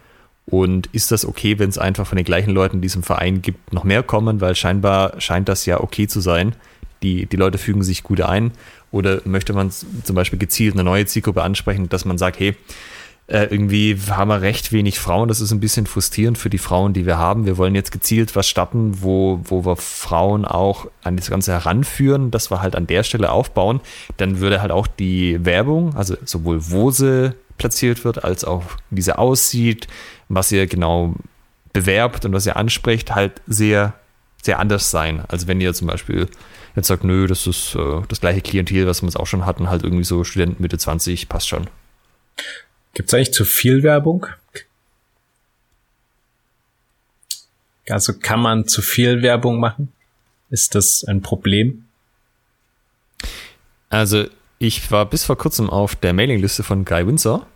Und 0.47 0.87
ist 0.93 1.11
das 1.11 1.27
okay, 1.27 1.59
wenn 1.59 1.69
es 1.69 1.77
einfach 1.77 2.07
von 2.07 2.15
den 2.15 2.25
gleichen 2.25 2.53
Leuten 2.53 2.77
in 2.77 2.83
diesem 2.83 3.03
Verein 3.03 3.43
gibt, 3.43 3.73
noch 3.73 3.83
mehr 3.83 4.05
kommen? 4.05 4.41
Weil 4.41 4.55
scheinbar 4.55 5.21
scheint 5.21 5.49
das 5.49 5.67
ja 5.67 5.81
okay 5.81 6.07
zu 6.07 6.21
sein. 6.21 6.55
Die, 7.03 7.27
die 7.27 7.37
Leute 7.37 7.59
fügen 7.59 7.83
sich 7.83 8.05
gut 8.05 8.21
ein. 8.21 8.53
Oder 8.93 9.21
möchte 9.25 9.55
man 9.55 9.73
zum 9.73 10.15
Beispiel 10.15 10.39
gezielt 10.39 10.75
eine 10.75 10.85
neue 10.85 11.05
Zielgruppe 11.05 11.43
ansprechen, 11.43 11.89
dass 11.89 12.05
man 12.05 12.17
sagt, 12.17 12.39
hey, 12.39 12.55
äh, 13.29 13.45
irgendwie 13.45 13.99
haben 14.11 14.29
wir 14.29 14.41
recht 14.41 14.73
wenig 14.73 14.99
Frauen. 14.99 15.29
Das 15.29 15.41
ist 15.41 15.53
ein 15.53 15.61
bisschen 15.61 15.87
frustrierend 15.87 16.39
für 16.39 16.49
die 16.49 16.59
Frauen, 16.59 16.95
die 16.95 17.05
wir 17.05 17.19
haben. 17.19 17.45
Wir 17.45 17.59
wollen 17.59 17.75
jetzt 17.75 17.93
gezielt 17.93 18.35
was 18.35 18.49
starten, 18.49 19.03
wo, 19.03 19.41
wo 19.45 19.67
wir 19.67 19.77
Frauen 19.77 20.47
auch 20.47 20.87
an 21.03 21.17
das 21.17 21.29
Ganze 21.29 21.53
heranführen, 21.53 22.31
dass 22.31 22.51
wir 22.51 22.63
halt 22.63 22.75
an 22.75 22.87
der 22.87 23.03
Stelle 23.03 23.31
aufbauen. 23.31 23.81
Dann 24.17 24.41
würde 24.41 24.63
halt 24.63 24.73
auch 24.73 24.87
die 24.87 25.45
Werbung, 25.45 25.95
also 25.95 26.17
sowohl 26.25 26.71
wo 26.71 26.91
sie 26.91 27.35
platziert 27.59 28.03
wird, 28.05 28.25
als 28.25 28.45
auch 28.45 28.65
wie 28.89 29.03
sie 29.03 29.17
aussieht, 29.19 29.89
was 30.31 30.51
ihr 30.51 30.67
genau 30.67 31.15
bewerbt 31.75 32.25
und 32.25 32.33
was 32.33 32.47
ihr 32.47 32.57
anspricht, 32.57 33.15
halt 33.15 33.43
sehr, 33.47 33.93
sehr 34.43 34.59
anders 34.59 34.91
sein. 34.91 35.23
Also 35.29 35.49
wenn 35.49 35.61
ihr 35.61 35.75
zum 35.75 35.87
Beispiel 35.87 36.29
jetzt 36.77 36.89
sagt, 36.89 37.05
nö, 37.05 37.27
das 37.27 37.47
ist 37.47 37.75
äh, 37.75 38.01
das 38.09 38.23
gleiche 38.23 38.41
Klientel, 38.41 38.87
was 38.87 39.03
wir 39.03 39.09
jetzt 39.09 39.21
auch 39.21 39.27
schon 39.27 39.45
hatten, 39.45 39.69
halt 39.69 39.83
irgendwie 39.85 40.05
so 40.05 40.25
Studenten 40.25 40.63
Mitte 40.63 40.79
20, 40.79 41.29
passt 41.29 41.49
schon. 41.49 41.67
Gibt 42.95 43.09
es 43.09 43.15
eigentlich 43.15 43.33
zu 43.33 43.45
viel 43.45 43.83
Werbung? 43.83 44.27
Also 47.89 48.13
kann 48.13 48.41
man 48.41 48.67
zu 48.67 48.83
viel 48.83 49.23
Werbung 49.23 49.61
machen? 49.61 49.93
Ist 50.51 50.75
das 50.75 51.05
ein 51.05 51.23
Problem? 51.23 51.85
Also 53.91 54.27
ich 54.59 54.91
war 54.91 55.07
bis 55.07 55.25
vor 55.25 55.39
kurzem 55.39 55.71
auf 55.71 55.97
der 55.97 56.13
Mailingliste 56.13 56.63
von 56.63 56.85
Guy 56.85 57.07
Windsor 57.07 57.47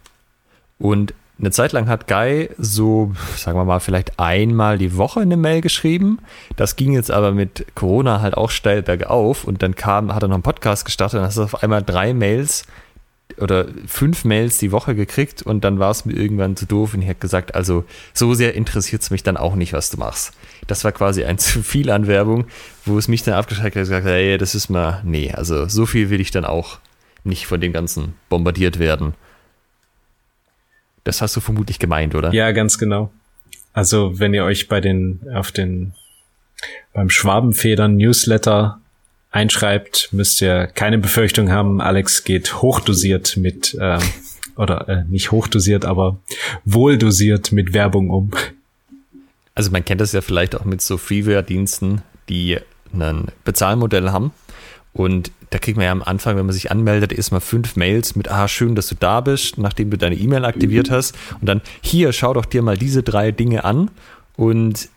und 0.78 1.14
eine 1.38 1.50
Zeit 1.50 1.72
lang 1.72 1.88
hat 1.88 2.06
Guy 2.06 2.50
so, 2.56 3.12
sagen 3.36 3.58
wir 3.58 3.64
mal, 3.64 3.80
vielleicht 3.80 4.20
einmal 4.20 4.78
die 4.78 4.96
Woche 4.96 5.20
eine 5.20 5.36
Mail 5.36 5.60
geschrieben. 5.60 6.18
Das 6.56 6.76
ging 6.76 6.92
jetzt 6.92 7.10
aber 7.10 7.32
mit 7.32 7.66
Corona 7.74 8.20
halt 8.20 8.36
auch 8.36 8.50
steil 8.50 8.82
bergauf 8.82 9.44
und 9.44 9.62
dann 9.62 9.74
kam, 9.74 10.14
hat 10.14 10.22
er 10.22 10.28
noch 10.28 10.36
einen 10.36 10.44
Podcast 10.44 10.84
gestartet 10.84 11.18
und 11.18 11.26
hast 11.26 11.38
auf 11.38 11.62
einmal 11.62 11.82
drei 11.82 12.14
Mails 12.14 12.64
oder 13.38 13.66
fünf 13.86 14.24
Mails 14.24 14.58
die 14.58 14.72
Woche 14.72 14.94
gekriegt 14.94 15.42
und 15.42 15.64
dann 15.64 15.78
war 15.78 15.90
es 15.90 16.04
mir 16.04 16.14
irgendwann 16.14 16.56
zu 16.56 16.66
doof 16.66 16.94
und 16.94 17.02
ich 17.02 17.08
habe 17.08 17.18
gesagt, 17.18 17.54
also 17.54 17.84
so 18.12 18.34
sehr 18.34 18.54
interessiert 18.54 19.02
es 19.02 19.10
mich 19.10 19.22
dann 19.22 19.36
auch 19.36 19.54
nicht, 19.54 19.72
was 19.72 19.90
du 19.90 19.98
machst. 19.98 20.32
Das 20.66 20.84
war 20.84 20.92
quasi 20.92 21.24
ein 21.24 21.38
zu 21.38 21.62
viel 21.62 21.90
an 21.90 22.06
Werbung, 22.06 22.46
wo 22.84 22.98
es 22.98 23.08
mich 23.08 23.22
dann 23.22 23.34
abgeschreckt 23.34 23.76
hat 23.76 23.82
und 23.82 23.88
gesagt, 23.88 24.06
hey, 24.06 24.38
das 24.38 24.54
ist 24.54 24.68
mal, 24.68 25.00
nee, 25.04 25.32
also 25.32 25.68
so 25.68 25.86
viel 25.86 26.10
will 26.10 26.20
ich 26.20 26.30
dann 26.30 26.44
auch 26.44 26.78
nicht 27.24 27.46
von 27.46 27.60
dem 27.60 27.72
Ganzen 27.72 28.14
bombardiert 28.28 28.78
werden. 28.78 29.14
Das 31.04 31.20
hast 31.20 31.34
du 31.36 31.40
vermutlich 31.40 31.78
gemeint, 31.78 32.14
oder? 32.14 32.32
Ja, 32.32 32.52
ganz 32.52 32.78
genau. 32.78 33.10
Also, 33.72 34.18
wenn 34.18 34.34
ihr 34.34 34.44
euch 34.44 34.68
bei 34.68 34.80
den, 34.80 35.20
auf 35.34 35.50
den, 35.50 35.94
beim 36.92 37.10
Schwabenfedern 37.10 37.96
Newsletter 37.96 38.81
einschreibt, 39.32 40.10
müsst 40.12 40.40
ihr 40.40 40.66
keine 40.68 40.98
Befürchtung 40.98 41.50
haben. 41.50 41.80
Alex 41.80 42.24
geht 42.24 42.62
hochdosiert 42.62 43.36
mit, 43.36 43.76
ähm, 43.80 44.00
oder 44.56 44.88
äh, 44.88 45.04
nicht 45.08 45.32
hochdosiert, 45.32 45.84
aber 45.84 46.20
wohldosiert 46.64 47.50
mit 47.50 47.72
Werbung 47.72 48.10
um. 48.10 48.30
Also 49.54 49.70
man 49.70 49.84
kennt 49.84 50.00
das 50.00 50.12
ja 50.12 50.20
vielleicht 50.20 50.54
auch 50.54 50.64
mit 50.64 50.80
so 50.80 50.96
Freeware-Diensten, 50.96 52.02
die 52.28 52.58
ein 52.92 53.26
Bezahlmodell 53.44 54.10
haben. 54.10 54.32
Und 54.92 55.32
da 55.48 55.58
kriegt 55.58 55.76
man 55.76 55.86
ja 55.86 55.92
am 55.92 56.02
Anfang, 56.02 56.36
wenn 56.36 56.46
man 56.46 56.52
sich 56.52 56.70
anmeldet, 56.70 57.12
erstmal 57.12 57.40
fünf 57.40 57.76
Mails 57.76 58.14
mit, 58.14 58.30
ah, 58.30 58.46
schön, 58.48 58.74
dass 58.74 58.88
du 58.88 58.94
da 58.94 59.22
bist, 59.22 59.56
nachdem 59.56 59.90
du 59.90 59.96
deine 59.96 60.16
E-Mail 60.16 60.44
aktiviert 60.44 60.90
hast. 60.90 61.16
Und 61.40 61.48
dann, 61.48 61.62
hier, 61.80 62.12
schau 62.12 62.34
doch 62.34 62.44
dir 62.44 62.62
mal 62.62 62.76
diese 62.76 63.02
drei 63.02 63.32
Dinge 63.32 63.64
an. 63.64 63.90
Und 64.36 64.88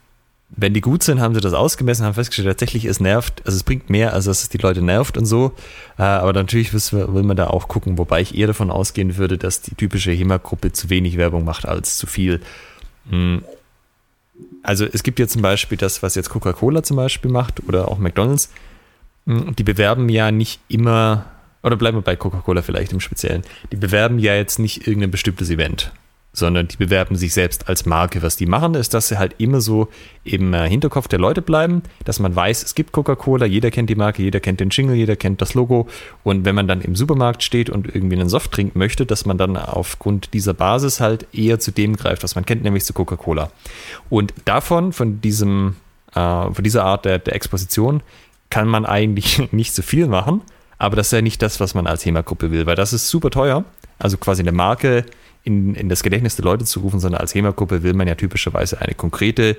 wenn 0.58 0.74
die 0.74 0.82
gut 0.82 1.04
sind, 1.04 1.20
haben 1.20 1.36
sie 1.36 1.42
das 1.42 1.54
ausgemessen, 1.54 2.06
haben 2.06 2.14
festgestellt, 2.14 2.48
tatsächlich 2.48 2.86
es 2.86 3.00
nervt, 3.00 3.42
also 3.46 3.56
es 3.56 3.64
bringt 3.64 3.90
mehr, 3.90 4.14
als 4.14 4.26
dass 4.26 4.44
es 4.44 4.50
die 4.50 4.58
Leute 4.58 4.82
nervt 4.82 5.18
und 5.18 5.26
so. 5.26 5.54
Äh, 5.98 6.04
aber 6.04 6.34
natürlich 6.34 6.74
will 6.74 7.24
man 7.24 7.36
da 7.36 7.48
auch 7.48 7.68
gucken, 7.68 7.98
wobei 7.98 8.22
ich 8.22 8.36
eher 8.38 8.48
davon 8.48 8.72
ausgehen 8.72 9.18
würde, 9.18 9.38
dass 9.38 9.62
die 9.62 9.76
typische 9.76 10.12
HEMA-Gruppe 10.12 10.72
zu 10.72 10.90
wenig 10.90 11.18
Werbung 11.18 11.44
macht 11.44 11.66
als 11.66 11.98
zu 11.98 12.08
viel. 12.08 12.42
Hm. 13.10 13.44
Also 14.64 14.86
es 14.86 15.04
gibt 15.04 15.20
ja 15.20 15.28
zum 15.28 15.42
Beispiel 15.42 15.78
das, 15.78 16.02
was 16.04 16.16
jetzt 16.16 16.30
Coca-Cola 16.30 16.84
zum 16.84 16.98
Beispiel 16.98 17.32
macht 17.32 17.64
oder 17.68 17.90
auch 17.90 17.98
McDonalds. 17.98 18.50
Hm, 19.28 19.56
die 19.56 19.64
bewerben 19.64 20.08
ja 20.10 20.32
nicht 20.32 20.62
immer, 20.70 21.26
oder 21.64 21.76
bleiben 21.76 21.98
wir 21.98 22.02
bei 22.02 22.16
Coca-Cola 22.16 22.62
vielleicht 22.62 22.94
im 22.94 23.02
Speziellen, 23.02 23.44
die 23.72 23.78
bewerben 23.78 24.20
ja 24.20 24.36
jetzt 24.36 24.60
nicht 24.60 24.88
irgendein 24.88 25.12
bestimmtes 25.12 25.50
Event 25.50 25.92
sondern 26.36 26.68
die 26.68 26.78
bewerben 26.78 27.16
sich 27.16 27.34
selbst 27.34 27.68
als 27.70 27.86
Marke. 27.86 28.22
Was 28.22 28.36
die 28.36 28.46
machen, 28.46 28.76
ist, 28.76 28.94
dass 28.94 29.08
sie 29.08 29.18
halt 29.18 29.36
immer 29.38 29.62
so 29.62 29.88
im 30.24 30.54
äh, 30.54 30.70
Hinterkopf 30.70 31.08
der 31.08 31.20
Leute 31.20 31.42
bleiben, 31.42 31.82
dass 32.04 32.20
man 32.20 32.36
weiß, 32.36 32.64
es 32.64 32.76
gibt 32.76 32.92
Coca-Cola, 32.92 33.46
jeder 33.46 33.72
kennt 33.72 33.90
die 33.90 33.96
Marke, 33.96 34.22
jeder 34.22 34.40
kennt 34.40 34.60
den 34.60 34.70
Jingle, 34.70 34.96
jeder 34.96 35.16
kennt 35.16 35.42
das 35.42 35.54
Logo. 35.54 35.88
Und 36.24 36.46
wenn 36.46 36.56
man 36.56 36.68
dann 36.68 36.82
im 36.82 36.96
Supermarkt 36.96 37.42
steht 37.42 37.70
und 37.70 37.94
irgendwie 37.94 38.20
einen 38.20 38.30
Soft 38.30 38.52
trinken 38.52 38.78
möchte, 38.78 39.06
dass 39.06 39.26
man 39.26 39.38
dann 39.38 39.56
aufgrund 39.58 40.34
dieser 40.34 40.54
Basis 40.54 41.00
halt 41.00 41.26
eher 41.34 41.60
zu 41.60 41.72
dem 41.72 41.96
greift, 41.96 42.24
was 42.24 42.36
man 42.36 42.46
kennt, 42.46 42.64
nämlich 42.64 42.84
zu 42.84 42.94
Coca-Cola. 42.94 43.52
Und 44.10 44.34
davon, 44.44 44.92
von 44.92 45.22
diesem, 45.22 45.78
äh, 46.14 46.20
von 46.20 46.64
dieser 46.64 46.84
Art 46.84 47.06
der, 47.06 47.20
der 47.20 47.34
Exposition, 47.34 48.04
kann 48.50 48.68
man 48.68 48.86
eigentlich 48.86 49.42
nicht 49.52 49.74
so 49.74 49.82
viel 49.82 50.08
machen. 50.08 50.42
Aber 50.78 50.98
das 50.98 51.08
ist 51.08 51.14
ja 51.14 51.22
nicht 51.22 51.42
das, 51.42 51.62
was 51.62 51.74
man 51.74 51.88
als 51.88 52.06
HEMA-Gruppe 52.06 52.52
will, 52.52 52.66
weil 52.66 52.76
das 52.76 52.92
ist 52.92 53.08
super 53.08 53.30
teuer. 53.30 53.64
Also 53.98 54.18
quasi 54.18 54.42
eine 54.42 54.52
Marke 54.52 55.06
in, 55.46 55.76
in 55.76 55.88
das 55.88 56.04
Gedächtnis 56.04 56.36
der 56.36 56.44
Leute 56.44 56.66
zu 56.66 56.82
rufen, 56.82 57.00
sondern 57.00 57.22
als 57.22 57.34
HEMA-Gruppe 57.34 57.84
will 57.84 57.94
man 57.94 58.08
ja 58.08 58.16
typischerweise 58.16 58.82
eine 58.82 58.96
konkrete, 58.96 59.56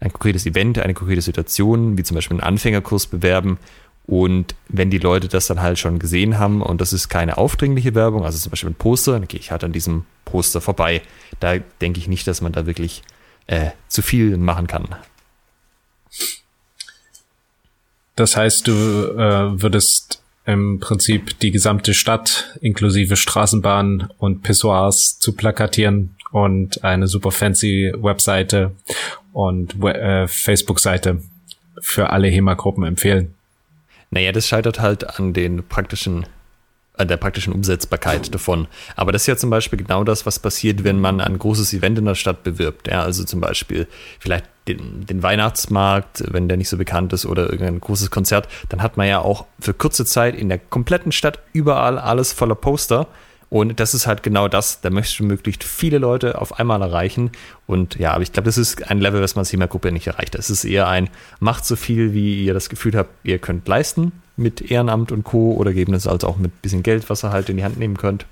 ein 0.00 0.12
konkretes 0.12 0.44
Event, 0.44 0.80
eine 0.80 0.94
konkrete 0.94 1.22
Situation, 1.22 1.96
wie 1.96 2.02
zum 2.02 2.16
Beispiel 2.16 2.34
einen 2.34 2.46
Anfängerkurs 2.46 3.06
bewerben. 3.06 3.58
Und 4.04 4.56
wenn 4.68 4.90
die 4.90 4.98
Leute 4.98 5.28
das 5.28 5.46
dann 5.46 5.62
halt 5.62 5.78
schon 5.78 6.00
gesehen 6.00 6.40
haben 6.40 6.60
und 6.60 6.80
das 6.80 6.92
ist 6.92 7.08
keine 7.08 7.38
aufdringliche 7.38 7.94
Werbung, 7.94 8.24
also 8.24 8.36
zum 8.36 8.50
Beispiel 8.50 8.70
ein 8.70 8.74
Poster, 8.74 9.12
dann 9.12 9.28
gehe 9.28 9.38
ich 9.38 9.52
halt 9.52 9.62
an 9.62 9.72
diesem 9.72 10.04
Poster 10.24 10.60
vorbei. 10.60 11.02
Da 11.38 11.58
denke 11.80 12.00
ich 12.00 12.08
nicht, 12.08 12.26
dass 12.26 12.40
man 12.40 12.50
da 12.50 12.66
wirklich 12.66 13.02
äh, 13.46 13.70
zu 13.86 14.02
viel 14.02 14.36
machen 14.36 14.66
kann. 14.66 14.88
Das 18.16 18.36
heißt, 18.36 18.66
du 18.66 18.72
äh, 18.72 19.62
würdest 19.62 20.21
im 20.46 20.80
Prinzip 20.80 21.38
die 21.40 21.50
gesamte 21.50 21.94
Stadt 21.94 22.58
inklusive 22.60 23.16
Straßenbahn 23.16 24.10
und 24.18 24.42
Pissoirs 24.42 25.18
zu 25.18 25.34
plakatieren 25.34 26.16
und 26.32 26.82
eine 26.82 27.06
super 27.06 27.30
fancy 27.30 27.92
Webseite 27.96 28.72
und 29.32 29.82
äh, 29.84 30.26
Facebook-Seite 30.26 31.22
für 31.80 32.10
alle 32.10 32.28
HEMA-Gruppen 32.28 32.84
empfehlen. 32.84 33.34
Naja, 34.10 34.32
das 34.32 34.46
scheitert 34.46 34.80
halt 34.80 35.18
an 35.18 35.32
den 35.32 35.66
praktischen 35.66 36.26
an 36.94 37.08
der 37.08 37.16
praktischen 37.16 37.52
Umsetzbarkeit 37.52 38.34
davon. 38.34 38.68
Aber 38.96 39.12
das 39.12 39.22
ist 39.22 39.26
ja 39.26 39.36
zum 39.36 39.50
Beispiel 39.50 39.78
genau 39.78 40.04
das, 40.04 40.26
was 40.26 40.38
passiert, 40.38 40.84
wenn 40.84 41.00
man 41.00 41.20
ein 41.20 41.38
großes 41.38 41.72
Event 41.72 41.98
in 41.98 42.04
der 42.04 42.14
Stadt 42.14 42.42
bewirbt. 42.42 42.88
Ja, 42.88 43.02
also 43.02 43.24
zum 43.24 43.40
Beispiel 43.40 43.86
vielleicht 44.18 44.44
den, 44.68 45.06
den 45.06 45.22
Weihnachtsmarkt, 45.22 46.22
wenn 46.32 46.48
der 46.48 46.56
nicht 46.56 46.68
so 46.68 46.76
bekannt 46.76 47.12
ist, 47.12 47.26
oder 47.26 47.44
irgendein 47.44 47.80
großes 47.80 48.10
Konzert, 48.10 48.48
dann 48.68 48.82
hat 48.82 48.96
man 48.96 49.08
ja 49.08 49.20
auch 49.20 49.46
für 49.58 49.74
kurze 49.74 50.04
Zeit 50.04 50.36
in 50.36 50.48
der 50.48 50.58
kompletten 50.58 51.12
Stadt 51.12 51.38
überall 51.52 51.98
alles 51.98 52.32
voller 52.32 52.54
Poster. 52.54 53.08
Und 53.52 53.80
das 53.80 53.92
ist 53.92 54.06
halt 54.06 54.22
genau 54.22 54.48
das, 54.48 54.80
da 54.80 54.88
möchtest 54.88 55.20
du 55.20 55.24
möglichst 55.24 55.62
viele 55.62 55.98
Leute 55.98 56.40
auf 56.40 56.58
einmal 56.58 56.80
erreichen. 56.80 57.32
Und 57.66 57.96
ja, 57.96 58.14
aber 58.14 58.22
ich 58.22 58.32
glaube, 58.32 58.46
das 58.46 58.56
ist 58.56 58.90
ein 58.90 58.98
Level, 58.98 59.20
was 59.20 59.34
man 59.34 59.44
als 59.44 59.70
Gruppe 59.70 59.92
nicht 59.92 60.06
erreicht. 60.06 60.34
Es 60.34 60.48
ist 60.48 60.64
eher 60.64 60.88
ein, 60.88 61.10
macht 61.38 61.66
so 61.66 61.76
viel, 61.76 62.14
wie 62.14 62.46
ihr 62.46 62.54
das 62.54 62.70
Gefühl 62.70 62.96
habt, 62.96 63.10
ihr 63.24 63.38
könnt 63.38 63.68
leisten 63.68 64.12
mit 64.38 64.70
Ehrenamt 64.70 65.12
und 65.12 65.24
Co. 65.24 65.52
oder 65.52 65.74
geben 65.74 65.92
es 65.92 66.06
also 66.06 66.28
auch 66.28 66.38
mit 66.38 66.62
bisschen 66.62 66.82
Geld, 66.82 67.10
was 67.10 67.24
ihr 67.24 67.30
halt 67.30 67.50
in 67.50 67.58
die 67.58 67.64
Hand 67.64 67.78
nehmen 67.78 67.98
könnt. 67.98 68.24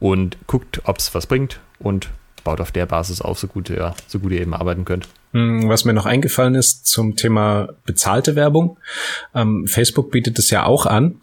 Und 0.00 0.36
guckt, 0.48 0.80
ob 0.86 0.98
es 0.98 1.14
was 1.14 1.28
bringt 1.28 1.60
und 1.78 2.08
baut 2.42 2.60
auf 2.60 2.72
der 2.72 2.86
Basis 2.86 3.20
auf, 3.20 3.38
so 3.38 3.46
gut 3.46 3.70
ihr, 3.70 3.94
so 4.08 4.18
gut 4.18 4.32
ihr 4.32 4.40
eben 4.40 4.54
arbeiten 4.54 4.84
könnt. 4.84 5.06
Hm, 5.34 5.68
was 5.68 5.84
mir 5.84 5.92
noch 5.92 6.06
eingefallen 6.06 6.56
ist 6.56 6.84
zum 6.84 7.14
Thema 7.14 7.68
bezahlte 7.84 8.34
Werbung. 8.34 8.76
Ähm, 9.36 9.68
Facebook 9.68 10.10
bietet 10.10 10.36
es 10.40 10.50
ja 10.50 10.64
auch 10.64 10.84
an. 10.84 11.20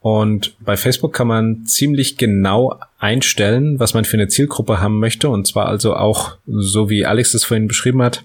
Und 0.00 0.54
bei 0.60 0.78
Facebook 0.78 1.12
kann 1.12 1.26
man 1.26 1.66
ziemlich 1.66 2.16
genau 2.16 2.80
einstellen, 2.98 3.78
was 3.78 3.92
man 3.92 4.06
für 4.06 4.16
eine 4.16 4.28
Zielgruppe 4.28 4.80
haben 4.80 4.98
möchte. 4.98 5.28
Und 5.28 5.46
zwar 5.46 5.66
also 5.66 5.94
auch, 5.94 6.36
so 6.46 6.88
wie 6.88 7.04
Alex 7.04 7.32
das 7.32 7.44
vorhin 7.44 7.68
beschrieben 7.68 8.02
hat, 8.02 8.24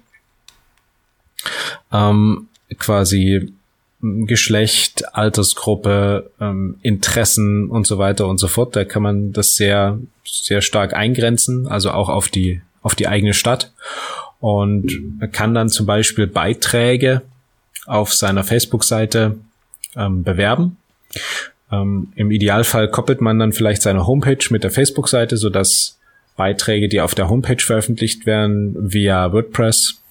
ähm, 1.91 2.47
quasi 2.79 3.53
Geschlecht, 4.01 5.03
Altersgruppe, 5.15 6.31
ähm, 6.39 6.77
Interessen 6.81 7.69
und 7.69 7.87
so 7.87 7.97
weiter 7.97 8.27
und 8.27 8.37
so 8.37 8.47
fort. 8.47 8.75
Da 8.75 8.85
kann 8.85 9.03
man 9.03 9.33
das 9.33 9.55
sehr, 9.55 9.99
sehr 10.23 10.61
stark 10.61 10.93
eingrenzen, 10.93 11.67
also 11.67 11.91
auch 11.91 12.09
auf 12.09 12.29
die, 12.29 12.61
auf 12.81 12.95
die 12.95 13.07
eigene 13.07 13.33
Stadt. 13.33 13.73
Und 14.39 15.19
man 15.19 15.31
kann 15.31 15.53
dann 15.53 15.69
zum 15.69 15.85
Beispiel 15.85 16.27
Beiträge 16.27 17.21
auf 17.85 18.13
seiner 18.13 18.43
Facebook-Seite 18.43 19.37
ähm, 19.95 20.23
bewerben. 20.23 20.77
Ähm, 21.71 22.11
Im 22.15 22.31
Idealfall 22.31 22.89
koppelt 22.89 23.21
man 23.21 23.39
dann 23.39 23.53
vielleicht 23.53 23.81
seine 23.81 24.07
Homepage 24.07 24.45
mit 24.49 24.63
der 24.63 24.71
Facebook-Seite, 24.71 25.37
so 25.37 25.49
dass 25.49 25.99
Beiträge, 26.35 26.89
die 26.89 27.01
auf 27.01 27.15
der 27.15 27.29
Homepage 27.29 27.61
veröffentlicht 27.63 28.25
werden, 28.25 28.75
via 28.91 29.31
WordPress 29.31 30.01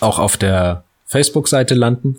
auch 0.00 0.18
auf 0.18 0.36
der 0.36 0.84
Facebook-Seite 1.06 1.74
landen. 1.74 2.18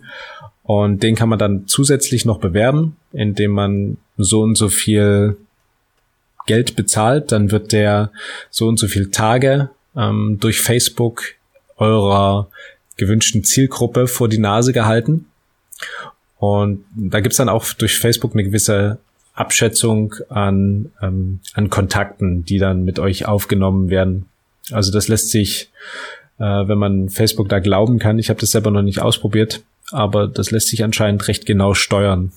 Und 0.63 1.01
den 1.01 1.15
kann 1.15 1.29
man 1.29 1.39
dann 1.39 1.67
zusätzlich 1.67 2.25
noch 2.25 2.39
bewerben, 2.39 2.95
indem 3.11 3.51
man 3.51 3.97
so 4.17 4.41
und 4.41 4.55
so 4.55 4.69
viel 4.69 5.37
Geld 6.45 6.75
bezahlt. 6.75 7.31
Dann 7.31 7.51
wird 7.51 7.71
der 7.71 8.11
so 8.49 8.67
und 8.67 8.77
so 8.77 8.87
viel 8.87 9.11
Tage 9.11 9.69
ähm, 9.95 10.37
durch 10.39 10.61
Facebook 10.61 11.23
eurer 11.77 12.49
gewünschten 12.97 13.43
Zielgruppe 13.43 14.07
vor 14.07 14.27
die 14.27 14.37
Nase 14.39 14.73
gehalten. 14.73 15.25
Und 16.39 16.85
da 16.95 17.19
gibt's 17.19 17.37
dann 17.37 17.49
auch 17.49 17.65
durch 17.73 17.99
Facebook 17.99 18.33
eine 18.33 18.45
gewisse 18.45 18.97
Abschätzung 19.33 20.15
an, 20.29 20.91
ähm, 21.01 21.39
an 21.53 21.69
Kontakten, 21.69 22.43
die 22.45 22.57
dann 22.57 22.83
mit 22.83 22.97
euch 22.97 23.25
aufgenommen 23.25 23.89
werden. 23.89 24.25
Also 24.71 24.91
das 24.91 25.07
lässt 25.07 25.29
sich, 25.31 25.69
äh, 26.37 26.43
wenn 26.43 26.77
man 26.77 27.09
Facebook 27.09 27.49
da 27.49 27.59
glauben 27.59 27.99
kann, 27.99 28.19
ich 28.19 28.29
habe 28.29 28.39
das 28.39 28.51
selber 28.51 28.71
noch 28.71 28.81
nicht 28.81 29.01
ausprobiert, 29.01 29.63
aber 29.91 30.27
das 30.27 30.51
lässt 30.51 30.69
sich 30.69 30.83
anscheinend 30.83 31.27
recht 31.27 31.45
genau 31.45 31.73
steuern. 31.73 32.31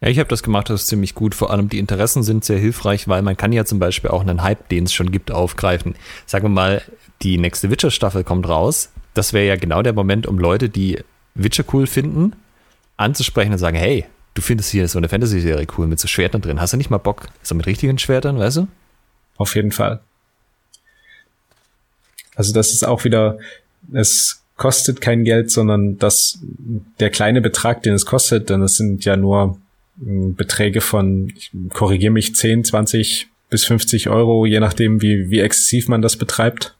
Ja, 0.00 0.08
ich 0.08 0.18
habe 0.18 0.28
das 0.28 0.42
gemacht, 0.42 0.68
das 0.68 0.82
ist 0.82 0.88
ziemlich 0.88 1.14
gut. 1.14 1.34
Vor 1.34 1.50
allem 1.50 1.68
die 1.68 1.78
Interessen 1.78 2.22
sind 2.22 2.44
sehr 2.44 2.58
hilfreich, 2.58 3.08
weil 3.08 3.22
man 3.22 3.36
kann 3.36 3.52
ja 3.52 3.64
zum 3.64 3.78
Beispiel 3.78 4.10
auch 4.10 4.22
einen 4.22 4.42
Hype, 4.42 4.68
den 4.68 4.84
es 4.84 4.92
schon 4.92 5.12
gibt, 5.12 5.30
aufgreifen. 5.30 5.94
Sagen 6.26 6.46
wir 6.46 6.48
mal, 6.48 6.82
die 7.22 7.38
nächste 7.38 7.70
Witcher-Staffel 7.70 8.24
kommt 8.24 8.48
raus. 8.48 8.90
Das 9.14 9.32
wäre 9.32 9.46
ja 9.46 9.56
genau 9.56 9.82
der 9.82 9.92
Moment, 9.92 10.26
um 10.26 10.38
Leute, 10.38 10.68
die 10.68 10.98
Witcher 11.34 11.64
cool 11.72 11.86
finden, 11.86 12.32
anzusprechen 12.96 13.52
und 13.52 13.58
sagen, 13.58 13.76
hey, 13.76 14.04
du 14.34 14.42
findest 14.42 14.70
hier 14.70 14.86
so 14.88 14.98
eine 14.98 15.08
Fantasy-Serie 15.08 15.66
cool 15.76 15.86
mit 15.86 16.00
so 16.00 16.08
Schwertern 16.08 16.40
drin. 16.40 16.60
Hast 16.60 16.72
du 16.72 16.76
nicht 16.76 16.90
mal 16.90 16.98
Bock, 16.98 17.28
so 17.42 17.54
mit 17.54 17.66
richtigen 17.66 17.98
Schwertern, 17.98 18.38
weißt 18.38 18.58
du? 18.58 18.68
Auf 19.36 19.54
jeden 19.54 19.72
Fall. 19.72 20.00
Also 22.34 22.52
das 22.52 22.72
ist 22.72 22.86
auch 22.86 23.04
wieder, 23.04 23.38
es 23.92 24.42
kostet 24.56 25.00
kein 25.00 25.24
Geld, 25.24 25.50
sondern 25.50 25.98
das, 25.98 26.38
der 27.00 27.10
kleine 27.10 27.40
Betrag, 27.40 27.82
den 27.82 27.94
es 27.94 28.06
kostet, 28.06 28.48
denn 28.48 28.62
es 28.62 28.76
sind 28.76 29.04
ja 29.04 29.16
nur 29.16 29.58
hm, 29.98 30.34
Beträge 30.34 30.80
von, 30.80 31.32
ich 31.36 31.50
korrigiere 31.70 32.12
mich, 32.12 32.34
10, 32.34 32.64
20 32.64 33.28
bis 33.50 33.64
50 33.64 34.08
Euro, 34.08 34.46
je 34.46 34.60
nachdem, 34.60 35.02
wie, 35.02 35.30
wie 35.30 35.40
exzessiv 35.40 35.88
man 35.88 36.00
das 36.00 36.16
betreibt. 36.16 36.74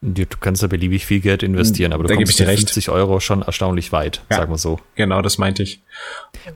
Du 0.00 0.24
kannst 0.38 0.62
da 0.62 0.68
beliebig 0.68 1.04
viel 1.04 1.18
Geld 1.18 1.42
investieren, 1.42 1.92
aber 1.92 2.04
du 2.04 2.10
da 2.10 2.14
kommst 2.14 2.38
mit 2.38 2.48
50 2.48 2.88
Euro 2.88 3.18
schon 3.18 3.42
erstaunlich 3.42 3.90
weit, 3.90 4.22
ja, 4.30 4.36
sagen 4.36 4.52
wir 4.52 4.58
so. 4.58 4.78
Genau, 4.94 5.22
das 5.22 5.38
meinte 5.38 5.64
ich. 5.64 5.82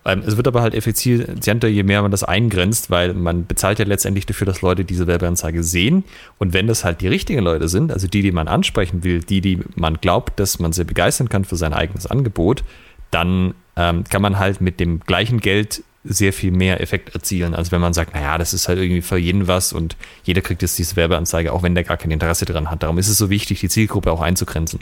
Ähm, 0.05 0.22
es 0.24 0.36
wird 0.36 0.47
aber 0.47 0.62
halt 0.62 0.74
effizienter, 0.74 1.66
je 1.66 1.82
mehr 1.82 2.03
man 2.03 2.12
das 2.12 2.22
eingrenzt, 2.22 2.90
weil 2.90 3.14
man 3.14 3.47
bezahlt 3.47 3.80
ja 3.80 3.84
letztendlich 3.84 4.26
dafür, 4.26 4.47
dass 4.47 4.62
Leute 4.62 4.84
diese 4.84 5.09
Werbeanzeige 5.09 5.64
sehen. 5.64 6.05
Und 6.38 6.53
wenn 6.53 6.68
das 6.68 6.84
halt 6.84 7.01
die 7.01 7.09
richtigen 7.09 7.40
Leute 7.40 7.66
sind, 7.66 7.90
also 7.90 8.07
die, 8.07 8.22
die 8.22 8.30
man 8.30 8.47
ansprechen 8.47 9.03
will, 9.03 9.18
die, 9.18 9.40
die 9.40 9.59
man 9.74 9.97
glaubt, 9.97 10.38
dass 10.38 10.61
man 10.61 10.72
sie 10.72 10.84
begeistern 10.84 11.28
kann 11.28 11.45
für 11.45 11.57
sein 11.57 11.74
eigenes 11.74 12.07
Angebot, 12.07 12.62
dann 13.11 13.55
ähm, 13.74 14.05
kann 14.05 14.22
man 14.22 14.38
halt 14.38 14.61
mit 14.61 14.78
dem 14.78 15.01
gleichen 15.01 15.40
Geld 15.40 15.82
sehr 16.05 16.33
viel 16.33 16.51
mehr 16.51 16.81
Effekt 16.81 17.15
erzielen, 17.15 17.55
als 17.55 17.71
wenn 17.71 17.81
man 17.81 17.93
sagt, 17.93 18.15
naja, 18.15 18.37
das 18.37 18.53
ist 18.53 18.67
halt 18.69 18.79
irgendwie 18.79 19.03
für 19.03 19.19
jeden 19.19 19.47
was 19.47 19.73
und 19.73 19.97
jeder 20.25 20.41
kriegt 20.41 20.63
jetzt 20.63 20.77
diese 20.79 20.97
Werbeanzeige, 20.97 21.53
auch 21.53 21.63
wenn 21.63 21.75
der 21.75 21.85
gar 21.85 21.97
kein 21.97 22.11
Interesse 22.11 22.45
daran 22.45 22.71
hat. 22.71 22.83
Darum 22.83 22.99
ist 22.99 23.09
es 23.09 23.19
so 23.19 23.31
wichtig, 23.31 23.61
die 23.61 23.69
Zielgruppe 23.69 24.11
auch 24.11 24.21
einzugrenzen. 24.21 24.81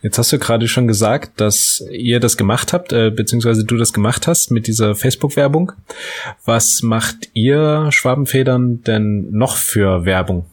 Jetzt 0.00 0.18
hast 0.18 0.32
du 0.32 0.38
gerade 0.38 0.66
schon 0.66 0.86
gesagt, 0.86 1.40
dass 1.40 1.84
ihr 1.90 2.20
das 2.20 2.36
gemacht 2.38 2.72
habt, 2.72 2.92
äh, 2.92 3.10
beziehungsweise 3.10 3.64
du 3.64 3.76
das 3.76 3.92
gemacht 3.92 4.26
hast 4.26 4.50
mit 4.50 4.66
dieser 4.66 4.94
Facebook-Werbung. 4.94 5.72
Was 6.44 6.82
macht 6.82 7.28
ihr 7.34 7.88
Schwabenfedern 7.90 8.82
denn 8.82 9.30
noch 9.32 9.56
für 9.56 10.06
Werbung? 10.06 10.46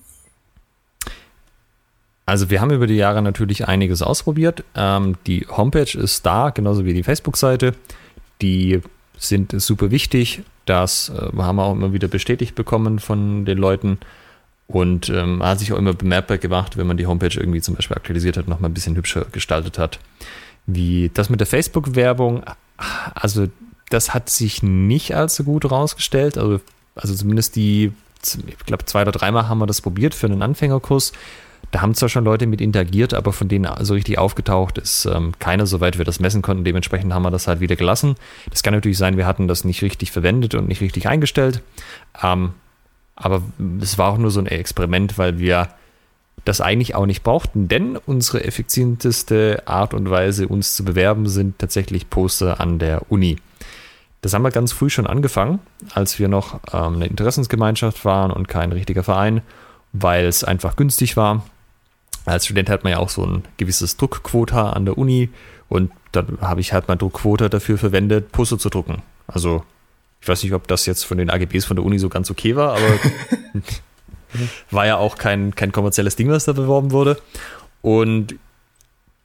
Also 2.26 2.49
wir 2.49 2.62
haben 2.62 2.72
über 2.72 2.88
die 2.88 2.95
Jahre 2.95 3.22
natürlich 3.22 3.68
einiges 3.68 4.01
ausprobiert. 4.01 4.64
Ähm, 4.76 5.16
die 5.28 5.45
Homepage 5.49 5.97
ist 5.97 6.26
da, 6.26 6.49
genauso 6.49 6.86
wie 6.86 6.93
die 6.93 7.04
Facebook-Seite. 7.04 7.74
Die 8.41 8.82
sind 9.18 9.59
super 9.61 9.91
wichtig. 9.91 10.43
Das 10.66 11.09
äh, 11.09 11.38
haben 11.38 11.57
wir 11.57 11.64
auch 11.64 11.74
immer 11.74 11.93
wieder 11.93 12.07
bestätigt 12.07 12.55
bekommen 12.55 12.99
von 12.99 13.45
den 13.45 13.57
Leuten. 13.57 13.99
Und 14.68 15.09
ähm, 15.09 15.43
hat 15.43 15.59
sich 15.59 15.74
auch 15.74 15.78
immer 15.78 15.93
bemerkbar 15.93 16.38
gemacht, 16.38 16.78
wenn 16.78 16.88
man 16.88 16.97
die 16.97 17.05
Homepage 17.05 17.38
irgendwie 17.38 17.61
zum 17.61 17.76
Beispiel 17.76 17.97
aktualisiert 17.97 18.38
hat, 18.38 18.47
nochmal 18.47 18.70
ein 18.70 18.74
bisschen 18.74 18.95
hübscher 18.95 19.26
gestaltet 19.32 19.78
hat. 19.78 19.99
Wie 20.66 21.11
das 21.14 21.30
mit 21.30 21.41
der 21.41 21.47
Facebook-Werbung, 21.47 22.43
also 23.14 23.47
das 23.89 24.14
hat 24.14 24.30
sich 24.30 24.64
nicht 24.64 25.16
allzu 25.16 25.43
gut 25.43 25.70
rausgestellt. 25.70 26.38
Also, 26.38 26.61
also 26.95 27.14
zumindest 27.14 27.55
die, 27.55 27.91
ich 28.47 28.66
glaube, 28.66 28.86
zwei 28.86 29.01
oder 29.01 29.11
dreimal 29.11 29.49
haben 29.49 29.59
wir 29.59 29.68
das 29.68 29.82
probiert 29.82 30.16
für 30.16 30.28
einen 30.28 30.41
Anfängerkurs. 30.41 31.11
Da 31.74 31.82
haben 31.82 31.95
zwar 31.95 32.07
schon 32.07 32.24
Leute 32.24 32.45
mit 32.45 32.61
interagiert, 32.61 33.15
aber 33.15 33.34
von 33.34 33.47
denen 33.47 33.67
so 33.84 33.95
richtig 33.95 34.19
aufgetaucht 34.19 34.78
ist 34.78 35.05
ähm, 35.05 35.32
keiner, 35.39 35.65
soweit 35.65 35.97
wir 35.97 36.05
das 36.05 36.19
messen 36.19 36.43
konnten. 36.43 36.63
Dementsprechend 36.63 37.11
haben 37.11 37.24
wir 37.24 37.32
das 37.32 37.47
halt 37.47 37.61
wieder 37.61 37.76
gelassen. 37.76 38.13
Das 38.51 38.61
kann 38.61 38.76
natürlich 38.76 38.99
sein, 38.99 39.17
wir 39.17 39.26
hatten 39.26 39.47
das 39.47 39.63
nicht 39.63 39.82
richtig 39.82 40.11
verwendet 40.11 40.53
und 40.53 40.67
nicht 40.67 40.82
richtig 40.82 41.07
eingestellt. 41.07 41.63
Ähm, 42.21 42.51
aber 43.15 43.41
es 43.82 43.97
war 43.97 44.11
auch 44.11 44.19
nur 44.19 44.30
so 44.30 44.39
ein 44.39 44.45
Experiment, 44.45 45.17
weil 45.17 45.39
wir 45.39 45.67
das 46.45 46.61
eigentlich 46.61 46.93
auch 46.93 47.07
nicht 47.07 47.24
brauchten, 47.24 47.69
denn 47.69 47.97
unsere 47.97 48.43
effizienteste 48.43 49.63
Art 49.65 49.95
und 49.95 50.07
Weise, 50.11 50.47
uns 50.47 50.76
zu 50.76 50.86
bewerben, 50.86 51.28
sind 51.28 51.57
tatsächlich 51.57 52.07
Poster 52.07 52.59
an 52.59 52.78
der 52.78 53.11
Uni. 53.11 53.38
Das 54.21 54.36
haben 54.36 54.43
wir 54.43 54.51
ganz 54.51 54.74
früh 54.74 54.91
schon 54.91 55.07
angefangen, 55.07 55.57
als 55.95 56.19
wir 56.19 56.28
noch 56.28 56.59
ähm, 56.71 56.97
eine 56.97 57.07
Interessensgemeinschaft 57.07 58.05
waren 58.05 58.30
und 58.30 58.47
kein 58.47 58.71
richtiger 58.71 59.01
Verein, 59.01 59.41
weil 59.91 60.28
es 60.28 60.43
einfach 60.43 60.76
günstig 60.76 61.17
war 61.17 61.43
als 62.26 62.45
Student 62.45 62.69
hat 62.69 62.84
man 62.84 62.91
ja 62.91 62.99
auch 62.99 63.09
so 63.09 63.26
ein 63.26 63.43
gewisses 63.57 63.97
Druckquota 63.97 64.71
an 64.71 64.86
der 64.86 64.97
Uni 64.97 65.30
und 65.69 65.91
dann 66.11 66.38
habe 66.41 66.61
ich 66.61 66.74
halt 66.74 66.88
mein 66.88 66.97
Druckquota 66.97 67.49
dafür 67.49 67.78
verwendet, 67.78 68.32
Poster 68.32 68.59
zu 68.59 68.69
drucken. 68.69 69.01
Also 69.28 69.63
ich 70.21 70.28
weiß 70.28 70.43
nicht, 70.43 70.53
ob 70.53 70.67
das 70.67 70.86
jetzt 70.86 71.03
von 71.03 71.17
den 71.17 71.30
AGBs 71.30 71.65
von 71.65 71.76
der 71.76 71.86
Uni 71.86 71.99
so 71.99 72.09
ganz 72.09 72.32
okay 72.32 72.55
war, 72.55 72.78
aber 72.78 72.99
war 74.71 74.86
ja 74.86 74.97
auch 74.97 75.17
kein, 75.17 75.53
kein 75.55 75.71
kommerzielles 75.71 76.15
Ding, 76.15 76.30
was 76.30 76.45
da 76.45 76.53
beworben 76.53 76.91
wurde. 76.91 77.19
Und 77.82 78.36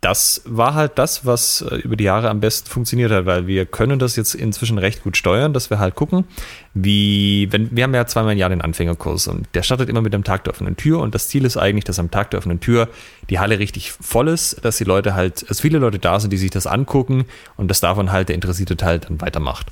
das 0.00 0.42
war 0.44 0.74
halt 0.74 0.92
das, 0.94 1.26
was 1.26 1.62
äh, 1.62 1.76
über 1.76 1.96
die 1.96 2.04
Jahre 2.04 2.30
am 2.30 2.38
besten 2.38 2.70
funktioniert 2.70 3.10
hat, 3.10 3.26
weil 3.26 3.48
wir 3.48 3.66
können 3.66 3.98
das 3.98 4.14
jetzt 4.14 4.34
inzwischen 4.34 4.78
recht 4.78 5.02
gut 5.02 5.16
steuern, 5.16 5.52
dass 5.52 5.70
wir 5.70 5.80
halt 5.80 5.96
gucken, 5.96 6.24
wie, 6.72 7.48
wenn, 7.50 7.74
wir 7.74 7.82
haben 7.82 7.94
ja 7.94 8.06
zweimal 8.06 8.32
im 8.32 8.38
Jahr 8.38 8.50
den 8.50 8.62
Anfängerkurs 8.62 9.26
und 9.26 9.48
der 9.54 9.64
startet 9.64 9.88
immer 9.88 10.00
mit 10.00 10.12
dem 10.12 10.22
Tag 10.22 10.44
der 10.44 10.52
offenen 10.52 10.76
Tür 10.76 11.00
und 11.00 11.16
das 11.16 11.28
Ziel 11.28 11.44
ist 11.44 11.56
eigentlich, 11.56 11.84
dass 11.84 11.98
am 11.98 12.12
Tag 12.12 12.30
der 12.30 12.38
offenen 12.38 12.60
Tür 12.60 12.88
die 13.28 13.40
Halle 13.40 13.58
richtig 13.58 13.90
voll 13.90 14.28
ist, 14.28 14.64
dass 14.64 14.76
die 14.78 14.84
Leute 14.84 15.14
halt, 15.14 15.50
dass 15.50 15.60
viele 15.60 15.78
Leute 15.78 15.98
da 15.98 16.20
sind, 16.20 16.32
die 16.32 16.38
sich 16.38 16.52
das 16.52 16.68
angucken 16.68 17.24
und 17.56 17.68
dass 17.68 17.80
davon 17.80 18.12
halt 18.12 18.28
der 18.28 18.36
interessierte 18.36 18.76
Teil 18.76 19.00
dann 19.00 19.20
weitermacht. 19.20 19.66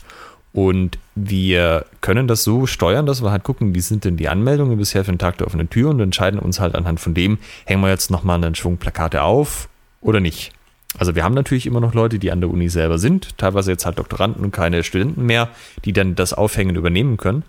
Und 0.53 0.99
wir 1.15 1.85
können 2.01 2.27
das 2.27 2.43
so 2.43 2.67
steuern, 2.67 3.07
dass 3.07 3.23
wir 3.23 3.31
halt 3.31 3.45
gucken, 3.45 3.75
wie 3.75 3.81
sind 3.81 4.05
denn 4.05 4.17
die 4.17 4.29
Anmeldungen 4.29 4.77
bisher 4.79 5.05
für 5.05 5.13
den 5.13 5.19
Tag 5.19 5.39
der 5.39 5.47
offenen 5.47 5.71
Tür 5.71 5.91
und 5.91 6.01
entscheiden 6.01 6.41
uns 6.41 6.59
halt 6.59 6.75
anhand 6.75 6.99
von 6.99 7.15
dem, 7.15 7.39
hängen 7.67 7.83
wir 7.83 7.91
jetzt 7.91 8.11
nochmal 8.11 8.43
einen 8.43 8.55
Schwung 8.55 8.79
Plakate 8.79 9.23
auf 9.23 9.69
oder 10.01 10.21
nicht. 10.21 10.53
Also 10.99 11.15
wir 11.15 11.25
haben 11.25 11.35
natürlich 11.35 11.67
immer 11.67 11.81
noch 11.81 11.95
Leute, 11.95 12.19
die 12.19 12.33
an 12.33 12.41
der 12.41 12.51
Uni 12.51 12.69
selber 12.69 12.99
sind, 12.99 13.37
teilweise 13.39 13.71
jetzt 13.71 13.85
halt 13.85 13.99
Doktoranden 13.99 14.45
und 14.45 14.51
keine 14.51 14.83
Studenten 14.83 15.27
mehr, 15.27 15.51
die 15.85 15.93
dann 15.93 16.15
das 16.15 16.33
Aufhängen 16.33 16.77
übernehmen 16.77 17.17
können 17.17 17.45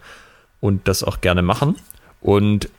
und 0.59 0.87
das 0.87 1.03
auch 1.03 1.21
gerne 1.21 1.41
machen. 1.41 1.75
Und 2.19 2.69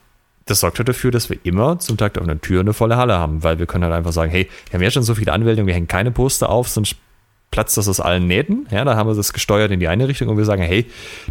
das 0.45 0.61
sorgt 0.61 0.79
halt 0.79 0.89
dafür, 0.89 1.11
dass 1.11 1.31
wir 1.31 1.39
immer 1.43 1.79
zum 1.79 1.97
Tag 1.97 2.19
auf 2.19 2.25
einer 2.25 2.41
Tür 2.41 2.61
eine 2.61 2.73
volle 2.73 2.97
Halle 2.97 3.19
haben, 3.19 3.43
weil 3.43 3.59
wir 3.59 3.67
können 3.67 3.85
halt 3.85 3.95
einfach 3.95 4.13
sagen, 4.13 4.31
hey, 4.31 4.49
wir 4.71 4.75
haben 4.75 4.83
ja 4.83 4.91
schon 4.91 5.03
so 5.03 5.15
viele 5.15 5.33
Anmeldungen, 5.33 5.67
wir 5.67 5.75
hängen 5.75 5.89
keine 5.89 6.11
Poster 6.11 6.49
auf, 6.49 6.69
sonst 6.69 6.97
platzt 7.51 7.77
das 7.77 7.89
aus 7.89 8.01
allen 8.01 8.27
Nähten. 8.27 8.67
Ja, 8.71 8.85
da 8.85 8.97
haben 8.97 9.09
wir 9.09 9.15
das 9.15 9.33
gesteuert 9.33 9.71
in 9.71 9.81
die 9.81 9.89
eine 9.89 10.09
Richtung 10.09 10.29
und 10.29 10.37
wir 10.37 10.45
sagen, 10.45 10.63
hey, 10.63 10.87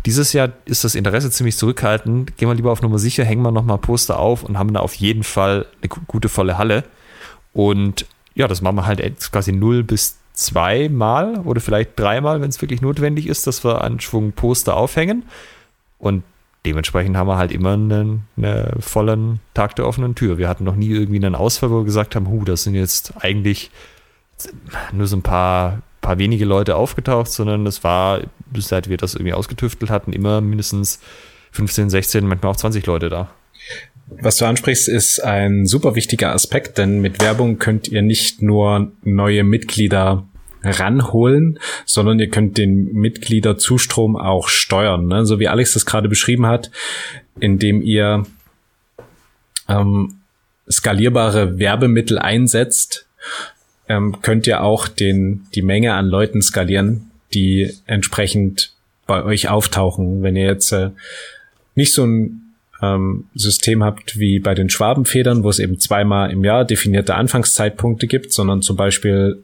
dieses 0.05 0.33
Jahr 0.33 0.49
ist 0.65 0.83
das 0.83 0.95
Interesse 0.95 1.29
ziemlich 1.29 1.57
zurückhaltend, 1.57 2.38
gehen 2.38 2.47
wir 2.47 2.55
lieber 2.55 2.71
auf 2.71 2.81
Nummer 2.81 2.99
sicher, 2.99 3.23
hängen 3.23 3.43
wir 3.43 3.51
nochmal 3.51 3.77
Poster 3.77 4.19
auf 4.19 4.43
und 4.43 4.57
haben 4.57 4.73
da 4.73 4.79
auf 4.79 4.95
jeden 4.95 5.23
Fall 5.23 5.67
eine 5.81 5.89
gute 5.89 6.29
volle 6.29 6.57
Halle. 6.57 6.83
Und 7.53 8.05
ja, 8.38 8.47
das 8.47 8.61
machen 8.61 8.75
wir 8.77 8.85
halt 8.85 9.31
quasi 9.31 9.51
0 9.51 9.83
bis 9.83 10.19
zweimal 10.33 11.39
oder 11.39 11.59
vielleicht 11.59 11.99
dreimal, 11.99 12.41
wenn 12.41 12.49
es 12.49 12.61
wirklich 12.61 12.81
notwendig 12.81 13.27
ist, 13.27 13.47
dass 13.47 13.63
wir 13.65 13.81
einen 13.81 13.99
Schwung 13.99 14.33
Poster 14.33 14.77
aufhängen. 14.77 15.23
Und 15.97 16.23
dementsprechend 16.65 17.17
haben 17.17 17.27
wir 17.27 17.38
halt 17.38 17.51
immer 17.51 17.73
einen, 17.73 18.21
einen 18.38 18.79
vollen 18.79 19.39
Tag 19.55 19.75
der 19.75 19.88
offenen 19.88 20.13
Tür. 20.13 20.38
Wir 20.38 20.47
hatten 20.47 20.63
noch 20.63 20.75
nie 20.75 20.91
irgendwie 20.91 21.17
einen 21.17 21.33
Ausfall, 21.33 21.71
wo 21.71 21.77
wir 21.77 21.85
gesagt 21.85 22.15
haben, 22.15 22.29
hu, 22.29 22.45
das 22.45 22.63
sind 22.63 22.75
jetzt 22.75 23.13
eigentlich 23.19 23.71
nur 24.91 25.07
so 25.07 25.17
ein 25.17 25.23
paar, 25.23 25.81
paar 26.01 26.19
wenige 26.19 26.45
Leute 26.45 26.75
aufgetaucht, 26.75 27.31
sondern 27.31 27.65
es 27.65 27.83
war, 27.83 28.21
seit 28.55 28.89
wir 28.89 28.97
das 28.97 29.15
irgendwie 29.15 29.33
ausgetüftelt 29.33 29.89
hatten, 29.89 30.13
immer 30.13 30.41
mindestens 30.41 30.99
15, 31.53 31.89
16, 31.89 32.27
manchmal 32.27 32.51
auch 32.51 32.57
20 32.57 32.85
Leute 32.85 33.09
da. 33.09 33.29
Was 34.10 34.38
du 34.38 34.45
ansprichst, 34.45 34.88
ist 34.88 35.20
ein 35.20 35.66
super 35.66 35.95
wichtiger 35.95 36.34
Aspekt, 36.34 36.78
denn 36.78 37.01
mit 37.01 37.22
Werbung 37.22 37.60
könnt 37.60 37.88
ihr 37.89 38.01
nicht 38.01 38.41
nur 38.41 38.91
neue 39.03 39.43
Mitglieder 39.43 40.26
ranholen, 40.64 41.60
sondern 41.86 42.20
ihr 42.20 42.30
könnt 42.30 42.58
den 42.58 42.93
Mitgliederzustrom 42.93 44.16
auch 44.16 44.47
steuern, 44.47 45.08
ne? 45.08 45.26
so 45.26 45.39
wie 45.39 45.47
Alex 45.47 45.74
das 45.74 45.86
gerade 45.86 46.10
beschrieben 46.10 46.45
hat, 46.45 46.72
indem 47.39 47.82
ihr 47.82 48.26
ähm, 49.68 50.16
skalierbare 50.70 51.60
Werbemittel 51.60 52.18
einsetzt, 52.18 53.08
ähm, 53.89 54.18
könnt 54.22 54.47
ihr 54.47 54.64
auch 54.64 54.88
den 54.88 55.47
die 55.53 55.62
Menge 55.62 55.93
an 55.93 56.08
Leuten 56.08 56.41
skalieren, 56.41 57.12
die 57.34 57.74
entsprechend 57.86 58.74
bei 59.05 59.24
euch 59.24 59.49
auftauchen. 59.49 60.24
Wenn 60.24 60.36
ihr 60.36 60.45
jetzt 60.45 60.72
äh, 60.72 60.91
nicht 61.76 61.93
so 61.93 62.05
ein 62.05 62.47
ähm, 62.82 63.25
System 63.34 63.84
habt 63.84 64.19
wie 64.19 64.39
bei 64.39 64.53
den 64.53 64.69
Schwabenfedern, 64.69 65.43
wo 65.43 65.49
es 65.49 65.59
eben 65.59 65.80
zweimal 65.80 66.32
im 66.32 66.43
Jahr 66.43 66.65
definierte 66.65 67.15
Anfangszeitpunkte 67.15 68.07
gibt, 68.07 68.32
sondern 68.32 68.61
zum 68.61 68.75
Beispiel 68.75 69.43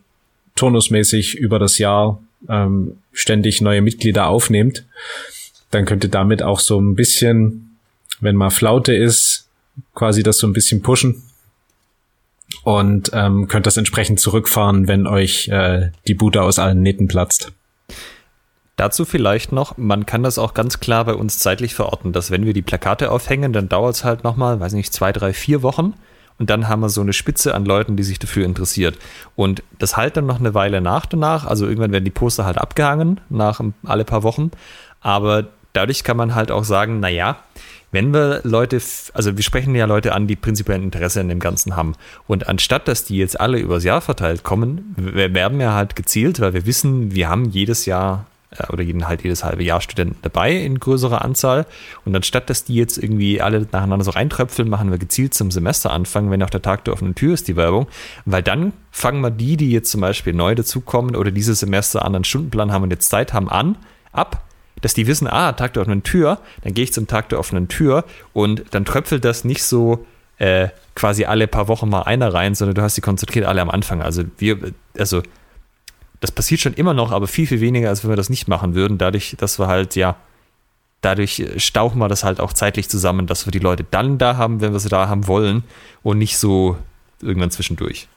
turnusmäßig 0.56 1.36
über 1.38 1.60
das 1.60 1.78
Jahr 1.78 2.22
ähm, 2.50 2.98
ständig 3.12 3.62
neue 3.62 3.82
Mitglieder 3.82 4.28
aufnehmt, 4.28 4.86
dann 5.72 5.86
könnt 5.86 6.04
ihr 6.04 6.10
damit 6.10 6.44
auch 6.44 6.60
so 6.60 6.80
ein 6.80 6.96
bisschen, 6.96 7.78
wenn 8.20 8.36
mal 8.36 8.50
Flaute 8.50 8.94
ist, 8.94 9.48
quasi 9.96 10.22
das 10.22 10.38
so 10.38 10.48
ein 10.48 10.54
bisschen 10.54 10.82
pushen 10.82 11.24
und 12.64 13.12
ähm, 13.14 13.48
könnt 13.48 13.66
das 13.66 13.78
entsprechend 13.78 14.20
zurückfahren, 14.20 14.88
wenn 14.88 15.08
euch 15.08 15.48
äh, 15.48 15.90
die 16.08 16.14
Bude 16.14 16.44
aus 16.44 16.60
allen 16.60 16.82
Nähten 16.82 17.08
platzt. 17.08 17.52
Dazu 18.76 19.06
vielleicht 19.06 19.52
noch, 19.52 19.78
man 19.78 20.06
kann 20.06 20.24
das 20.24 20.40
auch 20.40 20.56
ganz 20.56 20.80
klar 20.80 21.06
bei 21.06 21.14
uns 21.14 21.38
zeitlich 21.38 21.76
verorten, 21.76 22.12
dass 22.12 22.32
wenn 22.32 22.46
wir 22.46 22.54
die 22.54 22.64
Plakate 22.64 23.12
aufhängen, 23.12 23.54
dann 23.54 23.70
dauert 23.70 23.96
es 23.96 24.04
halt 24.04 24.24
nochmal, 24.24 24.60
weiß 24.60 24.74
nicht, 24.74 24.92
zwei, 24.94 25.12
drei, 25.12 25.34
vier 25.34 25.62
Wochen. 25.62 25.94
Und 26.40 26.50
dann 26.50 26.68
haben 26.68 26.82
wir 26.82 26.90
so 26.90 27.02
eine 27.02 27.14
Spitze 27.14 27.54
an 27.54 27.66
Leuten, 27.66 27.96
die 27.96 28.04
sich 28.04 28.18
dafür 28.18 28.46
interessiert. 28.46 28.98
Und 29.36 29.62
das 29.78 29.96
halt 29.96 30.18
dann 30.18 30.26
noch 30.26 30.40
eine 30.40 30.56
Weile 30.56 30.82
nach 30.82 31.06
danach. 31.06 31.46
Also 31.46 31.68
irgendwann 31.68 31.92
werden 31.92 32.06
die 32.06 32.12
Poster 32.12 32.46
halt 32.46 32.58
abgehangen, 32.58 33.22
nach 33.30 33.62
alle 33.86 34.04
paar 34.04 34.24
Wochen. 34.24 34.50
Aber 35.02 35.46
dadurch 35.74 36.04
kann 36.04 36.18
man 36.18 36.34
halt 36.34 36.50
auch 36.50 36.64
sagen, 36.64 37.00
naja, 37.00 37.38
wenn 37.92 38.12
wir 38.12 38.42
Leute, 38.44 38.82
also 39.14 39.38
wir 39.38 39.44
sprechen 39.44 39.76
ja 39.76 39.86
Leute 39.86 40.14
an, 40.14 40.26
die 40.26 40.36
prinzipiell 40.36 40.80
ein 40.80 40.84
Interesse 40.86 41.22
an 41.22 41.30
dem 41.30 41.40
Ganzen 41.40 41.76
haben. 41.76 41.94
Und 42.26 42.50
anstatt, 42.50 42.88
dass 42.88 43.06
die 43.06 43.18
jetzt 43.18 43.40
alle 43.40 43.60
übers 43.60 43.84
Jahr 43.84 44.02
verteilt 44.02 44.42
kommen, 44.42 44.96
werden 44.98 45.60
wir 45.60 45.74
halt 45.74 45.96
gezielt, 45.96 46.40
weil 46.40 46.56
wir 46.56 46.66
wissen, 46.66 47.14
wir 47.14 47.30
haben 47.30 47.46
jedes 47.46 47.86
Jahr 47.86 48.26
oder 48.70 48.84
jeden 48.84 49.08
halt 49.08 49.24
jedes 49.24 49.44
halbe 49.44 49.64
Jahr 49.64 49.82
Studenten 49.82 50.18
dabei 50.22 50.56
in 50.56 50.80
größerer 50.80 51.24
Anzahl. 51.24 51.66
Und 52.06 52.16
anstatt, 52.16 52.50
dass 52.50 52.64
die 52.64 52.76
jetzt 52.76 52.98
irgendwie 52.98 53.42
alle 53.42 53.68
nacheinander 53.72 54.06
so 54.06 54.12
reintröpfeln, 54.12 54.70
machen 54.70 54.92
wir 54.92 54.98
gezielt 54.98 55.34
zum 55.34 55.52
Semesteranfang, 55.52 56.30
wenn 56.32 56.44
auch 56.44 56.50
der 56.50 56.62
Tag 56.62 56.86
der 56.86 56.94
offenen 56.94 57.16
Tür 57.16 57.34
ist, 57.34 57.48
die 57.48 57.56
Werbung. 57.56 57.88
Weil 58.26 58.44
dann 58.44 58.74
fangen 58.92 59.22
wir 59.22 59.32
die, 59.32 59.58
die 59.58 59.72
jetzt 59.72 59.92
zum 59.92 60.02
Beispiel 60.02 60.34
neu 60.34 60.56
dazukommen 60.56 61.16
oder 61.16 61.32
dieses 61.32 61.60
Semester 61.60 62.06
anderen 62.06 62.24
Stundenplan 62.24 62.72
haben 62.72 62.84
und 62.84 62.92
jetzt 62.92 63.10
Zeit 63.10 63.34
haben, 63.34 63.50
an, 63.50 63.78
ab, 64.12 64.44
dass 64.82 64.94
die 64.94 65.08
wissen, 65.08 65.28
ah, 65.28 65.54
Tag 65.54 65.74
der 65.74 65.82
offenen 65.82 66.04
Tür, 66.04 66.40
dann 66.62 66.74
gehe 66.74 66.84
ich 66.84 66.94
zum 66.94 67.08
Tag 67.08 67.30
der 67.30 67.40
offenen 67.40 67.68
Tür 67.68 68.06
und 68.34 68.64
dann 68.72 68.86
tröpfelt 68.86 69.24
das 69.24 69.44
nicht 69.46 69.64
so 69.64 70.06
äh, 70.38 70.70
quasi 70.96 71.26
alle 71.26 71.48
paar 71.48 71.68
Wochen 71.68 71.90
mal 71.90 72.04
einer 72.04 72.34
rein, 72.34 72.56
sondern 72.56 72.76
du 72.76 72.82
hast 72.82 72.98
die 72.98 73.02
konzentriert 73.02 73.46
alle 73.46 73.62
am 73.62 73.70
Anfang. 73.70 74.02
Also 74.02 74.24
wir, 74.38 74.74
also 74.98 75.24
das 76.24 76.32
passiert 76.32 76.62
schon 76.62 76.74
immer 76.74 76.94
noch, 76.94 77.12
aber 77.12 77.28
viel, 77.28 77.46
viel 77.48 77.60
weniger, 77.60 77.90
als 77.90 78.02
wenn 78.04 78.10
wir 78.10 78.16
das 78.16 78.30
nicht 78.30 78.48
machen 78.48 78.76
würden. 78.76 78.98
Dadurch, 78.98 79.36
dass 79.38 79.60
wir 79.60 79.68
halt, 79.68 79.98
ja, 79.98 80.16
dadurch 81.02 81.46
stauchen 81.58 82.00
wir 82.00 82.08
das 82.08 82.24
halt 82.24 82.40
auch 82.40 82.54
zeitlich 82.54 82.88
zusammen, 82.88 83.28
dass 83.28 83.46
wir 83.46 83.52
die 83.52 83.60
Leute 83.60 83.86
dann 83.92 84.18
da 84.18 84.38
haben, 84.38 84.62
wenn 84.62 84.72
wir 84.72 84.80
sie 84.80 84.88
da 84.88 85.10
haben 85.10 85.28
wollen 85.28 85.66
und 86.02 86.20
nicht 86.20 86.38
so 86.38 86.78
irgendwann 87.22 87.52
zwischendurch. 87.52 88.08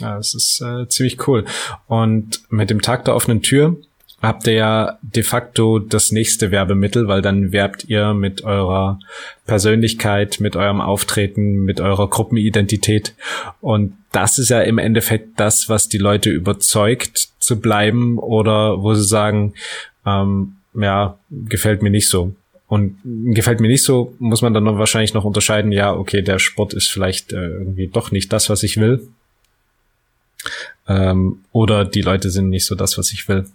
Ja, 0.00 0.16
das 0.16 0.34
ist 0.34 0.60
äh, 0.60 0.88
ziemlich 0.88 1.28
cool. 1.28 1.44
Und 1.86 2.42
mit 2.50 2.70
dem 2.70 2.82
Tag 2.82 3.04
der 3.04 3.14
offenen 3.14 3.40
Tür 3.40 3.76
habt 4.20 4.46
ihr 4.46 4.54
ja 4.54 4.98
de 5.02 5.22
facto 5.22 5.78
das 5.78 6.10
nächste 6.10 6.50
Werbemittel, 6.50 7.06
weil 7.06 7.22
dann 7.22 7.52
werbt 7.52 7.84
ihr 7.88 8.14
mit 8.14 8.42
eurer 8.42 8.98
Persönlichkeit, 9.46 10.40
mit 10.40 10.56
eurem 10.56 10.80
Auftreten, 10.80 11.64
mit 11.64 11.80
eurer 11.80 12.10
Gruppenidentität. 12.10 13.14
Und 13.60 13.96
das 14.10 14.38
ist 14.38 14.48
ja 14.48 14.60
im 14.62 14.78
Endeffekt 14.78 15.38
das, 15.38 15.68
was 15.68 15.88
die 15.88 15.98
Leute 15.98 16.30
überzeugt 16.30 17.28
zu 17.38 17.60
bleiben 17.60 18.18
oder 18.18 18.82
wo 18.82 18.94
sie 18.94 19.04
sagen, 19.04 19.54
ähm, 20.04 20.56
ja, 20.74 21.18
gefällt 21.30 21.82
mir 21.82 21.90
nicht 21.90 22.08
so. 22.08 22.34
Und 22.66 22.98
gefällt 23.04 23.60
mir 23.60 23.68
nicht 23.68 23.84
so, 23.84 24.14
muss 24.18 24.42
man 24.42 24.52
dann 24.52 24.64
noch 24.64 24.78
wahrscheinlich 24.78 25.14
noch 25.14 25.24
unterscheiden, 25.24 25.72
ja, 25.72 25.94
okay, 25.94 26.22
der 26.22 26.38
Sport 26.38 26.74
ist 26.74 26.88
vielleicht 26.88 27.32
äh, 27.32 27.46
irgendwie 27.46 27.86
doch 27.86 28.10
nicht 28.10 28.32
das, 28.32 28.50
was 28.50 28.62
ich 28.62 28.76
will. 28.76 29.08
Ähm, 30.86 31.44
oder 31.52 31.84
die 31.84 32.02
Leute 32.02 32.30
sind 32.30 32.50
nicht 32.50 32.66
so 32.66 32.74
das, 32.74 32.98
was 32.98 33.12
ich 33.12 33.28
will. 33.28 33.46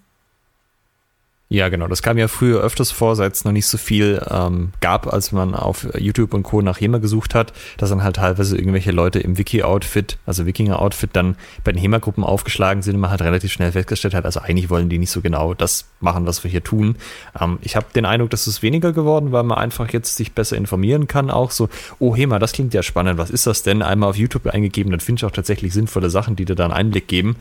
Ja, 1.54 1.70
genau. 1.70 1.88
Das 1.88 2.02
kam 2.02 2.18
ja 2.18 2.28
früher 2.28 2.62
öfters 2.62 2.90
vor, 2.90 3.16
seit 3.16 3.34
es 3.34 3.46
noch 3.46 3.52
nicht 3.52 3.68
so 3.68 3.78
viel 3.78 4.26
ähm, 4.28 4.72
gab, 4.82 5.14
als 5.14 5.32
man 5.32 5.54
auf 5.54 5.86
YouTube 5.96 6.34
und 6.34 6.42
Co. 6.42 6.64
nach 6.64 6.82
HEMA 6.82 6.98
gesucht 6.98 7.36
hat, 7.36 7.54
dass 7.78 7.92
dann 7.92 8.02
halt 8.02 8.16
teilweise 8.16 8.58
irgendwelche 8.58 8.90
Leute 8.90 9.20
im 9.20 9.38
Wiki-Outfit, 9.38 10.18
also 10.26 10.48
Wikinger-Outfit, 10.48 11.12
dann 11.14 11.36
bei 11.64 11.72
den 11.72 11.80
HEMA-Gruppen 11.80 12.24
aufgeschlagen 12.24 12.82
sind 12.82 12.96
und 12.96 13.02
man 13.02 13.12
halt 13.12 13.22
relativ 13.22 13.52
schnell 13.52 13.72
festgestellt 13.72 14.16
hat, 14.16 14.26
also 14.26 14.40
eigentlich 14.40 14.72
wollen 14.72 14.90
die 14.90 14.98
nicht 14.98 15.12
so 15.12 15.22
genau 15.22 15.54
das 15.54 15.86
machen, 16.00 16.26
was 16.26 16.44
wir 16.44 16.50
hier 16.50 16.64
tun. 16.64 16.96
Ähm, 17.40 17.60
ich 17.62 17.76
habe 17.76 17.86
den 17.94 18.06
Eindruck, 18.06 18.32
dass 18.32 18.48
es 18.48 18.64
weniger 18.64 18.92
geworden, 18.92 19.32
weil 19.32 19.44
man 19.44 19.60
einfach 19.60 19.94
jetzt 19.94 20.16
sich 20.16 20.32
besser 20.32 20.58
informieren 20.58 21.08
kann. 21.08 21.30
Auch 21.30 21.52
so, 21.52 21.70
oh 22.00 22.16
HEMA, 22.16 22.40
das 22.40 22.54
klingt 22.54 22.74
ja 22.74 22.82
spannend, 22.82 23.20
was 23.20 23.30
ist 23.30 23.46
das 23.46 23.62
denn? 23.62 23.84
Einmal 23.84 24.10
auf 24.10 24.18
YouTube 24.18 24.48
eingegeben, 24.48 24.90
dann 24.90 25.02
finde 25.02 25.20
ich 25.20 25.26
auch 25.26 25.32
tatsächlich 25.32 25.72
sinnvolle 25.72 26.10
Sachen, 26.10 26.36
die 26.36 26.46
dir 26.46 26.56
dann 26.56 26.72
Einblick 26.72 27.08
geben. 27.08 27.36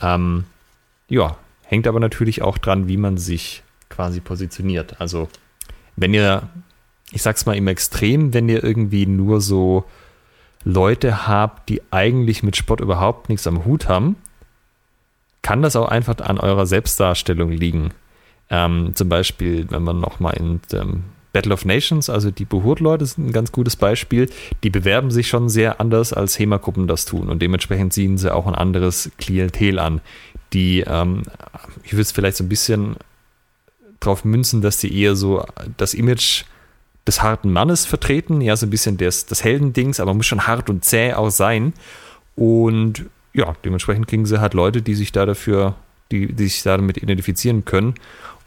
Ähm, 0.00 0.44
ja, 1.08 1.36
Hängt 1.70 1.86
aber 1.86 2.00
natürlich 2.00 2.42
auch 2.42 2.58
dran, 2.58 2.88
wie 2.88 2.96
man 2.96 3.16
sich 3.16 3.62
quasi 3.90 4.18
positioniert. 4.18 5.00
Also, 5.00 5.28
wenn 5.94 6.12
ihr, 6.12 6.48
ich 7.12 7.22
sag's 7.22 7.46
mal 7.46 7.56
im 7.56 7.68
Extrem, 7.68 8.34
wenn 8.34 8.48
ihr 8.48 8.64
irgendwie 8.64 9.06
nur 9.06 9.40
so 9.40 9.84
Leute 10.64 11.28
habt, 11.28 11.68
die 11.68 11.80
eigentlich 11.92 12.42
mit 12.42 12.56
Sport 12.56 12.80
überhaupt 12.80 13.28
nichts 13.28 13.46
am 13.46 13.64
Hut 13.64 13.86
haben, 13.88 14.16
kann 15.42 15.62
das 15.62 15.76
auch 15.76 15.86
einfach 15.86 16.18
an 16.18 16.40
eurer 16.40 16.66
Selbstdarstellung 16.66 17.52
liegen. 17.52 17.90
Ähm, 18.50 18.96
zum 18.96 19.08
Beispiel, 19.08 19.70
wenn 19.70 19.84
man 19.84 20.00
nochmal 20.00 20.34
in 20.38 20.60
ähm, 20.72 21.04
Battle 21.32 21.52
of 21.52 21.64
Nations, 21.64 22.10
also 22.10 22.30
die 22.30 22.44
Behurt-Leute 22.44 23.06
sind 23.06 23.28
ein 23.28 23.32
ganz 23.32 23.52
gutes 23.52 23.76
Beispiel. 23.76 24.28
Die 24.64 24.70
bewerben 24.70 25.10
sich 25.10 25.28
schon 25.28 25.48
sehr 25.48 25.80
anders, 25.80 26.12
als 26.12 26.38
HEMA-Gruppen 26.38 26.88
das 26.88 27.04
tun 27.04 27.28
und 27.28 27.40
dementsprechend 27.40 27.92
ziehen 27.92 28.18
sie 28.18 28.34
auch 28.34 28.46
ein 28.46 28.54
anderes 28.54 29.10
Klientel 29.18 29.78
an 29.78 30.00
die, 30.52 30.80
ähm, 30.80 31.22
ich 31.82 31.92
würde 31.92 32.02
es 32.02 32.12
vielleicht 32.12 32.36
so 32.36 32.44
ein 32.44 32.48
bisschen 32.48 32.96
drauf 34.00 34.24
münzen, 34.24 34.62
dass 34.62 34.78
die 34.78 34.96
eher 35.00 35.14
so 35.14 35.44
das 35.76 35.94
Image 35.94 36.44
des 37.06 37.22
harten 37.22 37.52
Mannes 37.52 37.86
vertreten, 37.86 38.40
ja, 38.40 38.56
so 38.56 38.66
ein 38.66 38.70
bisschen 38.70 38.96
des, 38.96 39.26
des 39.26 39.44
Heldendings, 39.44 40.00
aber 40.00 40.14
muss 40.14 40.26
schon 40.26 40.46
hart 40.46 40.70
und 40.70 40.84
zäh 40.84 41.14
auch 41.14 41.30
sein. 41.30 41.72
Und 42.36 43.06
ja, 43.32 43.54
dementsprechend 43.64 44.06
kriegen 44.06 44.26
sie 44.26 44.40
halt 44.40 44.54
Leute, 44.54 44.82
die 44.82 44.94
sich 44.94 45.12
da 45.12 45.26
dafür, 45.26 45.74
die, 46.10 46.32
die 46.32 46.48
sich 46.48 46.62
damit 46.62 46.96
identifizieren 46.96 47.64
können. 47.64 47.94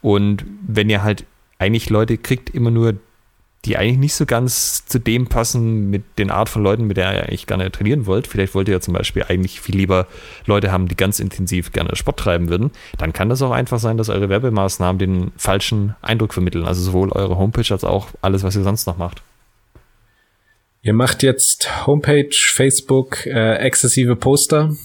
Und 0.02 0.44
wenn 0.66 0.90
ihr 0.90 1.02
halt 1.02 1.24
eigentlich 1.58 1.90
Leute 1.90 2.18
kriegt, 2.18 2.50
immer 2.50 2.70
nur 2.70 2.94
die 3.64 3.76
eigentlich 3.78 3.98
nicht 3.98 4.14
so 4.14 4.26
ganz 4.26 4.84
zu 4.86 4.98
dem 4.98 5.26
passen 5.26 5.88
mit 5.88 6.02
den 6.18 6.30
Art 6.30 6.48
von 6.48 6.62
Leuten, 6.62 6.86
mit 6.86 6.96
der 6.96 7.14
ihr 7.14 7.22
eigentlich 7.22 7.46
gerne 7.46 7.70
trainieren 7.72 8.06
wollt. 8.06 8.26
Vielleicht 8.26 8.54
wollt 8.54 8.68
ihr 8.68 8.74
ja 8.74 8.80
zum 8.80 8.94
Beispiel 8.94 9.24
eigentlich 9.26 9.60
viel 9.60 9.76
lieber 9.76 10.06
Leute 10.46 10.70
haben, 10.70 10.86
die 10.86 10.96
ganz 10.96 11.18
intensiv 11.18 11.72
gerne 11.72 11.96
Sport 11.96 12.18
treiben 12.18 12.50
würden. 12.50 12.70
Dann 12.98 13.12
kann 13.12 13.30
das 13.30 13.40
auch 13.40 13.52
einfach 13.52 13.78
sein, 13.78 13.96
dass 13.96 14.10
eure 14.10 14.28
Werbemaßnahmen 14.28 14.98
den 14.98 15.32
falschen 15.36 15.94
Eindruck 16.02 16.34
vermitteln. 16.34 16.66
Also 16.66 16.82
sowohl 16.82 17.10
eure 17.12 17.38
Homepage 17.38 17.72
als 17.72 17.84
auch 17.84 18.08
alles, 18.20 18.42
was 18.42 18.54
ihr 18.54 18.62
sonst 18.62 18.86
noch 18.86 18.98
macht. 18.98 19.22
Ihr 20.82 20.92
macht 20.92 21.22
jetzt 21.22 21.86
Homepage, 21.86 22.28
Facebook, 22.32 23.24
äh, 23.24 23.54
exzessive 23.56 24.16
Poster, 24.16 24.76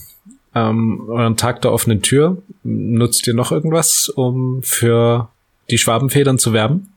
ähm, 0.56 1.04
euren 1.10 1.36
Tag 1.36 1.62
der 1.62 1.74
offenen 1.74 2.02
Tür. 2.02 2.42
Nutzt 2.64 3.28
ihr 3.28 3.34
noch 3.34 3.52
irgendwas, 3.52 4.08
um 4.08 4.64
für 4.64 5.28
die 5.72 5.78
Schwabenfedern 5.78 6.38
zu 6.38 6.54
werben? 6.54 6.94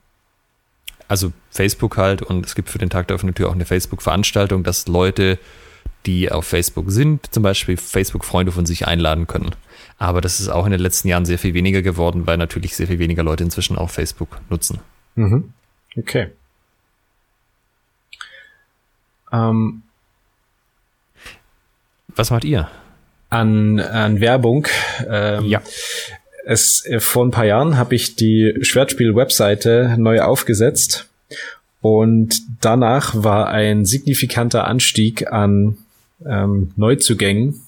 also 1.07 1.31
Facebook 1.51 1.97
halt 1.97 2.21
und 2.23 2.45
es 2.45 2.55
gibt 2.55 2.69
für 2.69 2.79
den 2.79 2.89
Tag 2.89 3.07
der 3.07 3.15
offenen 3.15 3.35
Tür 3.35 3.49
auch 3.49 3.53
eine 3.53 3.65
Facebook-Veranstaltung, 3.65 4.63
dass 4.63 4.87
Leute, 4.87 5.37
die 6.07 6.31
auf 6.31 6.45
Facebook 6.45 6.89
sind, 6.89 7.31
zum 7.31 7.43
Beispiel 7.43 7.77
Facebook-Freunde 7.77 8.51
von 8.51 8.65
sich 8.65 8.87
einladen 8.87 9.27
können. 9.27 9.51
Aber 9.99 10.21
das 10.21 10.39
ist 10.39 10.49
auch 10.49 10.65
in 10.65 10.71
den 10.71 10.81
letzten 10.81 11.07
Jahren 11.07 11.25
sehr 11.25 11.37
viel 11.37 11.53
weniger 11.53 11.83
geworden, 11.83 12.25
weil 12.25 12.37
natürlich 12.37 12.75
sehr 12.75 12.87
viel 12.87 12.99
weniger 12.99 13.23
Leute 13.23 13.43
inzwischen 13.43 13.77
auch 13.77 13.91
Facebook 13.91 14.41
nutzen. 14.49 14.79
Mhm. 15.15 15.53
Okay. 15.95 16.31
Ähm, 19.31 19.83
Was 22.07 22.31
macht 22.31 22.43
ihr? 22.43 22.69
An, 23.29 23.79
an 23.79 24.19
Werbung. 24.19 24.67
Ähm, 25.07 25.45
ja. 25.45 25.61
Es, 26.45 26.85
äh, 26.85 26.99
vor 26.99 27.25
ein 27.25 27.31
paar 27.31 27.45
Jahren 27.45 27.77
habe 27.77 27.95
ich 27.95 28.15
die 28.15 28.57
Schwertspiel-Webseite 28.61 29.95
neu 29.97 30.21
aufgesetzt 30.21 31.09
und 31.81 32.41
danach 32.61 33.13
war 33.15 33.49
ein 33.49 33.85
signifikanter 33.85 34.65
Anstieg 34.65 35.31
an 35.31 35.77
ähm, 36.25 36.71
Neuzugängen 36.75 37.61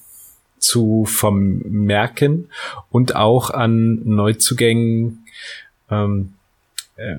zu 0.58 1.04
vermerken 1.04 2.48
und 2.90 3.14
auch 3.14 3.50
an 3.50 4.00
Neuzugängen, 4.04 5.26
ähm, 5.90 6.32
äh, 6.96 7.14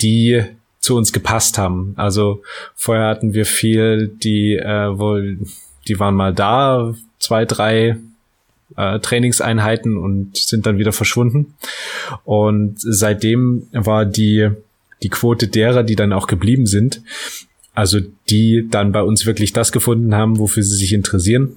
die 0.00 0.42
zu 0.80 0.96
uns 0.96 1.12
gepasst 1.12 1.58
haben. 1.58 1.92
Also 1.96 2.42
vorher 2.74 3.08
hatten 3.08 3.34
wir 3.34 3.44
viel, 3.44 4.08
die 4.08 4.56
äh, 4.56 4.98
wohl, 4.98 5.38
die 5.86 6.00
waren 6.00 6.14
mal 6.14 6.32
da, 6.32 6.94
zwei, 7.18 7.44
drei 7.44 7.98
äh, 8.78 9.00
Trainingseinheiten 9.00 9.98
und 9.98 10.36
sind 10.36 10.64
dann 10.64 10.78
wieder 10.78 10.92
verschwunden. 10.92 11.54
Und 12.24 12.76
seitdem 12.78 13.66
war 13.72 14.06
die 14.06 14.50
die 15.02 15.10
Quote 15.10 15.48
derer, 15.48 15.82
die 15.82 15.96
dann 15.96 16.12
auch 16.12 16.26
geblieben 16.26 16.66
sind, 16.66 17.02
also 17.74 18.00
die 18.30 18.66
dann 18.68 18.92
bei 18.92 19.02
uns 19.02 19.26
wirklich 19.26 19.52
das 19.52 19.70
gefunden 19.70 20.14
haben, 20.14 20.38
wofür 20.38 20.62
sie 20.62 20.76
sich 20.76 20.92
interessieren, 20.92 21.56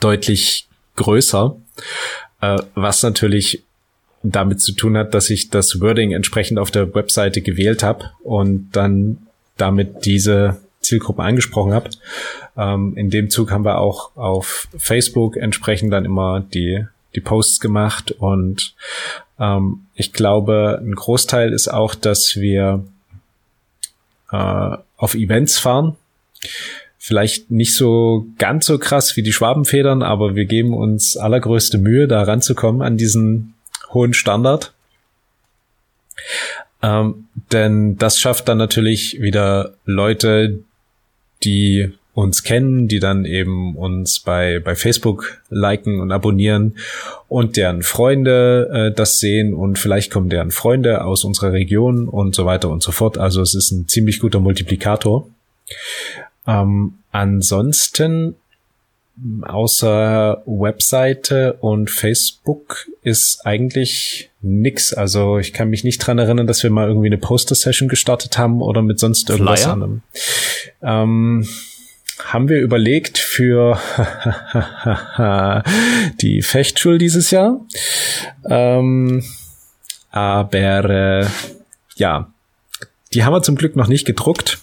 deutlich 0.00 0.68
größer, 0.96 1.56
äh, 2.40 2.58
was 2.74 3.02
natürlich 3.02 3.62
damit 4.22 4.60
zu 4.60 4.72
tun 4.72 4.96
hat, 4.96 5.12
dass 5.12 5.30
ich 5.30 5.50
das 5.50 5.80
Wording 5.80 6.12
entsprechend 6.12 6.58
auf 6.58 6.70
der 6.70 6.94
Webseite 6.94 7.42
gewählt 7.42 7.82
habe 7.82 8.10
und 8.22 8.70
dann 8.72 9.18
damit 9.56 10.06
diese 10.06 10.60
Zielgruppe 10.84 11.22
angesprochen 11.22 11.72
habe. 11.72 11.90
Ähm, 12.56 12.94
in 12.96 13.10
dem 13.10 13.30
Zug 13.30 13.50
haben 13.50 13.64
wir 13.64 13.78
auch 13.78 14.16
auf 14.16 14.68
Facebook 14.76 15.36
entsprechend 15.36 15.92
dann 15.92 16.04
immer 16.04 16.40
die, 16.40 16.84
die 17.14 17.20
Posts 17.20 17.60
gemacht 17.60 18.12
und 18.12 18.74
ähm, 19.38 19.86
ich 19.94 20.12
glaube, 20.12 20.80
ein 20.80 20.94
Großteil 20.94 21.52
ist 21.52 21.68
auch, 21.68 21.94
dass 21.94 22.36
wir 22.36 22.84
äh, 24.30 24.76
auf 24.96 25.14
Events 25.14 25.58
fahren 25.58 25.96
vielleicht 27.04 27.50
nicht 27.50 27.76
so 27.76 28.26
ganz 28.38 28.64
so 28.64 28.78
krass 28.78 29.14
wie 29.14 29.22
die 29.22 29.34
Schwabenfedern, 29.34 30.02
aber 30.02 30.36
wir 30.36 30.46
geben 30.46 30.72
uns 30.72 31.18
allergrößte 31.18 31.76
Mühe, 31.76 32.08
da 32.08 32.22
ranzukommen 32.22 32.80
an 32.80 32.96
diesen 32.96 33.52
hohen 33.92 34.14
Standard. 34.14 34.72
Ähm, 36.80 37.28
denn 37.52 37.98
das 37.98 38.18
schafft 38.18 38.48
dann 38.48 38.56
natürlich 38.56 39.20
wieder 39.20 39.74
Leute, 39.84 40.60
die 41.42 41.92
uns 42.14 42.44
kennen, 42.44 42.86
die 42.86 43.00
dann 43.00 43.24
eben 43.24 43.74
uns 43.76 44.20
bei, 44.20 44.60
bei 44.60 44.76
Facebook 44.76 45.42
liken 45.50 46.00
und 46.00 46.12
abonnieren 46.12 46.76
und 47.28 47.56
deren 47.56 47.82
Freunde 47.82 48.70
äh, 48.72 48.94
das 48.94 49.18
sehen 49.18 49.52
und 49.52 49.78
vielleicht 49.80 50.12
kommen 50.12 50.30
deren 50.30 50.52
Freunde 50.52 51.04
aus 51.04 51.24
unserer 51.24 51.52
Region 51.52 52.08
und 52.08 52.36
so 52.36 52.46
weiter 52.46 52.70
und 52.70 52.84
so 52.84 52.92
fort. 52.92 53.18
Also 53.18 53.42
es 53.42 53.54
ist 53.54 53.72
ein 53.72 53.88
ziemlich 53.88 54.20
guter 54.20 54.38
Multiplikator. 54.38 55.28
Ähm, 56.46 56.94
ansonsten 57.10 58.36
außer 59.42 60.42
Webseite 60.44 61.54
und 61.54 61.90
Facebook 61.90 62.88
ist 63.02 63.46
eigentlich 63.46 64.30
nix. 64.42 64.92
Also 64.92 65.38
ich 65.38 65.52
kann 65.52 65.70
mich 65.70 65.84
nicht 65.84 65.98
dran 65.98 66.18
erinnern, 66.18 66.46
dass 66.46 66.62
wir 66.62 66.70
mal 66.70 66.88
irgendwie 66.88 67.06
eine 67.06 67.18
Poster-Session 67.18 67.88
gestartet 67.88 68.36
haben 68.38 68.60
oder 68.60 68.82
mit 68.82 68.98
sonst 68.98 69.30
irgendwas 69.30 69.62
Flyer? 69.62 69.72
anderem. 69.72 70.02
Ähm, 70.82 71.46
haben 72.24 72.48
wir 72.48 72.60
überlegt 72.60 73.18
für 73.18 73.78
die 76.20 76.42
Fechtschule 76.42 76.98
dieses 76.98 77.30
Jahr. 77.30 77.60
Ähm, 78.48 79.22
aber 80.10 80.90
äh, 80.90 81.26
ja, 81.96 82.32
die 83.12 83.24
haben 83.24 83.32
wir 83.32 83.42
zum 83.42 83.56
Glück 83.56 83.76
noch 83.76 83.88
nicht 83.88 84.04
gedruckt. 84.04 84.58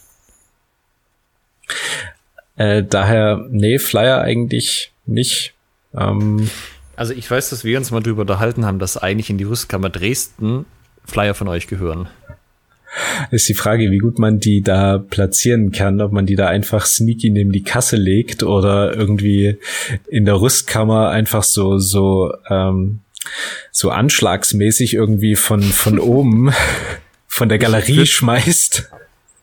Äh, 2.62 2.84
daher, 2.88 3.48
nee, 3.50 3.80
Flyer 3.80 4.22
eigentlich 4.22 4.92
nicht. 5.08 5.54
Ähm, 5.96 6.48
also 6.96 7.12
ich 7.12 7.30
weiß, 7.30 7.50
dass 7.50 7.64
wir 7.64 7.76
uns 7.80 7.90
mal 7.90 8.04
drüber 8.04 8.22
unterhalten 8.22 8.66
haben, 8.66 8.78
dass 8.78 8.98
eigentlich 8.98 9.32
in 9.32 9.40
die 9.40 9.46
Rüstkammer 9.46 9.90
Dresden 9.90 10.66
Flyer 11.04 11.34
von 11.34 11.48
euch 11.48 11.66
gehören. 11.66 12.08
Ist 13.32 13.50
die 13.50 13.56
Frage, 13.56 13.90
wie 13.90 13.98
gut 13.98 14.20
man 14.20 14.40
die 14.40 14.62
da 14.62 15.00
platzieren 15.00 15.72
kann, 15.72 16.02
ob 16.02 16.12
man 16.12 16.28
die 16.28 16.36
da 16.36 16.50
einfach 16.50 16.86
sneaky 16.86 17.32
neben 17.32 17.52
die 17.52 17.64
Kasse 17.64 17.96
legt 17.96 18.44
oder 18.44 18.96
irgendwie 18.96 19.58
in 20.08 20.26
der 20.26 20.40
Rüstkammer 20.40 21.10
einfach 21.10 21.42
so, 21.42 21.80
so, 21.80 22.32
ähm, 22.48 23.00
so 23.72 23.90
anschlagsmäßig 23.90 24.94
irgendwie 24.94 25.36
von, 25.36 25.64
von 25.64 25.98
oben 25.98 26.52
von 27.28 27.50
der 27.50 27.58
Galerie 27.58 28.06
schmeißt. 28.06 28.92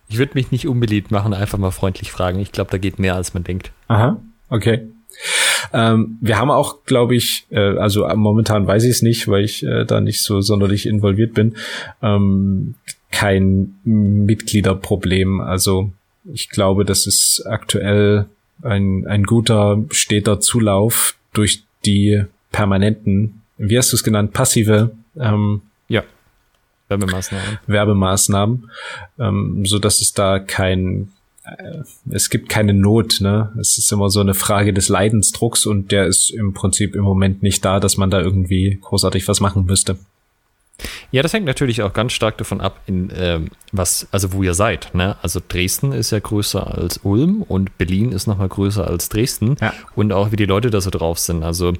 Ich 0.08 0.18
würde 0.18 0.32
mich 0.34 0.50
nicht 0.50 0.66
unbeliebt 0.66 1.10
machen, 1.10 1.34
einfach 1.34 1.58
mal 1.58 1.70
freundlich 1.70 2.10
fragen. 2.10 2.38
Ich 2.38 2.52
glaube, 2.52 2.70
da 2.70 2.78
geht 2.78 2.98
mehr, 2.98 3.14
als 3.14 3.34
man 3.34 3.44
denkt. 3.44 3.72
Aha, 3.88 4.20
okay. 4.48 4.88
Ähm, 5.72 6.18
wir 6.20 6.38
haben 6.38 6.50
auch, 6.50 6.84
glaube 6.84 7.14
ich, 7.14 7.46
äh, 7.50 7.76
also 7.76 8.04
äh, 8.04 8.16
momentan 8.16 8.66
weiß 8.66 8.84
ich 8.84 8.90
es 8.90 9.02
nicht, 9.02 9.28
weil 9.28 9.44
ich 9.44 9.62
äh, 9.64 9.84
da 9.84 10.00
nicht 10.00 10.22
so 10.22 10.40
sonderlich 10.40 10.86
involviert 10.86 11.34
bin, 11.34 11.56
ähm, 12.02 12.74
kein 13.10 13.74
Mitgliederproblem. 13.84 15.40
Also 15.40 15.90
ich 16.32 16.50
glaube, 16.50 16.84
das 16.84 17.06
ist 17.06 17.44
aktuell 17.46 18.26
ein, 18.62 19.06
ein 19.06 19.24
guter, 19.24 19.84
steter 19.90 20.40
Zulauf 20.40 21.16
durch 21.32 21.64
die 21.84 22.24
permanenten, 22.52 23.42
wie 23.56 23.76
hast 23.76 23.92
du 23.92 23.96
es 23.96 24.04
genannt, 24.04 24.32
passive 24.32 24.92
ähm. 25.18 25.62
Werbemaßnahmen. 26.88 27.58
Werbemaßnahmen, 27.66 28.70
ähm, 29.18 29.66
so 29.66 29.78
dass 29.78 30.00
es 30.00 30.12
da 30.12 30.38
kein, 30.38 31.12
äh, 31.44 31.82
es 32.10 32.30
gibt 32.30 32.48
keine 32.48 32.74
Not, 32.74 33.20
ne? 33.20 33.52
Es 33.60 33.78
ist 33.78 33.92
immer 33.92 34.10
so 34.10 34.20
eine 34.20 34.34
Frage 34.34 34.72
des 34.72 34.88
Leidensdrucks 34.88 35.66
und 35.66 35.92
der 35.92 36.06
ist 36.06 36.30
im 36.30 36.54
Prinzip 36.54 36.94
im 36.94 37.02
Moment 37.02 37.42
nicht 37.42 37.64
da, 37.64 37.80
dass 37.80 37.96
man 37.96 38.10
da 38.10 38.20
irgendwie 38.20 38.78
großartig 38.80 39.28
was 39.28 39.40
machen 39.40 39.64
müsste. 39.66 39.98
Ja, 41.10 41.22
das 41.22 41.32
hängt 41.32 41.46
natürlich 41.46 41.82
auch 41.82 41.92
ganz 41.92 42.12
stark 42.12 42.38
davon 42.38 42.60
ab, 42.60 42.80
in 42.86 43.10
ähm, 43.16 43.48
was, 43.72 44.06
also 44.12 44.32
wo 44.32 44.42
ihr 44.42 44.54
seid. 44.54 44.94
Ne? 44.94 45.16
Also 45.22 45.40
Dresden 45.46 45.92
ist 45.92 46.12
ja 46.12 46.20
größer 46.20 46.66
als 46.78 47.00
Ulm 47.02 47.42
und 47.42 47.76
Berlin 47.78 48.12
ist 48.12 48.26
nochmal 48.26 48.48
größer 48.48 48.86
als 48.86 49.08
Dresden 49.08 49.56
ja. 49.60 49.72
und 49.96 50.12
auch 50.12 50.30
wie 50.30 50.36
die 50.36 50.44
Leute 50.44 50.70
da 50.70 50.80
so 50.80 50.90
drauf 50.90 51.18
sind. 51.18 51.42
Also 51.42 51.72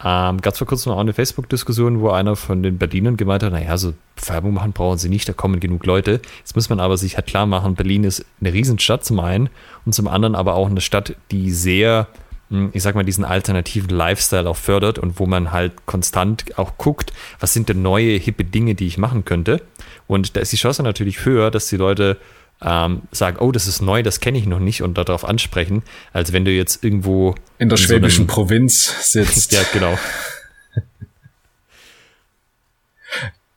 ähm, 0.00 0.40
gab 0.40 0.56
vor 0.56 0.66
kurzem 0.66 0.92
auch 0.92 0.98
eine 0.98 1.12
Facebook-Diskussion, 1.12 2.00
wo 2.00 2.10
einer 2.10 2.34
von 2.34 2.62
den 2.62 2.78
Berlinern 2.78 3.16
gemeint 3.16 3.42
hat, 3.42 3.52
naja, 3.52 3.76
so 3.76 3.92
Werbung 4.24 4.54
machen 4.54 4.72
brauchen 4.72 4.98
sie 4.98 5.10
nicht, 5.10 5.28
da 5.28 5.32
kommen 5.34 5.60
genug 5.60 5.84
Leute. 5.84 6.20
Jetzt 6.38 6.54
muss 6.54 6.70
man 6.70 6.80
aber 6.80 6.96
sich 6.96 7.16
halt 7.16 7.26
klar 7.26 7.46
machen, 7.46 7.74
Berlin 7.74 8.04
ist 8.04 8.24
eine 8.40 8.52
Riesenstadt 8.52 9.04
zum 9.04 9.20
einen 9.20 9.50
und 9.84 9.92
zum 9.92 10.08
anderen 10.08 10.34
aber 10.34 10.54
auch 10.54 10.70
eine 10.70 10.80
Stadt, 10.80 11.14
die 11.30 11.50
sehr, 11.50 12.08
hm, 12.48 12.70
ich 12.72 12.82
sag 12.82 12.94
mal, 12.94 13.04
diesen 13.04 13.24
alternativen 13.24 13.90
Lifestyle 13.90 14.48
auch 14.48 14.56
fördert 14.56 14.98
und 14.98 15.18
wo 15.18 15.26
man 15.26 15.52
halt 15.52 15.72
konstant 15.84 16.58
auch 16.58 16.78
guckt, 16.78 17.12
was 17.38 17.52
sind 17.52 17.68
denn 17.68 17.82
neue, 17.82 18.16
hippe 18.16 18.44
Dinge, 18.44 18.74
die 18.74 18.86
ich 18.86 18.96
machen 18.96 19.26
könnte. 19.26 19.60
Und 20.06 20.36
da 20.36 20.40
ist 20.40 20.52
die 20.52 20.56
Chance 20.56 20.82
natürlich 20.82 21.26
höher, 21.26 21.50
dass 21.50 21.68
die 21.68 21.76
Leute 21.76 22.16
ähm, 22.64 23.02
sagen, 23.10 23.38
oh, 23.40 23.52
das 23.52 23.66
ist 23.66 23.82
neu, 23.82 24.02
das 24.02 24.20
kenne 24.20 24.38
ich 24.38 24.46
noch 24.46 24.60
nicht 24.60 24.82
und 24.82 24.98
darauf 24.98 25.24
ansprechen, 25.24 25.82
als 26.12 26.32
wenn 26.32 26.44
du 26.44 26.50
jetzt 26.50 26.84
irgendwo 26.84 27.34
in 27.58 27.68
der 27.68 27.78
in 27.78 27.84
schwäbischen 27.84 28.26
so 28.26 28.34
Provinz 28.34 28.94
sitzt. 29.12 29.52
ja, 29.52 29.60
genau. 29.72 29.98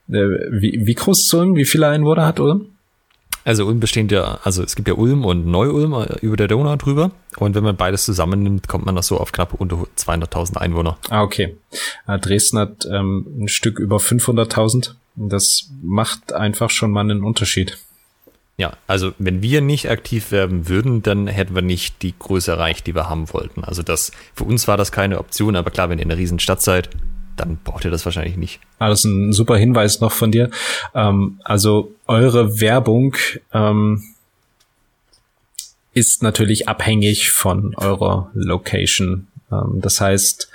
Äh, 0.08 0.52
wie, 0.52 0.86
wie 0.86 0.94
groß 0.94 1.24
ist 1.24 1.34
Ulm? 1.34 1.56
Wie 1.56 1.64
viele 1.64 1.88
Einwohner 1.88 2.26
hat 2.26 2.38
Ulm? 2.38 2.66
Also 3.46 3.64
Ulm 3.64 3.78
besteht 3.78 4.10
ja, 4.10 4.40
also 4.42 4.64
es 4.64 4.74
gibt 4.74 4.88
ja 4.88 4.94
Ulm 4.94 5.24
und 5.24 5.46
Neu-Ulm 5.46 5.92
äh, 5.92 6.18
über 6.20 6.36
der 6.36 6.48
Donau 6.48 6.74
drüber. 6.74 7.12
Und 7.36 7.54
wenn 7.54 7.62
man 7.62 7.76
beides 7.76 8.04
zusammennimmt, 8.04 8.66
kommt 8.66 8.86
man 8.86 8.96
das 8.96 9.06
so 9.06 9.18
auf 9.18 9.30
knapp 9.30 9.54
unter 9.54 9.86
200.000 9.96 10.56
Einwohner. 10.56 10.98
Ah, 11.10 11.22
okay. 11.22 11.56
Äh, 12.08 12.18
Dresden 12.18 12.58
hat 12.58 12.86
ähm, 12.90 13.26
ein 13.38 13.48
Stück 13.48 13.78
über 13.78 13.98
500.000. 13.98 14.94
Das 15.14 15.70
macht 15.80 16.32
einfach 16.32 16.70
schon 16.70 16.90
mal 16.90 17.02
einen 17.02 17.22
Unterschied. 17.22 17.78
Ja, 18.58 18.72
also 18.86 19.12
wenn 19.18 19.42
wir 19.42 19.60
nicht 19.60 19.90
aktiv 19.90 20.32
werben 20.32 20.68
würden, 20.68 21.02
dann 21.02 21.26
hätten 21.26 21.54
wir 21.54 21.62
nicht 21.62 22.02
die 22.02 22.14
Größe 22.18 22.52
erreicht, 22.52 22.86
die 22.86 22.94
wir 22.94 23.08
haben 23.08 23.32
wollten. 23.32 23.64
Also 23.64 23.82
das, 23.82 24.12
für 24.34 24.44
uns 24.44 24.66
war 24.66 24.78
das 24.78 24.92
keine 24.92 25.18
Option, 25.18 25.56
aber 25.56 25.70
klar, 25.70 25.90
wenn 25.90 25.98
ihr 25.98 26.04
in 26.04 26.10
einer 26.10 26.18
riesen 26.18 26.38
Stadt 26.38 26.62
seid, 26.62 26.88
dann 27.36 27.58
braucht 27.62 27.84
ihr 27.84 27.90
das 27.90 28.04
wahrscheinlich 28.06 28.38
nicht. 28.38 28.60
Ah, 28.78 28.88
das 28.88 29.00
ist 29.00 29.04
ein 29.04 29.32
super 29.32 29.56
Hinweis 29.56 30.00
noch 30.00 30.12
von 30.12 30.32
dir. 30.32 30.50
Ähm, 30.94 31.38
also 31.44 31.92
eure 32.06 32.60
Werbung 32.60 33.14
ähm, 33.52 34.02
ist 35.92 36.22
natürlich 36.22 36.68
abhängig 36.68 37.30
von 37.32 37.74
eurer 37.76 38.30
Location. 38.34 39.28
Ähm, 39.50 39.80
das 39.80 40.00
heißt, 40.00 40.50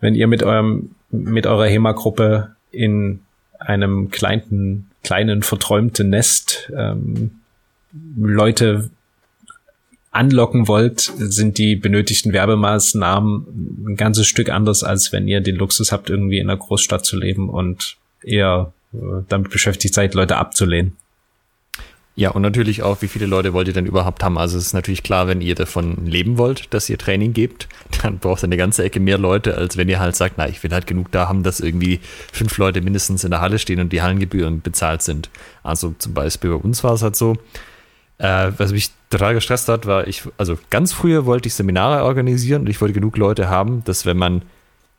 wenn 0.00 0.14
ihr 0.14 0.26
mit 0.26 0.42
eurem, 0.42 0.94
mit 1.10 1.46
eurer 1.46 1.66
HEMA-Gruppe 1.66 2.56
in 2.70 3.20
einem 3.58 4.10
kleinen, 4.10 4.87
kleinen 5.02 5.42
verträumten 5.42 6.10
Nest 6.10 6.70
ähm, 6.76 7.40
Leute 8.16 8.90
anlocken 10.10 10.68
wollt, 10.68 11.12
sind 11.16 11.58
die 11.58 11.76
benötigten 11.76 12.32
Werbemaßnahmen 12.32 13.86
ein 13.88 13.96
ganzes 13.96 14.26
Stück 14.26 14.48
anders, 14.48 14.82
als 14.82 15.12
wenn 15.12 15.28
ihr 15.28 15.40
den 15.40 15.56
Luxus 15.56 15.92
habt, 15.92 16.10
irgendwie 16.10 16.38
in 16.38 16.48
einer 16.48 16.58
Großstadt 16.58 17.04
zu 17.04 17.16
leben 17.16 17.48
und 17.48 17.96
eher 18.22 18.72
äh, 18.92 19.22
damit 19.28 19.50
beschäftigt 19.50 19.94
seid, 19.94 20.14
Leute 20.14 20.36
abzulehnen. 20.36 20.96
Ja, 22.18 22.30
und 22.30 22.42
natürlich 22.42 22.82
auch, 22.82 23.00
wie 23.00 23.06
viele 23.06 23.26
Leute 23.26 23.52
wollt 23.52 23.68
ihr 23.68 23.74
denn 23.74 23.86
überhaupt 23.86 24.24
haben? 24.24 24.38
Also 24.38 24.58
es 24.58 24.66
ist 24.66 24.72
natürlich 24.72 25.04
klar, 25.04 25.28
wenn 25.28 25.40
ihr 25.40 25.54
davon 25.54 26.04
leben 26.04 26.36
wollt, 26.36 26.74
dass 26.74 26.90
ihr 26.90 26.98
Training 26.98 27.32
gebt, 27.32 27.68
dann 28.02 28.18
braucht 28.18 28.42
ihr 28.42 28.46
eine 28.46 28.56
ganze 28.56 28.82
Ecke 28.82 28.98
mehr 28.98 29.18
Leute, 29.18 29.56
als 29.56 29.76
wenn 29.76 29.88
ihr 29.88 30.00
halt 30.00 30.16
sagt, 30.16 30.34
na, 30.36 30.48
ich 30.48 30.60
will 30.64 30.72
halt 30.72 30.88
genug 30.88 31.12
da 31.12 31.28
haben, 31.28 31.44
dass 31.44 31.60
irgendwie 31.60 32.00
fünf 32.32 32.58
Leute 32.58 32.80
mindestens 32.80 33.22
in 33.22 33.30
der 33.30 33.40
Halle 33.40 33.60
stehen 33.60 33.78
und 33.78 33.92
die 33.92 34.02
Hallengebühren 34.02 34.62
bezahlt 34.62 35.02
sind. 35.02 35.30
Also 35.62 35.94
zum 35.96 36.12
Beispiel 36.12 36.50
bei 36.50 36.56
uns 36.56 36.82
war 36.82 36.94
es 36.94 37.02
halt 37.02 37.14
so, 37.14 37.36
äh, 38.18 38.50
was 38.58 38.72
mich 38.72 38.90
total 39.10 39.34
gestresst 39.34 39.68
hat, 39.68 39.86
war 39.86 40.08
ich, 40.08 40.24
also 40.38 40.58
ganz 40.70 40.92
früher 40.92 41.24
wollte 41.24 41.46
ich 41.46 41.54
Seminare 41.54 42.02
organisieren 42.02 42.62
und 42.62 42.68
ich 42.68 42.80
wollte 42.80 42.94
genug 42.94 43.16
Leute 43.16 43.48
haben, 43.48 43.84
dass 43.84 44.06
wenn 44.06 44.16
man 44.16 44.42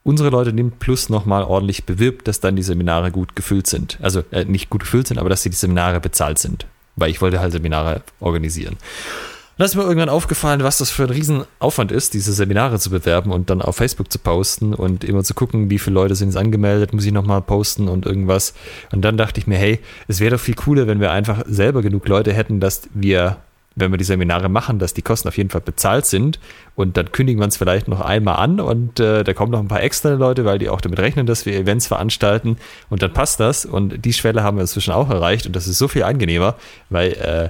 unsere 0.03 0.29
Leute 0.29 0.53
nimmt, 0.53 0.79
plus 0.79 1.09
nochmal 1.09 1.43
ordentlich 1.43 1.83
bewirbt, 1.83 2.29
dass 2.29 2.39
dann 2.39 2.55
die 2.55 2.63
Seminare 2.63 3.11
gut 3.11 3.35
gefüllt 3.35 3.67
sind. 3.67 3.97
Also 4.01 4.23
äh, 4.31 4.45
nicht 4.45 4.69
gut 4.69 4.83
gefüllt 4.83 5.07
sind, 5.09 5.17
aber 5.17 5.27
dass 5.27 5.43
die 5.43 5.51
Seminare 5.51 5.99
bezahlt 5.99 6.39
sind 6.39 6.65
weil 6.99 7.09
ich 7.09 7.21
wollte 7.21 7.39
halt 7.39 7.51
Seminare 7.51 8.01
organisieren. 8.19 8.73
Und 8.73 9.63
da 9.63 9.65
ist 9.65 9.75
mir 9.75 9.83
irgendwann 9.83 10.07
aufgefallen, 10.07 10.63
was 10.63 10.77
das 10.77 10.89
für 10.89 11.03
ein 11.03 11.09
Riesenaufwand 11.09 11.91
ist, 11.91 12.13
diese 12.13 12.31
Seminare 12.31 12.79
zu 12.79 12.89
bewerben 12.89 13.33
und 13.33 13.49
dann 13.49 13.61
auf 13.61 13.75
Facebook 13.75 14.09
zu 14.09 14.17
posten 14.17 14.73
und 14.73 15.03
immer 15.03 15.23
zu 15.25 15.33
gucken, 15.33 15.69
wie 15.69 15.79
viele 15.79 15.95
Leute 15.95 16.15
sind 16.15 16.29
jetzt 16.29 16.37
angemeldet, 16.37 16.93
muss 16.93 17.05
ich 17.05 17.11
nochmal 17.11 17.41
posten 17.41 17.89
und 17.89 18.05
irgendwas. 18.05 18.53
Und 18.93 19.03
dann 19.03 19.17
dachte 19.17 19.41
ich 19.41 19.47
mir, 19.47 19.57
hey, 19.57 19.79
es 20.07 20.21
wäre 20.21 20.37
doch 20.37 20.41
viel 20.41 20.55
cooler, 20.55 20.87
wenn 20.87 21.01
wir 21.01 21.11
einfach 21.11 21.43
selber 21.45 21.81
genug 21.81 22.07
Leute 22.07 22.31
hätten, 22.31 22.61
dass 22.61 22.83
wir 22.93 23.35
wenn 23.79 23.91
wir 23.91 23.97
die 23.97 24.03
Seminare 24.03 24.49
machen, 24.49 24.79
dass 24.79 24.93
die 24.93 25.01
Kosten 25.01 25.27
auf 25.27 25.37
jeden 25.37 25.49
Fall 25.49 25.61
bezahlt 25.61 26.05
sind. 26.05 26.39
Und 26.75 26.97
dann 26.97 27.11
kündigen 27.11 27.39
wir 27.39 27.45
uns 27.45 27.57
vielleicht 27.57 27.87
noch 27.87 28.01
einmal 28.01 28.35
an 28.37 28.59
und 28.59 28.99
äh, 28.99 29.23
da 29.23 29.33
kommen 29.33 29.51
noch 29.51 29.59
ein 29.59 29.67
paar 29.67 29.83
externe 29.83 30.15
Leute, 30.15 30.45
weil 30.45 30.59
die 30.59 30.69
auch 30.69 30.81
damit 30.81 30.99
rechnen, 30.99 31.25
dass 31.25 31.45
wir 31.45 31.57
Events 31.57 31.87
veranstalten. 31.87 32.57
Und 32.89 33.01
dann 33.01 33.13
passt 33.13 33.39
das. 33.39 33.65
Und 33.65 34.05
die 34.05 34.13
Schwelle 34.13 34.43
haben 34.43 34.57
wir 34.57 34.61
inzwischen 34.61 34.93
auch 34.93 35.09
erreicht. 35.09 35.45
Und 35.45 35.55
das 35.55 35.67
ist 35.67 35.77
so 35.77 35.87
viel 35.87 36.03
angenehmer, 36.03 36.55
weil 36.89 37.13
äh, 37.13 37.49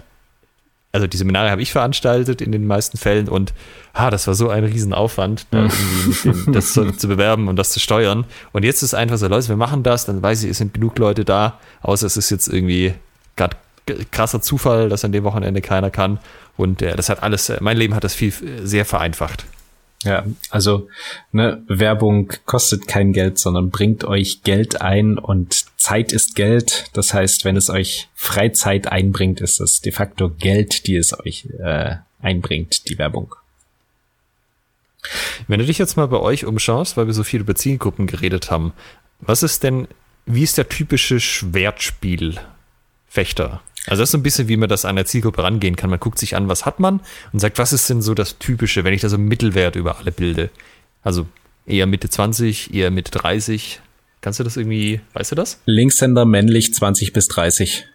also 0.92 1.06
die 1.06 1.18
Seminare 1.18 1.52
habe 1.52 1.62
ich 1.62 1.72
veranstaltet 1.72 2.42
in 2.42 2.52
den 2.52 2.66
meisten 2.66 2.98
Fällen. 2.98 3.30
Und 3.30 3.54
ah, 3.94 4.10
das 4.10 4.26
war 4.28 4.34
so 4.34 4.50
ein 4.50 4.64
Riesenaufwand, 4.64 5.48
da 5.52 5.64
irgendwie 5.64 6.44
den, 6.44 6.54
das 6.54 6.74
so, 6.74 6.90
zu 6.92 7.08
bewerben 7.08 7.48
und 7.48 7.58
das 7.58 7.70
zu 7.70 7.80
steuern. 7.80 8.26
Und 8.52 8.64
jetzt 8.64 8.82
ist 8.82 8.94
einfach 8.94 9.18
so, 9.18 9.28
Leute, 9.28 9.50
wir 9.50 9.56
machen 9.56 9.84
das, 9.84 10.06
dann 10.06 10.22
weiß 10.22 10.44
ich, 10.44 10.50
es 10.50 10.58
sind 10.58 10.74
genug 10.74 10.98
Leute 10.98 11.26
da, 11.26 11.60
außer 11.82 12.08
es 12.08 12.18
ist 12.18 12.30
jetzt 12.32 12.48
irgendwie 12.48 12.94
gerade 13.36 13.56
krasser 14.12 14.42
Zufall, 14.42 14.90
dass 14.90 15.06
an 15.06 15.12
dem 15.12 15.24
Wochenende 15.24 15.62
keiner 15.62 15.92
kann. 15.92 16.20
Und 16.58 16.82
äh, 16.82 16.96
das 16.96 17.10
hat 17.10 17.24
alles, 17.24 17.50
äh, 17.50 17.58
mein 17.62 17.78
Leben 17.78 17.96
hat 17.96 18.04
das 18.04 18.14
viel 18.14 18.30
äh, 18.30 18.66
sehr 18.66 18.86
vereinfacht. 18.86 19.46
Ja, 20.04 20.26
also 20.50 20.88
ne, 21.34 21.62
Werbung 21.68 22.32
kostet 22.46 22.88
kein 22.88 23.12
Geld, 23.12 23.38
sondern 23.38 23.70
bringt 23.70 24.06
euch 24.06 24.44
Geld 24.44 24.82
ein 24.82 25.18
und 25.18 25.66
Zeit 25.78 26.14
ist 26.14 26.36
Geld. 26.36 26.86
Das 26.94 27.14
heißt, 27.14 27.44
wenn 27.44 27.58
es 27.58 27.70
euch 27.70 28.08
Freizeit 28.16 28.88
einbringt, 28.88 29.42
ist 29.42 29.60
es 29.60 29.82
de 29.82 29.92
facto 29.92 30.30
Geld, 30.30 30.88
die 30.88 30.96
es 30.96 31.20
euch 31.20 31.50
äh, 31.60 31.96
einbringt, 32.22 32.88
die 32.88 32.98
Werbung. 32.98 33.36
Wenn 35.48 35.60
du 35.60 35.66
dich 35.66 35.78
jetzt 35.78 35.98
mal 35.98 36.08
bei 36.08 36.20
euch 36.20 36.46
umschaust, 36.46 36.96
weil 36.96 37.08
wir 37.08 37.14
so 37.14 37.24
viel 37.24 37.42
über 37.42 37.56
Zielgruppen 37.56 38.08
geredet 38.08 38.52
haben, 38.52 38.72
was 39.20 39.44
ist 39.44 39.64
denn, 39.64 39.90
wie 40.26 40.44
ist 40.44 40.58
der 40.58 40.70
typische 40.70 41.20
Schwertspielfechter? 41.20 43.62
Also 43.90 44.02
das 44.02 44.10
ist 44.10 44.12
so 44.12 44.18
ein 44.18 44.24
bisschen, 44.24 44.48
wie 44.48 44.58
man 44.58 44.70
das 44.70 44.86
an 44.86 44.96
der 44.96 45.06
Zielgruppe 45.06 45.44
rangehen 45.44 45.76
kann. 45.76 45.90
Man 45.90 46.00
guckt 46.00 46.20
sich 46.20 46.36
an, 46.36 46.48
was 46.48 46.66
hat 46.66 46.80
man 46.80 47.02
und 47.34 47.40
sagt, 47.40 47.58
was 47.58 47.74
ist 47.74 47.90
denn 47.90 48.02
so 48.02 48.14
das 48.14 48.38
Typische, 48.38 48.84
wenn 48.84 48.94
ich 48.94 49.02
da 49.02 49.10
so 49.10 49.18
Mittelwert 49.18 49.76
über 49.76 49.98
alle 49.98 50.12
bilde. 50.12 50.52
Also 51.02 51.28
eher 51.66 51.88
Mitte 51.88 52.10
20, 52.10 52.74
eher 52.74 52.92
Mitte 52.92 53.12
30. 53.12 53.82
Kannst 54.22 54.40
du 54.40 54.44
das 54.44 54.58
irgendwie, 54.58 55.02
weißt 55.14 55.32
du 55.32 55.36
das? 55.36 55.62
Linkshänder 55.66 56.26
männlich 56.26 56.74
20 56.74 57.14
bis 57.14 57.28
30. 57.30 57.86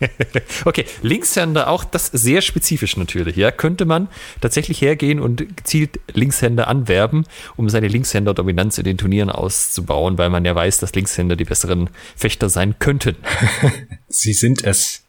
okay, 0.64 0.84
Linkshänder 1.02 1.68
auch 1.68 1.84
das 1.84 2.06
sehr 2.06 2.40
spezifisch 2.40 2.96
natürlich. 2.96 3.36
Ja, 3.36 3.50
könnte 3.50 3.84
man 3.84 4.08
tatsächlich 4.40 4.80
hergehen 4.80 5.20
und 5.20 5.56
gezielt 5.56 6.00
Linkshänder 6.12 6.68
anwerben, 6.68 7.24
um 7.56 7.68
seine 7.68 7.88
Linkshänder-Dominanz 7.88 8.78
in 8.78 8.84
den 8.84 8.98
Turnieren 8.98 9.30
auszubauen, 9.30 10.18
weil 10.18 10.30
man 10.30 10.44
ja 10.44 10.54
weiß, 10.54 10.78
dass 10.78 10.94
Linkshänder 10.94 11.36
die 11.36 11.44
besseren 11.44 11.90
Fechter 12.16 12.48
sein 12.48 12.78
könnten. 12.78 13.16
Sie 14.08 14.32
sind 14.32 14.64
es. 14.64 15.04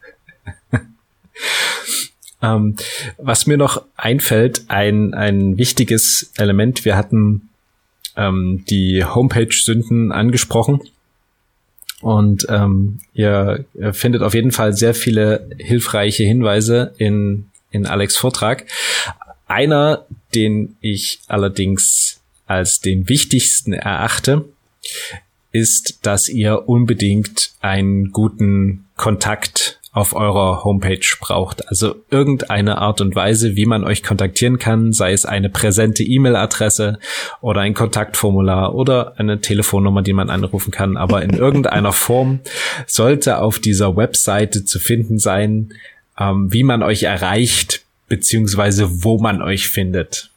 ähm, 2.42 2.76
was 3.18 3.46
mir 3.46 3.56
noch 3.56 3.84
einfällt, 3.96 4.64
ein, 4.68 5.14
ein 5.14 5.56
wichtiges 5.56 6.32
Element, 6.36 6.84
wir 6.84 6.96
hatten 6.96 7.48
ähm, 8.16 8.64
die 8.68 9.04
Homepage-Sünden 9.04 10.12
angesprochen. 10.12 10.80
Und 12.02 12.46
ähm, 12.50 12.98
ihr, 13.14 13.64
findet 13.92 14.22
auf 14.22 14.34
jeden 14.34 14.50
Fall 14.50 14.74
sehr 14.74 14.92
viele 14.92 15.48
hilfreiche 15.58 16.24
Hinweise 16.24 16.92
in, 16.98 17.46
in 17.70 17.86
Alex 17.86 18.16
Vortrag. 18.16 18.66
Einer, 19.46 20.04
den 20.34 20.76
ich 20.80 21.20
allerdings 21.28 22.20
als 22.46 22.80
den 22.80 23.08
wichtigsten 23.08 23.72
erachte, 23.72 24.44
ist, 25.52 26.04
dass 26.04 26.28
ihr 26.28 26.68
unbedingt 26.68 27.52
einen 27.60 28.10
guten 28.10 28.86
Kontakt 28.96 29.78
auf 29.92 30.14
eurer 30.14 30.64
Homepage 30.64 31.06
braucht. 31.20 31.68
Also 31.68 31.96
irgendeine 32.10 32.78
Art 32.78 33.02
und 33.02 33.14
Weise, 33.14 33.56
wie 33.56 33.66
man 33.66 33.84
euch 33.84 34.02
kontaktieren 34.02 34.58
kann, 34.58 34.92
sei 34.94 35.12
es 35.12 35.26
eine 35.26 35.50
präsente 35.50 36.02
E-Mail-Adresse 36.02 36.98
oder 37.42 37.60
ein 37.60 37.74
Kontaktformular 37.74 38.74
oder 38.74 39.18
eine 39.18 39.42
Telefonnummer, 39.42 40.00
die 40.00 40.14
man 40.14 40.30
anrufen 40.30 40.70
kann. 40.70 40.96
Aber 40.96 41.22
in 41.22 41.34
irgendeiner 41.34 41.92
Form 41.92 42.40
sollte 42.86 43.38
auf 43.38 43.58
dieser 43.58 43.94
Webseite 43.94 44.64
zu 44.64 44.78
finden 44.78 45.18
sein, 45.18 45.74
ähm, 46.18 46.50
wie 46.50 46.62
man 46.62 46.82
euch 46.82 47.02
erreicht, 47.02 47.84
beziehungsweise 48.08 49.04
wo 49.04 49.18
man 49.18 49.42
euch 49.42 49.68
findet 49.68 50.31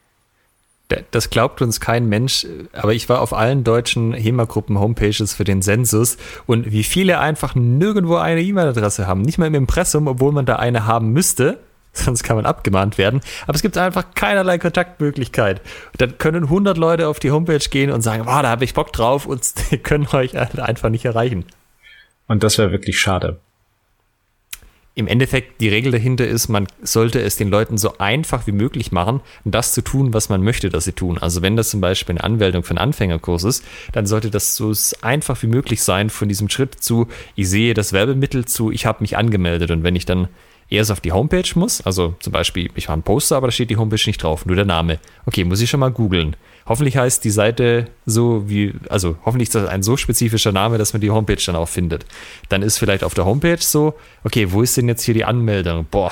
das 1.12 1.30
glaubt 1.30 1.62
uns 1.62 1.80
kein 1.80 2.08
Mensch, 2.08 2.46
aber 2.74 2.94
ich 2.94 3.10
war 3.10 3.22
auf 3.22 3.34
allen 3.34 3.64
deutschen 3.64 4.14
HEMA-Gruppen-Homepages 4.14 5.34
für 5.34 5.44
den 5.44 5.62
Census 5.62 6.18
und 6.46 6.72
wie 6.72 6.84
viele 6.84 7.20
einfach 7.20 7.56
nirgendwo 7.56 8.18
eine 8.18 8.42
E-Mail-Adresse 8.42 9.08
haben. 9.08 9.22
Nicht 9.22 9.38
mal 9.38 9.48
im 9.48 9.56
Impressum, 9.56 10.08
obwohl 10.08 10.32
man 10.32 10.46
da 10.46 10.58
eine 10.58 10.86
haben 10.86 11.12
müsste. 11.12 11.60
Sonst 11.94 12.24
kann 12.24 12.36
man 12.36 12.46
abgemahnt 12.46 12.98
werden. 12.98 13.22
Aber 13.48 13.56
es 13.56 13.62
gibt 13.62 13.78
einfach 13.78 14.04
keinerlei 14.16 14.58
Kontaktmöglichkeit. 14.58 15.62
Dann 15.98 16.18
können 16.18 16.44
100 16.44 16.78
Leute 16.78 17.08
auf 17.08 17.20
die 17.20 17.32
Homepage 17.32 17.58
gehen 17.58 17.90
und 17.90 18.02
sagen, 18.02 18.26
wow, 18.26 18.42
da 18.42 18.50
habe 18.50 18.66
ich 18.66 18.74
Bock 18.74 18.92
drauf 18.92 19.26
und 19.26 19.54
die 19.72 19.78
können 19.78 20.08
euch 20.12 20.38
einfach 20.38 20.90
nicht 20.90 21.06
erreichen. 21.06 21.46
Und 22.28 22.44
das 22.44 22.58
wäre 22.58 22.72
wirklich 22.72 23.00
schade 23.00 23.40
im 24.96 25.08
Endeffekt 25.08 25.60
die 25.60 25.68
Regel 25.68 25.92
dahinter 25.92 26.26
ist, 26.26 26.48
man 26.48 26.68
sollte 26.82 27.22
es 27.22 27.36
den 27.36 27.50
Leuten 27.50 27.78
so 27.78 27.98
einfach 27.98 28.48
wie 28.48 28.54
möglich 28.54 28.94
machen, 28.94 29.20
das 29.44 29.74
zu 29.74 29.82
tun, 29.82 30.14
was 30.14 30.30
man 30.30 30.42
möchte, 30.42 30.70
dass 30.70 30.86
sie 30.86 30.94
tun. 30.94 31.18
Also 31.18 31.42
wenn 31.42 31.58
das 31.58 31.70
zum 31.70 31.82
Beispiel 31.82 32.14
eine 32.14 32.24
Anmeldung 32.24 32.64
für 32.64 32.72
einen 32.72 32.80
Anfängerkurs 32.80 33.44
ist, 33.44 33.66
dann 33.92 34.06
sollte 34.06 34.32
das 34.32 34.56
so 34.56 34.74
einfach 35.02 35.42
wie 35.44 35.48
möglich 35.48 35.84
sein 35.84 36.10
von 36.10 36.30
diesem 36.30 36.50
Schritt 36.50 36.76
zu, 36.76 37.08
ich 37.36 37.50
sehe 37.50 37.74
das 37.74 37.92
Werbemittel 37.92 38.46
zu, 38.46 38.72
ich 38.72 38.86
habe 38.86 39.02
mich 39.02 39.18
angemeldet. 39.18 39.70
Und 39.70 39.84
wenn 39.84 39.98
ich 39.98 40.06
dann 40.06 40.30
erst 40.70 40.92
auf 40.92 41.02
die 41.02 41.12
Homepage 41.12 41.50
muss, 41.56 41.82
also 41.82 42.16
zum 42.20 42.32
Beispiel, 42.32 42.70
ich 42.76 42.88
habe 42.88 43.00
ein 43.00 43.04
Poster, 43.04 43.36
aber 43.36 43.48
da 43.48 43.52
steht 43.52 43.70
die 43.70 43.78
Homepage 43.78 44.02
nicht 44.06 44.24
drauf, 44.24 44.46
nur 44.46 44.56
der 44.56 44.66
Name. 44.66 45.00
Okay, 45.26 45.44
muss 45.44 45.62
ich 45.62 45.70
schon 45.70 45.82
mal 45.82 45.92
googeln. 45.92 46.38
Hoffentlich 46.68 46.98
heißt 46.98 47.24
die 47.24 47.30
Seite 47.30 47.86
so 48.06 48.50
wie, 48.50 48.74
also 48.90 49.18
hoffentlich 49.24 49.50
ist 49.50 49.56
das 49.56 49.68
ein 49.68 49.84
so 49.84 49.98
spezifischer 49.98 50.52
Name, 50.52 50.78
dass 50.78 50.94
man 50.94 51.02
die 51.02 51.12
Homepage 51.12 51.42
dann 51.46 51.56
auch 51.56 51.70
findet. 51.70 52.06
Dann 52.50 52.64
ist 52.64 52.80
vielleicht 52.80 53.04
auf 53.04 53.14
der 53.14 53.26
Homepage 53.26 53.62
so, 53.62 53.94
okay, 54.24 54.52
wo 54.52 54.64
ist 54.64 54.76
denn 54.76 54.88
jetzt 54.88 55.04
hier 55.04 55.14
die 55.14 55.26
Anmeldung? 55.26 55.86
Boah, 55.92 56.12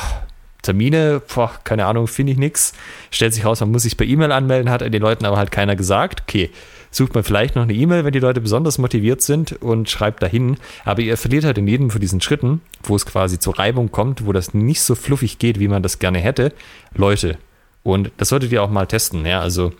Termine, 0.61 1.21
boah, 1.33 1.51
keine 1.63 1.85
Ahnung, 1.85 2.07
finde 2.07 2.31
ich 2.31 2.37
nichts. 2.37 2.73
Stellt 3.11 3.33
sich 3.33 3.45
raus, 3.45 3.59
man 3.59 3.71
muss 3.71 3.83
sich 3.83 3.97
per 3.97 4.07
E-Mail 4.07 4.31
anmelden, 4.31 4.69
hat 4.69 4.81
den 4.81 5.01
Leuten 5.01 5.25
aber 5.25 5.37
halt 5.37 5.51
keiner 5.51 5.75
gesagt. 5.75 6.21
Okay, 6.21 6.51
sucht 6.89 7.15
man 7.15 7.23
vielleicht 7.23 7.55
noch 7.55 7.63
eine 7.63 7.73
E-Mail, 7.73 8.05
wenn 8.05 8.13
die 8.13 8.19
Leute 8.19 8.39
besonders 8.39 8.77
motiviert 8.77 9.21
sind 9.21 9.61
und 9.61 9.89
schreibt 9.89 10.23
dahin. 10.23 10.57
Aber 10.85 11.01
ihr 11.01 11.17
verliert 11.17 11.43
halt 11.43 11.57
in 11.57 11.67
jedem 11.67 11.89
von 11.89 11.99
diesen 11.99 12.21
Schritten, 12.21 12.61
wo 12.83 12.95
es 12.95 13.05
quasi 13.05 13.39
zur 13.39 13.59
Reibung 13.59 13.91
kommt, 13.91 14.25
wo 14.25 14.31
das 14.31 14.53
nicht 14.53 14.81
so 14.81 14.95
fluffig 14.95 15.37
geht, 15.39 15.59
wie 15.59 15.67
man 15.67 15.83
das 15.83 15.99
gerne 15.99 16.19
hätte, 16.19 16.53
Leute. 16.95 17.37
Und 17.83 18.11
das 18.17 18.29
solltet 18.29 18.51
ihr 18.51 18.63
auch 18.63 18.69
mal 18.69 18.85
testen. 18.85 19.25
Ja, 19.25 19.41
also 19.41 19.73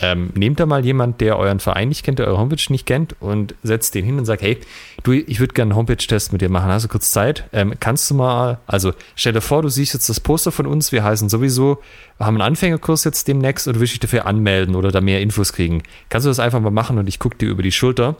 ähm, 0.00 0.30
nehmt 0.34 0.60
da 0.60 0.66
mal 0.66 0.84
jemand, 0.84 1.20
der 1.20 1.38
euren 1.38 1.60
Verein 1.60 1.88
nicht 1.88 2.04
kennt, 2.04 2.18
der 2.18 2.26
eure 2.26 2.38
Homepage 2.38 2.62
nicht 2.70 2.86
kennt 2.86 3.16
und 3.20 3.54
setzt 3.62 3.94
den 3.94 4.04
hin 4.04 4.18
und 4.18 4.24
sagt, 4.24 4.42
hey, 4.42 4.58
du, 5.02 5.12
ich 5.12 5.40
würde 5.40 5.54
gerne 5.54 5.70
einen 5.70 5.76
Homepage-Test 5.76 6.32
mit 6.32 6.40
dir 6.40 6.50
machen. 6.50 6.70
Hast 6.70 6.84
du 6.84 6.88
kurz 6.88 7.10
Zeit? 7.10 7.44
Ähm, 7.52 7.74
kannst 7.80 8.10
du 8.10 8.14
mal, 8.14 8.58
also 8.66 8.92
stell 9.16 9.32
dir 9.32 9.40
vor, 9.40 9.62
du 9.62 9.68
siehst 9.68 9.94
jetzt 9.94 10.08
das 10.08 10.20
Poster 10.20 10.52
von 10.52 10.66
uns, 10.66 10.92
wir 10.92 11.04
heißen 11.04 11.28
sowieso, 11.28 11.78
wir 12.16 12.26
haben 12.26 12.34
einen 12.34 12.48
Anfängerkurs 12.48 13.04
jetzt 13.04 13.28
demnächst 13.28 13.68
und 13.68 13.80
willst 13.80 13.92
dich 13.92 14.00
dafür 14.00 14.26
anmelden 14.26 14.74
oder 14.74 14.90
da 14.90 15.00
mehr 15.00 15.20
Infos 15.20 15.52
kriegen. 15.52 15.82
Kannst 16.08 16.26
du 16.26 16.30
das 16.30 16.40
einfach 16.40 16.60
mal 16.60 16.70
machen 16.70 16.98
und 16.98 17.08
ich 17.08 17.18
gucke 17.18 17.36
dir 17.36 17.48
über 17.48 17.62
die 17.62 17.72
Schulter 17.72 18.16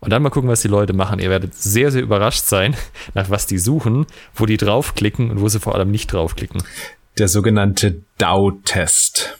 und 0.00 0.10
dann 0.10 0.22
mal 0.22 0.30
gucken, 0.30 0.48
was 0.48 0.62
die 0.62 0.68
Leute 0.68 0.94
machen. 0.94 1.18
Ihr 1.18 1.30
werdet 1.30 1.54
sehr, 1.54 1.90
sehr 1.90 2.02
überrascht 2.02 2.44
sein, 2.44 2.74
nach 3.14 3.30
was 3.30 3.46
die 3.46 3.58
suchen, 3.58 4.06
wo 4.34 4.46
die 4.46 4.56
draufklicken 4.56 5.30
und 5.30 5.40
wo 5.40 5.48
sie 5.48 5.60
vor 5.60 5.74
allem 5.74 5.90
nicht 5.90 6.12
draufklicken. 6.12 6.62
Der 7.18 7.28
sogenannte 7.28 8.02
DAO-Test. 8.18 9.39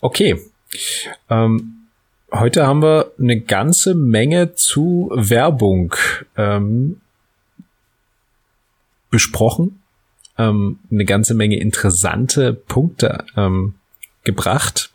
Okay. 0.00 0.40
Ähm, 1.30 1.88
heute 2.32 2.66
haben 2.66 2.82
wir 2.82 3.12
eine 3.18 3.40
ganze 3.40 3.94
Menge 3.94 4.54
zu 4.54 5.10
Werbung 5.14 5.94
ähm, 6.36 7.00
besprochen. 9.10 9.82
Ähm, 10.38 10.78
eine 10.90 11.04
ganze 11.04 11.34
Menge 11.34 11.58
interessante 11.58 12.52
Punkte 12.52 13.24
ähm, 13.36 13.74
gebracht. 14.24 14.92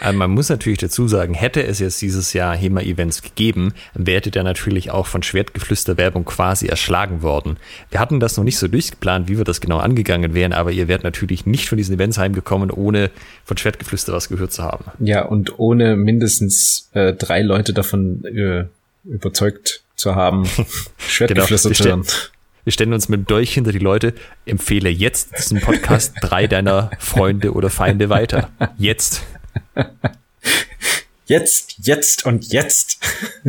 Also 0.00 0.18
man 0.18 0.30
muss 0.30 0.48
natürlich 0.48 0.78
dazu 0.78 1.08
sagen, 1.08 1.34
hätte 1.34 1.64
es 1.64 1.78
jetzt 1.78 2.00
dieses 2.02 2.32
Jahr 2.32 2.56
HEMA-Events 2.56 3.22
gegeben, 3.22 3.74
wäre 3.94 4.30
der 4.30 4.42
natürlich 4.42 4.90
auch 4.90 5.06
von 5.06 5.22
Schwertgeflüster-Werbung 5.22 6.24
quasi 6.24 6.66
erschlagen 6.66 7.22
worden. 7.22 7.56
Wir 7.90 8.00
hatten 8.00 8.20
das 8.20 8.36
noch 8.36 8.44
nicht 8.44 8.58
so 8.58 8.68
durchgeplant, 8.68 9.28
wie 9.28 9.38
wir 9.38 9.44
das 9.44 9.60
genau 9.60 9.78
angegangen 9.78 10.34
wären, 10.34 10.52
aber 10.52 10.72
ihr 10.72 10.88
wärt 10.88 11.04
natürlich 11.04 11.46
nicht 11.46 11.68
von 11.68 11.78
diesen 11.78 11.94
Events 11.94 12.18
heimgekommen, 12.18 12.70
ohne 12.70 13.10
von 13.44 13.56
Schwertgeflüster 13.56 14.12
was 14.12 14.28
gehört 14.28 14.52
zu 14.52 14.62
haben. 14.62 14.84
Ja, 14.98 15.24
und 15.24 15.58
ohne 15.58 15.96
mindestens 15.96 16.90
äh, 16.92 17.12
drei 17.12 17.42
Leute 17.42 17.72
davon 17.72 18.24
äh, 18.24 18.64
überzeugt 19.04 19.82
zu 19.94 20.14
haben, 20.14 20.46
Schwertgeflüster 20.98 21.70
genau. 21.70 21.82
zu 21.82 21.88
hören. 21.88 22.04
Wir 22.66 22.72
stellen 22.72 22.92
uns 22.92 23.08
mit 23.08 23.20
dem 23.20 23.26
Dolch 23.26 23.54
hinter 23.54 23.70
die 23.70 23.78
Leute, 23.78 24.12
empfehle 24.44 24.88
jetzt 24.88 25.38
diesen 25.38 25.60
Podcast 25.60 26.14
drei 26.20 26.48
deiner 26.48 26.90
Freunde 26.98 27.52
oder 27.52 27.70
Feinde 27.70 28.08
weiter. 28.08 28.50
Jetzt. 28.76 29.22
jetzt, 31.26 31.76
jetzt 31.82 32.26
und 32.26 32.52
jetzt. 32.52 32.98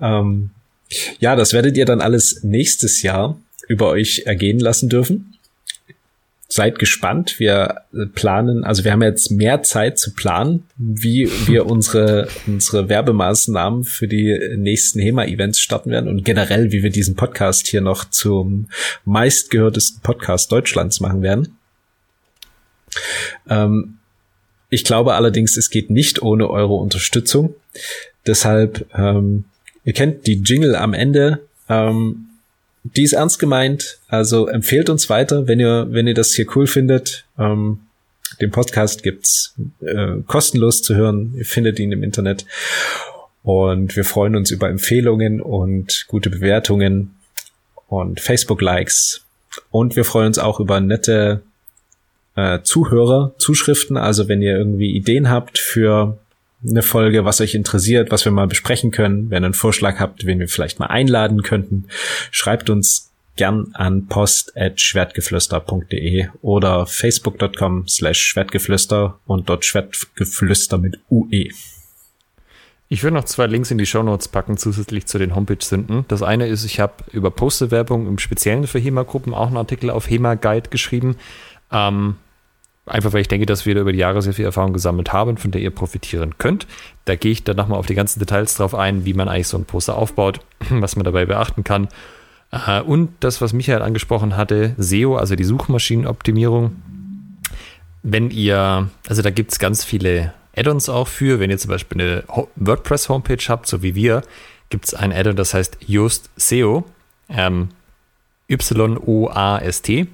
ähm, 0.00 0.50
ja, 1.18 1.36
das 1.36 1.52
werdet 1.52 1.76
ihr 1.76 1.84
dann 1.84 2.00
alles 2.00 2.42
nächstes 2.42 3.02
Jahr 3.02 3.40
über 3.68 3.88
euch 3.88 4.22
ergehen 4.26 4.58
lassen 4.58 4.88
dürfen. 4.88 5.34
Seid 6.48 6.80
gespannt. 6.80 7.38
Wir 7.38 7.82
planen, 8.16 8.64
also 8.64 8.82
wir 8.82 8.90
haben 8.90 9.02
jetzt 9.02 9.30
mehr 9.30 9.62
Zeit 9.62 10.00
zu 10.00 10.14
planen, 10.14 10.64
wie 10.76 11.30
wir 11.46 11.66
unsere, 11.66 12.26
unsere 12.48 12.88
Werbemaßnahmen 12.88 13.84
für 13.84 14.08
die 14.08 14.56
nächsten 14.56 14.98
HEMA-Events 14.98 15.60
starten 15.60 15.90
werden 15.90 16.08
und 16.08 16.24
generell, 16.24 16.72
wie 16.72 16.82
wir 16.82 16.90
diesen 16.90 17.14
Podcast 17.14 17.68
hier 17.68 17.80
noch 17.80 18.10
zum 18.10 18.68
meistgehörtesten 19.04 20.02
Podcast 20.02 20.50
Deutschlands 20.50 20.98
machen 20.98 21.22
werden. 21.22 21.56
Ähm, 23.48 23.98
ich 24.68 24.84
glaube 24.84 25.14
allerdings, 25.14 25.56
es 25.56 25.70
geht 25.70 25.90
nicht 25.90 26.22
ohne 26.22 26.48
eure 26.48 26.74
Unterstützung. 26.74 27.54
Deshalb, 28.26 28.86
ähm, 28.94 29.44
ihr 29.84 29.92
kennt 29.92 30.26
die 30.26 30.42
Jingle 30.42 30.76
am 30.76 30.94
Ende. 30.94 31.40
Ähm, 31.68 32.26
die 32.82 33.02
ist 33.02 33.12
ernst 33.12 33.38
gemeint. 33.38 33.98
Also 34.08 34.46
empfehlt 34.46 34.88
uns 34.88 35.10
weiter, 35.10 35.48
wenn 35.48 35.60
ihr, 35.60 35.88
wenn 35.90 36.06
ihr 36.06 36.14
das 36.14 36.32
hier 36.32 36.46
cool 36.54 36.66
findet. 36.66 37.24
Ähm, 37.38 37.80
den 38.40 38.50
Podcast 38.50 39.02
gibt's 39.02 39.54
äh, 39.80 40.22
kostenlos 40.26 40.82
zu 40.82 40.94
hören. 40.94 41.34
Ihr 41.36 41.44
findet 41.44 41.78
ihn 41.78 41.92
im 41.92 42.02
Internet. 42.02 42.46
Und 43.42 43.96
wir 43.96 44.04
freuen 44.04 44.36
uns 44.36 44.50
über 44.50 44.68
Empfehlungen 44.68 45.40
und 45.40 46.04
gute 46.08 46.30
Bewertungen 46.30 47.16
und 47.88 48.20
Facebook-Likes. 48.20 49.24
Und 49.70 49.96
wir 49.96 50.04
freuen 50.04 50.28
uns 50.28 50.38
auch 50.38 50.60
über 50.60 50.80
nette 50.80 51.42
äh, 52.40 52.62
Zuhörer, 52.62 53.34
Zuschriften. 53.38 53.96
Also 53.96 54.28
wenn 54.28 54.42
ihr 54.42 54.56
irgendwie 54.56 54.94
Ideen 54.94 55.30
habt 55.30 55.58
für 55.58 56.18
eine 56.68 56.82
Folge, 56.82 57.24
was 57.24 57.40
euch 57.40 57.54
interessiert, 57.54 58.10
was 58.10 58.24
wir 58.24 58.32
mal 58.32 58.46
besprechen 58.46 58.90
können, 58.90 59.30
wenn 59.30 59.42
ihr 59.42 59.46
einen 59.46 59.54
Vorschlag 59.54 59.98
habt, 59.98 60.26
wen 60.26 60.38
wir 60.38 60.48
vielleicht 60.48 60.78
mal 60.78 60.86
einladen 60.86 61.42
könnten, 61.42 61.86
schreibt 62.30 62.70
uns 62.70 63.10
gern 63.36 63.70
an 63.74 64.06
post.schwertgeflüster.de 64.06 66.28
oder 66.42 66.86
facebook.com 66.86 67.88
slash 67.88 68.20
schwertgeflüster 68.20 69.18
und 69.26 69.48
dort 69.48 69.64
Schwertgeflüster 69.64 70.78
mit 70.78 71.00
UE. 71.10 71.48
Ich 72.92 73.04
würde 73.04 73.14
noch 73.14 73.24
zwei 73.24 73.46
Links 73.46 73.70
in 73.70 73.78
die 73.78 73.86
Show 73.86 74.02
Notes 74.02 74.26
packen, 74.28 74.58
zusätzlich 74.58 75.06
zu 75.06 75.16
den 75.16 75.36
Homepage-Sünden. 75.36 76.04
Das 76.08 76.22
eine 76.22 76.48
ist, 76.48 76.64
ich 76.64 76.80
habe 76.80 77.04
über 77.12 77.30
Postewerbung 77.30 78.08
im 78.08 78.18
Speziellen 78.18 78.66
für 78.66 78.80
HEMA-Gruppen 78.80 79.32
auch 79.32 79.46
einen 79.46 79.58
Artikel 79.58 79.90
auf 79.90 80.10
HEMA 80.10 80.34
Guide 80.34 80.70
geschrieben. 80.70 81.14
Ähm, 81.70 82.16
einfach 82.90 83.12
weil 83.12 83.22
ich 83.22 83.28
denke, 83.28 83.46
dass 83.46 83.66
wir 83.66 83.74
da 83.74 83.80
über 83.80 83.92
die 83.92 83.98
Jahre 83.98 84.22
sehr 84.22 84.32
viel 84.32 84.44
Erfahrung 84.44 84.72
gesammelt 84.72 85.12
haben, 85.12 85.36
von 85.36 85.50
der 85.50 85.60
ihr 85.60 85.70
profitieren 85.70 86.38
könnt. 86.38 86.66
Da 87.04 87.16
gehe 87.16 87.32
ich 87.32 87.44
dann 87.44 87.56
nochmal 87.56 87.78
auf 87.78 87.86
die 87.86 87.94
ganzen 87.94 88.18
Details 88.18 88.54
drauf 88.54 88.74
ein, 88.74 89.04
wie 89.04 89.14
man 89.14 89.28
eigentlich 89.28 89.48
so 89.48 89.56
ein 89.56 89.64
Poster 89.64 89.96
aufbaut, 89.96 90.40
was 90.70 90.96
man 90.96 91.04
dabei 91.04 91.26
beachten 91.26 91.64
kann. 91.64 91.88
Äh, 92.50 92.80
und 92.80 93.10
das, 93.20 93.40
was 93.40 93.52
Michael 93.52 93.82
angesprochen 93.82 94.36
hatte, 94.36 94.74
SEO, 94.76 95.16
also 95.16 95.36
die 95.36 95.44
Suchmaschinenoptimierung. 95.44 96.76
Wenn 98.02 98.30
ihr, 98.30 98.88
also 99.08 99.22
da 99.22 99.30
gibt 99.30 99.52
es 99.52 99.58
ganz 99.58 99.84
viele 99.84 100.32
Add-ons 100.56 100.88
auch 100.88 101.06
für, 101.06 101.38
wenn 101.38 101.50
ihr 101.50 101.58
zum 101.58 101.70
Beispiel 101.70 102.00
eine 102.00 102.24
WordPress-Homepage 102.56 103.44
habt, 103.48 103.66
so 103.66 103.82
wie 103.82 103.94
wir, 103.94 104.22
gibt 104.68 104.86
es 104.86 104.94
ein 104.94 105.12
Add-on, 105.12 105.36
das 105.36 105.54
heißt 105.54 105.78
Yoast 105.86 106.30
SEO, 106.36 106.84
ähm, 107.28 107.68
Y-O-A-S-T. 108.48 110.08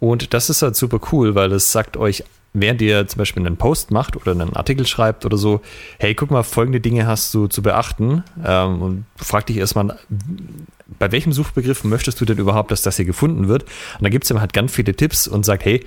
Und 0.00 0.34
das 0.34 0.50
ist 0.50 0.62
halt 0.62 0.76
super 0.76 1.00
cool, 1.12 1.34
weil 1.34 1.52
es 1.52 1.72
sagt 1.72 1.96
euch, 1.96 2.24
während 2.52 2.80
ihr 2.80 3.06
zum 3.06 3.18
Beispiel 3.18 3.44
einen 3.44 3.56
Post 3.56 3.90
macht 3.90 4.16
oder 4.16 4.32
einen 4.32 4.56
Artikel 4.56 4.86
schreibt 4.86 5.24
oder 5.26 5.36
so, 5.36 5.60
hey, 5.98 6.14
guck 6.14 6.30
mal, 6.30 6.42
folgende 6.42 6.80
Dinge 6.80 7.06
hast 7.06 7.32
du 7.34 7.46
zu 7.46 7.62
beachten 7.62 8.24
ähm, 8.44 8.82
und 8.82 9.04
frag 9.16 9.46
dich 9.46 9.58
erstmal, 9.58 9.98
bei 10.98 11.12
welchem 11.12 11.32
Suchbegriff 11.32 11.84
möchtest 11.84 12.20
du 12.20 12.24
denn 12.24 12.38
überhaupt, 12.38 12.70
dass 12.70 12.82
das 12.82 12.96
hier 12.96 13.04
gefunden 13.04 13.48
wird? 13.48 13.64
Und 13.64 14.04
da 14.04 14.08
gibt 14.08 14.24
es 14.24 14.28
dann 14.28 14.40
halt 14.40 14.52
ganz 14.52 14.72
viele 14.72 14.94
Tipps 14.94 15.28
und 15.28 15.44
sagt, 15.44 15.64
hey, 15.64 15.84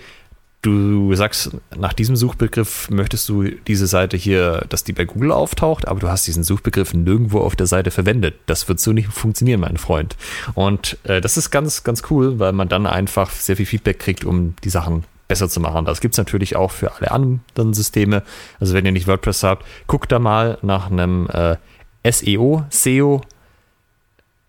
du 0.62 1.14
sagst, 1.16 1.51
nach 1.78 1.93
diesem 1.93 2.16
Suchbegriff 2.16 2.89
möchtest 2.89 3.30
du 3.30 3.43
diese 3.43 3.88
Seite 3.88 4.18
hier, 4.18 4.66
dass 4.70 4.84
die 4.84 4.93
bei 4.93 5.05
Google 5.05 5.32
auftaucht, 5.32 5.88
aber 5.88 5.99
du 5.99 6.10
hast 6.10 6.28
diesen 6.28 6.43
Suchbegriff 6.43 6.93
nirgendwo 6.93 7.39
auf 7.39 7.55
der 7.55 7.68
Seite 7.68 7.91
verwendet. 7.91 8.36
Das 8.45 8.68
wird 8.68 8.80
so 8.80 8.91
nicht 8.91 9.07
funktionieren, 9.07 9.62
mein 9.62 9.78
Freund. 9.78 10.18
Und 10.55 10.97
äh, 11.03 11.22
das 11.22 11.38
ist 11.38 11.51
ganz, 11.51 11.84
ganz 11.84 12.03
cool, 12.10 12.39
weil 12.39 12.51
man 12.51 12.68
dann 12.68 12.88
einfach 12.88 13.32
sehr 13.32 13.55
viel 13.55 13.66
Feedback 13.66 13.99
kriegt, 13.99 14.26
um 14.26 14.55
die 14.64 14.70
Sachen 14.70 15.05
besser 15.30 15.47
zu 15.47 15.62
machen. 15.62 15.86
Das 15.86 16.01
gibt 16.01 16.16
es 16.16 16.18
natürlich 16.18 16.55
auch 16.55 16.72
für 16.72 16.93
alle 16.95 17.12
anderen 17.12 17.74
Systeme. 17.74 18.24
Also 18.60 18.74
wenn 18.74 18.86
ihr 18.86 18.91
nicht 18.91 19.07
WordPress 19.07 19.43
habt, 19.43 19.66
guckt 19.88 20.12
da 20.12 20.20
mal 20.20 20.57
nach 20.62 20.91
einem 20.91 21.28
äh, 21.30 21.55
SEO, 22.12 22.66
SEO, 22.70 23.22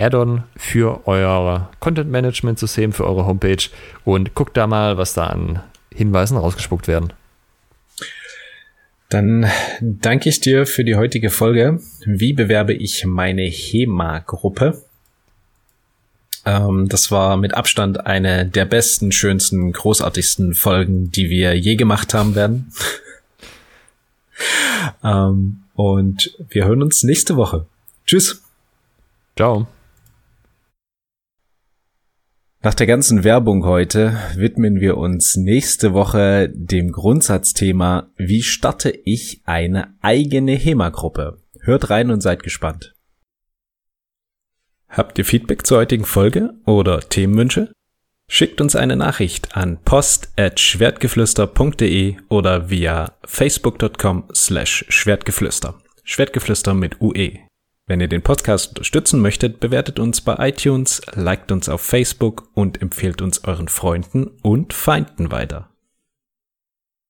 Add-on 0.01 0.45
für 0.57 1.07
euer 1.07 1.69
Content 1.79 2.11
Management 2.11 2.59
System, 2.59 2.93
für 2.93 3.07
eure 3.07 3.27
Homepage 3.27 3.69
und 4.05 4.35
guckt 4.35 4.57
da 4.57 4.67
mal, 4.67 4.97
was 4.97 5.13
da 5.13 5.27
an 5.27 5.61
Hinweisen 5.95 6.37
rausgespuckt 6.37 6.89
werden. 6.89 7.13
Dann 9.09 9.51
danke 9.81 10.29
ich 10.29 10.41
dir 10.41 10.67
für 10.67 10.85
die 10.85 10.95
heutige 10.95 11.31
Folge. 11.31 11.81
Wie 12.05 12.33
bewerbe 12.33 12.73
ich 12.73 13.05
meine 13.05 13.43
HEMA-Gruppe? 13.43 14.83
Ähm, 16.47 16.89
das 16.89 17.11
war 17.11 17.37
mit 17.37 17.55
Abstand 17.55 18.07
eine 18.07 18.47
der 18.47 18.65
besten, 18.65 19.11
schönsten, 19.13 19.73
großartigsten 19.73 20.55
Folgen, 20.55 21.11
die 21.11 21.29
wir 21.29 21.55
je 21.59 21.75
gemacht 21.77 22.15
haben 22.15 22.35
werden. 22.35 22.73
ähm, 25.05 25.63
und 25.75 26.37
wir 26.49 26.67
hören 26.67 26.83
uns 26.83 27.03
nächste 27.03 27.37
Woche. 27.37 27.67
Tschüss. 28.07 28.43
Ciao. 29.37 29.67
Nach 32.63 32.75
der 32.75 32.87
ganzen 32.87 33.25
Werbung 33.25 33.65
heute 33.65 34.21
widmen 34.37 34.81
wir 34.81 34.99
uns 34.99 35.37
nächste 35.37 35.95
Woche 35.95 36.53
dem 36.55 36.93
Grundsatzthema, 36.93 38.11
wie 38.19 38.43
starte 38.43 38.91
ich 38.91 39.41
eine 39.47 39.95
eigene 40.03 40.53
HEMA-Gruppe? 40.53 41.43
Hört 41.63 41.89
rein 41.89 42.11
und 42.11 42.21
seid 42.21 42.43
gespannt. 42.43 42.93
Habt 44.91 45.19
ihr 45.19 45.25
Feedback 45.25 45.67
zur 45.67 45.79
heutigen 45.79 46.05
Folge 46.05 46.51
oder 46.67 47.01
Themenwünsche? 47.01 47.73
Schickt 48.29 48.61
uns 48.61 48.77
eine 48.77 48.97
Nachricht 48.97 49.57
an 49.57 49.79
post.schwertgeflüster.de 49.83 52.17
oder 52.29 52.69
via 52.69 53.15
facebook.com 53.25 54.25
slash 54.35 54.85
schwertgeflüster. 54.91 55.79
Schwertgeflüster 56.05 56.75
mit 56.75 57.01
UE. 57.01 57.39
Wenn 57.91 58.01
ihr 58.01 58.07
den 58.07 58.23
Podcast 58.23 58.69
unterstützen 58.69 59.21
möchtet, 59.21 59.59
bewertet 59.59 59.99
uns 59.99 60.21
bei 60.21 60.37
iTunes, 60.49 61.03
liked 61.15 61.51
uns 61.51 61.69
auf 61.69 61.81
Facebook 61.81 62.47
und 62.55 62.81
empfehlt 62.81 63.21
uns 63.21 63.43
euren 63.43 63.67
Freunden 63.67 64.31
und 64.43 64.73
Feinden 64.73 65.33
weiter. 65.33 65.70